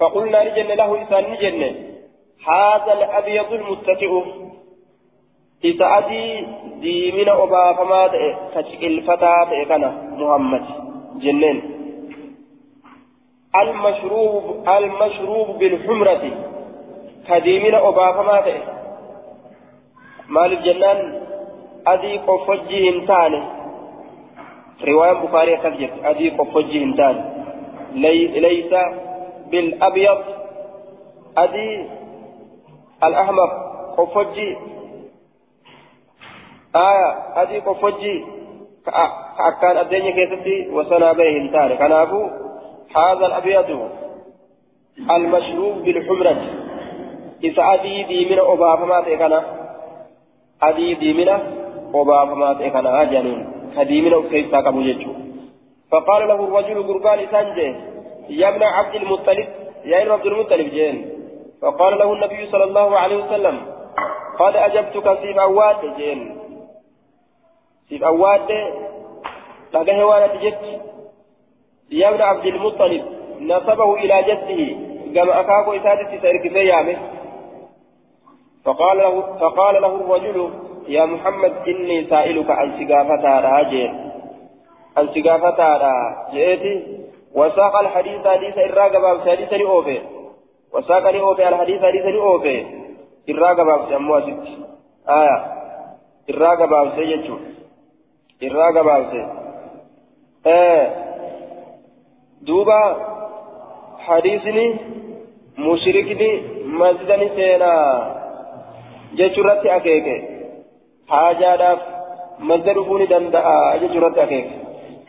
فقلنا 0.00 0.44
نجن 0.44 0.66
له 0.66 1.02
إسان 1.02 1.24
نجن. 1.32 1.60
هذا 2.48 2.92
الأبيض 2.92 3.52
المتكئ 3.52 4.12
إذا 5.64 5.86
أدي 5.98 6.46
دي 6.80 7.12
من 7.12 7.28
أبا 7.28 7.72
فما 7.72 8.02
تشكل 8.54 9.02
فتاة 9.02 9.64
كان 9.68 9.84
محمد. 10.18 10.64
جنين 11.16 11.62
المشروب 13.62 14.68
المشروب 14.68 15.58
بالحمرة. 15.58 16.24
كديمين 17.28 17.74
أبا 17.74 18.12
فما 18.12 18.40
مال 20.28 20.52
الجنان 20.52 21.22
أدي 21.86 22.18
قفجي 22.18 22.90
هنتاني 22.90 23.42
رواية 24.88 25.12
بخاري 25.12 25.56
خرجت 25.56 25.92
أدي 26.04 26.30
قفجي 26.30 26.84
هنتاني 26.84 27.22
لي 27.94 28.26
ليس 28.26 28.72
بالأبيض 29.50 30.18
أدي 31.36 31.86
الأحمر 33.04 33.50
قفجي. 33.98 34.56
آية 36.76 37.10
أدي 37.42 37.58
قفجي. 37.58 38.24
كأكان 38.86 39.76
الدنيا 39.78 40.10
كيستي 40.10 40.68
وسنا 40.72 41.12
به 41.12 41.36
انتار 41.36 41.74
كنابو 41.74 42.30
هذا 42.96 43.26
الأبيض 43.26 43.90
المشروب 45.10 45.76
بالحمرة. 45.84 46.36
إذا 47.44 47.62
أدي 47.74 48.02
دي 48.02 48.24
من 48.30 48.38
أبا 48.38 48.76
فما 48.76 49.00
تكنا. 49.00 49.44
أدي 50.62 50.94
دي 50.94 51.12
من 51.12 51.28
أبا 51.94 52.24
فما 52.24 52.52
تكنا. 52.52 53.02
أجانين 53.02 53.40
كدي 53.76 54.02
من 54.02 54.12
تكبو 54.52 54.82
جيتشو 54.82 55.12
فقال 55.90 56.28
له 56.28 56.44
الرجل 56.44 56.82
قربان 56.88 57.20
سانجي 57.30 57.89
يا 58.30 58.48
ابن 58.48 58.62
عبد 58.62 58.94
المطلب 58.94 59.48
يا 59.84 60.02
ابن 60.02 60.10
عبد 60.10 60.26
المطلب 60.26 60.70
جين. 60.70 61.10
فقال 61.62 61.98
له 61.98 62.12
النبي 62.12 62.46
صلى 62.46 62.64
الله 62.64 62.98
عليه 62.98 63.16
وسلم 63.24 63.56
قد 64.38 64.56
أجبتك 64.56 65.18
سيف 65.22 65.38
أواد 65.38 65.96
جين. 65.96 66.38
سيف 67.88 68.02
أواد 68.04 68.50
لقى 69.72 70.02
هوانا 70.02 70.26
جت 70.34 70.80
يا 71.90 72.08
ابن 72.08 72.20
عبد 72.22 72.46
المطلب 72.46 73.04
نسبه 73.40 73.94
إلى 73.94 74.22
جده 74.22 74.60
كما 75.14 75.40
أكاكو 75.40 75.72
إسادة 75.72 76.20
سيرك 76.20 76.52
سيامه 76.52 76.96
فقال 78.64 78.98
له 78.98 79.20
فقال 79.20 79.82
له 79.82 79.94
الرجل 79.94 80.50
يا 80.88 81.04
محمد 81.04 81.52
إني 81.68 82.06
سائلك 82.10 82.50
عن 82.50 82.72
سقافة 82.78 83.40
راجل 83.40 83.90
عن 84.96 85.08
سقافة 85.14 85.92
جئتي؟ 86.32 86.99
وساق 87.34 87.76
الحديث 87.76 88.26
حديث 88.26 88.58
باب 88.92 89.28
حديث 89.28 89.52
لأوفي 89.52 90.00
وساق 90.72 91.10
لأوفي 91.10 91.48
الحديث 91.48 91.80
حديث 91.82 92.04
لأوفي 92.04 92.66
إراغ 93.30 93.54
باب 93.54 93.92
أمواسك 93.92 94.38
آية. 95.08 95.38
باب 96.66 96.92
سيجو 96.96 97.36
باب 98.82 99.02
سي 99.10 99.22
آه. 100.46 100.86
دوبا 102.42 102.80
حديثني 103.98 104.76
مشركني 105.58 106.42
مسجدني 106.64 107.28
سينا. 107.28 107.74
جيشورتي 109.14 109.76
أكيكي. 109.76 110.18
حاجة 111.08 111.78
مسجد 112.38 112.78
بوني 112.78 113.06
دندا 113.06 113.76
جيشورتي 113.76 114.22
أكيكي. 114.22 114.59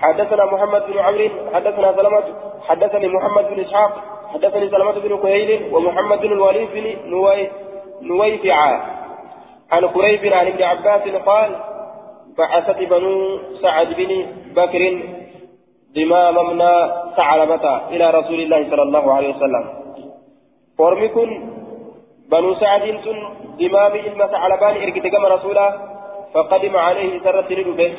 حدثنا 0.01 0.45
محمد 0.45 0.81
بن 0.87 0.97
عمرو 0.99 1.29
حدثنا 1.53 1.93
سلمة 1.97 2.23
حدثني 2.67 3.07
محمد 3.07 3.45
بن 3.49 3.59
إسحاق 3.59 3.91
حدثني 4.33 4.69
سلمة 4.69 4.91
بن 4.91 5.17
كهيل 5.17 5.73
ومحمد 5.73 6.19
بن 6.21 6.31
الوليد 6.31 6.69
بن 6.73 7.09
نوي 7.11 7.49
نويفع. 8.01 8.57
عن 9.71 9.85
قريب 9.85 10.33
عن 10.33 10.47
ابن 10.47 10.63
عباس 10.63 11.01
قال 11.25 11.55
بعثت 12.37 12.77
بنو 12.77 13.39
سعد 13.61 13.93
بن 13.93 14.25
بكر 14.55 14.81
دمام 15.95 16.35
من 16.49 16.59
ثعلبة 17.17 17.65
إلى 17.89 18.09
رسول 18.09 18.39
الله 18.39 18.69
صلى 18.69 18.81
الله 18.81 19.13
عليه 19.13 19.35
وسلم. 19.35 19.65
ورمكن 20.79 21.29
بنو 22.31 22.53
سعد 22.53 22.81
سن 23.05 23.17
دمام 23.59 23.91
إلما 23.91 24.27
ثعلبان 24.27 24.75
إركتكم 24.83 25.25
رسولا 25.25 25.67
فقدم 26.33 26.77
عليه 26.77 27.19
سرت 27.23 27.51
لدبه 27.51 27.93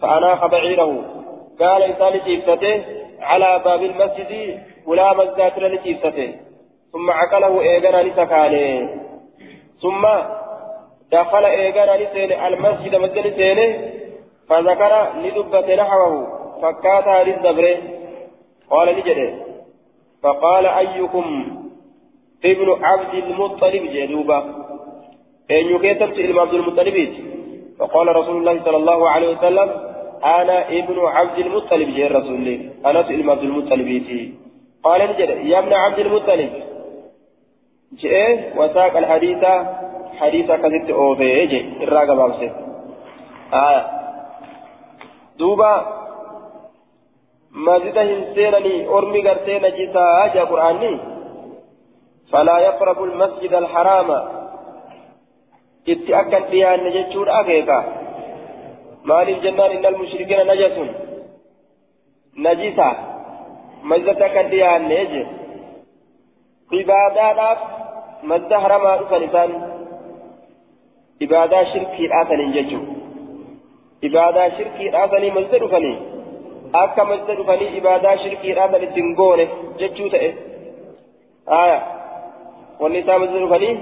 فأناخ 0.00 0.46
بعيره. 0.46 1.15
قال 1.60 1.82
إنسان 1.82 2.12
لتيفته 2.12 2.84
على 3.20 3.62
باب 3.64 3.82
المسجد 3.82 4.60
ولا 4.86 5.14
مزدات 5.14 5.58
لتيفته 5.58 6.34
ثم 6.92 7.10
عقله 7.10 7.60
إيغانا 7.60 8.02
لسكانه 8.08 8.90
ثم 9.82 10.06
دخل 11.12 11.44
إيغانا 11.44 12.02
لسينه 12.02 12.48
المسجد 12.48 12.94
مسجد 12.96 13.26
لسينه 13.26 13.96
فذكر 14.48 14.92
لدبة 15.22 15.74
نحوه 15.74 16.36
فكاتها 16.62 17.24
للدبر. 17.24 17.76
قال 18.70 18.88
لجده 18.88 19.34
فقال 20.22 20.66
أيكم 20.66 21.26
ابن 22.44 22.84
عبد 22.84 23.14
المطلب؟ 23.14 23.82
جدوبا 23.92 24.38
أن 25.50 25.64
يكتبت 25.74 26.18
إلى 26.18 26.40
عبد 26.40 26.54
المطلب. 26.54 26.96
فقال 27.78 28.16
رسول 28.16 28.36
الله 28.36 28.64
صلى 28.64 28.76
الله 28.76 29.10
عليه 29.10 29.36
وسلم 29.36 29.95
أنا 30.24 30.68
ابن 30.68 30.98
عبد 30.98 31.38
المطلب 31.38 31.88
جاء 31.96 32.06
الرسول 32.06 32.34
الله. 32.34 32.70
أنا 32.86 33.00
ابن 33.00 33.30
عبد 33.30 33.42
المطلب 33.42 33.88
قال 34.84 35.00
نجد 35.10 35.28
يا 35.28 35.58
ابن 35.58 35.72
عبد 35.72 35.98
المطلب. 35.98 36.50
جاء 37.92 38.52
وساق 38.56 38.96
الحديث 38.96 39.44
حديث 40.20 40.46
كذبت 40.46 40.90
أوفي. 40.90 41.46
جاء 41.46 41.64
الراقة 41.82 42.14
بابسه 42.14 42.50
آه 43.52 43.84
دوبا 45.38 45.74
مسجد 47.52 47.98
هنسينني 47.98 48.88
أرمي 48.88 49.28
قرتين 49.28 49.62
جيسا 49.62 50.24
أجا 50.24 50.44
قرآني 50.44 51.00
فلا 52.32 52.58
يقرب 52.58 53.04
المسجد 53.04 53.52
الحرام. 53.54 54.10
اتأكد 55.88 56.44
فيها 56.50 56.74
أن 56.74 56.90
جتشور 56.90 57.40
أكيكا. 57.40 57.95
مال 59.08 59.28
الجنان 59.28 59.70
إن 59.76 59.86
المشركين 59.86 60.40
نجس 60.50 60.76
نجسة 62.46 62.88
فيها 64.50 64.76
أن 64.76 64.90
يجي 64.90 65.22
عبادات 66.72 67.58
مسجد 68.30 68.52
حرام 68.54 68.84
فلسان 69.10 69.50
عبادة 71.22 71.64
شركي 71.72 72.04
آسن 72.20 72.40
جتشو 72.54 72.80
عبادة 74.04 74.42
شركي 74.56 74.86
آسن 75.04 75.22
مسجد 75.36 75.62
فلسان 75.72 76.16
akka 76.72 77.04
masjida 77.04 77.34
dhufanii 77.34 77.76
ibaadaa 77.78 78.16
shirkiidhaan 78.16 78.82
ittiin 78.82 79.12
goone 79.14 79.44
jechuu 79.78 80.08
ta'e 80.14 80.30
aya 81.58 81.78
wanni 82.80 82.98
isaa 82.98 83.18
masjida 83.18 83.40
dhufanii 83.44 83.74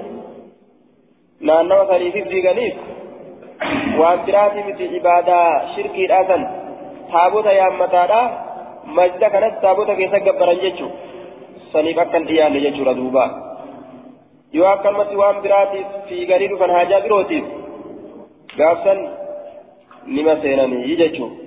naannawa 1.41 1.87
saniifif 1.87 2.29
diiganiif 2.33 2.75
waan 4.01 4.25
biraatii 4.27 4.67
miti 4.69 4.85
ibaadaa 5.01 5.49
shirkiidhaa 5.75 6.25
san 6.31 6.43
taabota 7.13 7.53
yaammataadha 7.61 8.21
masjida 8.99 9.31
kanas 9.35 9.61
taabota 9.65 9.99
keessa 10.01 10.21
gabbaran 10.29 10.63
jechuu 10.65 10.91
saniif 11.73 11.99
akkan 12.05 12.27
dhiyaanne 12.31 12.65
jechuudha 12.67 12.95
duuba 13.01 13.25
yoo 14.59 14.69
akkanumatti 14.73 15.21
waan 15.23 15.41
biraatiif 15.47 15.87
fiiganii 16.09 16.51
dhufan 16.53 16.75
haajaa 16.79 17.01
birootiif 17.07 17.45
gaafsan 18.59 19.01
nima 20.19 20.37
seenanii 20.45 21.01
jechuudha 21.05 21.43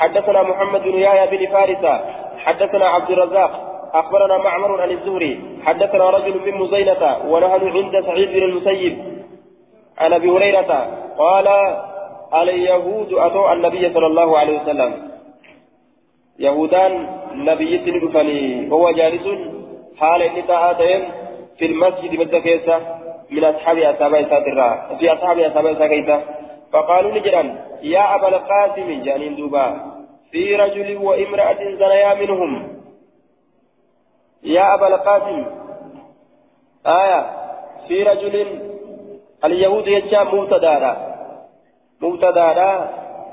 حدثنا 0.00 0.42
محمد 0.42 0.82
بن 0.82 0.98
يحيى 0.98 1.26
بن 1.32 1.42
فارسة 1.52 2.00
حدثنا 2.44 2.86
عبد 2.94 3.10
الرزاق 3.10 3.52
أخبرنا 3.94 4.36
معمر 4.38 4.80
عن 4.82 4.90
الزهري 4.90 5.40
حدثنا 5.66 6.10
رجل 6.10 6.34
من 6.46 6.54
مزينة 6.60 7.02
ونحن 7.32 7.62
عند 7.76 7.94
سعيد 8.06 8.28
بن 8.36 8.42
المسيب 8.42 8.94
عن 9.98 10.12
أبي 10.12 10.30
هريرة 10.30 10.72
قال 11.18 11.48
اليهود 12.48 13.12
أتوا 13.12 13.52
النبي 13.52 13.94
صلى 13.94 14.06
الله 14.06 14.38
عليه 14.38 14.62
وسلم. 14.62 15.12
يهودان 16.38 16.92
نبي 17.34 17.78
تلفني 17.78 18.72
هو 18.72 18.90
جالس 18.90 19.26
حال 19.98 20.22
النساء 20.22 20.74
في 21.58 21.66
المسجد 21.66 22.20
مدكيسة 22.20 22.78
من 23.30 23.44
أصحاب 23.44 23.78
أصحاب 23.78 24.12
ساترا 24.30 24.96
في 24.98 25.12
أصحاب 25.12 25.38
أصحاب 25.38 25.74
ساترا 25.78 26.22
فقالوا 26.72 27.10
لجران 27.10 27.58
يا 27.82 28.14
أبا 28.14 28.28
القاسم 28.28 29.02
جانين 29.02 29.36
دوبا 29.36 29.92
في 30.30 30.56
رجل 30.56 30.96
وامرأة 30.96 31.60
زنيا 31.80 32.14
منهم. 32.14 32.80
يا 34.42 34.74
أبا 34.74 34.86
القاسم 34.88 35.46
آية 36.86 37.20
في 37.88 38.02
رجل 38.02 38.34
اليهود 39.44 39.86
يجا 39.86 40.22
مبتدارا 40.22 41.12
مبتدارا 42.00 42.90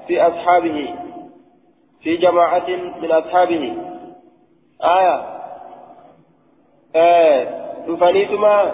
في 0.07 0.22
أصحابه 0.22 0.95
في 2.01 2.18
جماعة 2.18 2.68
من 3.01 3.12
أصحابه. 3.12 3.78
آية. 4.84 5.26
آه 6.95 7.47
دفنيتما 7.88 8.74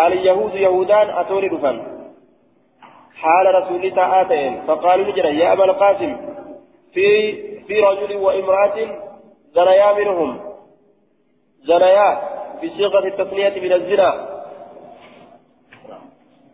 اليهود 0.00 0.54
يهودان 0.54 1.10
أتوني 1.10 1.48
دفن. 1.48 2.00
حال 3.14 3.54
رسول 3.54 3.94
تعالى 3.94 4.62
فقالوا 4.66 5.06
نجرا 5.06 5.28
يا 5.28 5.52
أبا 5.52 5.64
القاسم 5.64 6.16
في 6.94 7.32
في 7.62 7.80
رجل 7.80 8.16
وامرأة 8.16 8.76
زنيا 9.52 9.92
منهم. 9.92 10.40
زنيا 11.62 12.20
بصيغة 12.64 13.06
التثنية 13.06 13.60
من 13.60 13.72
الزنا. 13.72 14.29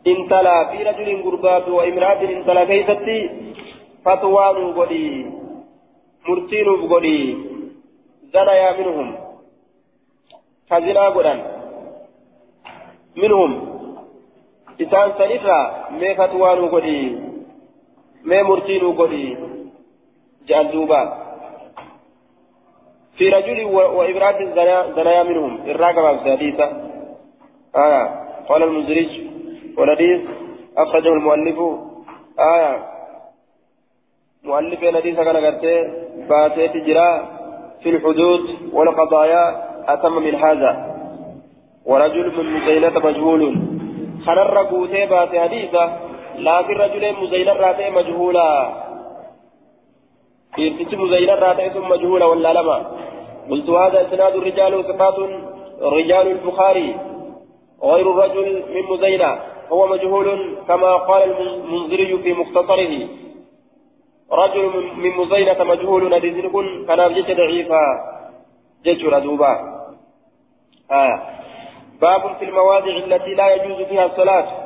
انتلا 0.06 0.64
في 0.70 0.82
رجل 0.82 1.22
قرباب 1.24 1.68
وامرأة 1.68 2.22
انتلا 2.22 2.64
كيفتي 2.64 3.30
فتوان 4.04 4.72
قولي 4.72 5.32
مرتين 6.28 6.68
قولي 6.90 7.36
زنيا 8.32 8.70
منهم. 8.78 9.08
فزنا 10.70 11.08
قولا 11.08 11.34
منهم. 13.16 13.50
إسان 14.80 15.08
سنفا 15.18 15.88
مي 15.90 16.14
فتوان 16.14 16.68
قولي 16.68 17.00
مي 18.24 18.42
مرتين 18.42 18.84
قولي 18.98 19.36
جان 20.48 20.66
في 23.16 23.28
رجل 23.28 23.64
وإبرات 23.64 24.38
زنايا 24.96 25.22
منهم. 25.22 25.52
الراقبة 25.66 26.10
الحديثة 26.10 26.66
آية 27.76 28.02
قال 28.48 28.62
المزرج. 28.62 29.25
والحديث 29.78 30.20
أخرجه 30.78 31.08
المؤلف. 31.08 31.58
آية. 32.38 32.86
مؤلف 34.44 34.82
الحديث 34.82 35.16
كان 35.16 35.36
قرته 35.36 35.76
باتيت 36.28 36.76
جرا 36.76 37.10
في 37.82 37.88
الحدود 37.90 38.40
والقضايا 38.72 39.44
أتم 39.92 40.12
من 40.12 40.34
هذا. 40.34 40.96
ورجل 41.86 42.26
من 42.36 42.46
مزينة 42.56 42.98
مجهول. 43.08 43.42
خنر 44.26 44.58
قوتي 44.62 45.06
باتي 45.06 45.40
حديثة 45.40 45.84
لكن 46.38 46.74
رجل 46.74 47.16
مزينة 47.22 47.52
راتي 47.52 47.90
مجهولا. 47.90 48.48
إرتج 50.58 50.94
مزينة 50.94 51.34
راتي 51.34 51.70
ثم 51.70 51.88
مجهولا 51.88 52.24
ولا 52.24 52.52
لما. 52.52 52.78
قلت 53.50 53.70
هذا 53.70 54.00
إسناد 54.00 54.34
الرجال 54.34 54.84
ثقات 54.84 55.18
رجال 55.82 56.26
البخاري. 56.28 56.96
غير 57.82 58.10
الرجل 58.10 58.64
من 58.74 58.82
مزينة. 58.96 59.55
هو 59.72 59.86
مجهول 59.86 60.56
كما 60.68 60.96
قال 60.96 61.40
المنذري 61.40 62.18
في 62.22 62.32
مختصره. 62.32 63.08
رجل 64.32 64.92
من 64.96 65.10
مزينة 65.16 65.64
مجهول 65.64 66.16
نديزن 66.16 66.48
كن 66.48 66.86
كان 66.86 67.08
بجيش 67.08 67.26
ضعيفا 67.26 67.80
جيش 68.84 69.04
ردوبا 69.04 69.52
آه. 70.90 71.22
باب 72.00 72.36
في 72.38 72.44
المواضع 72.44 72.96
التي 72.96 73.34
لا 73.34 73.54
يجوز 73.54 73.86
فيها 73.86 74.06
الصلاة. 74.06 74.65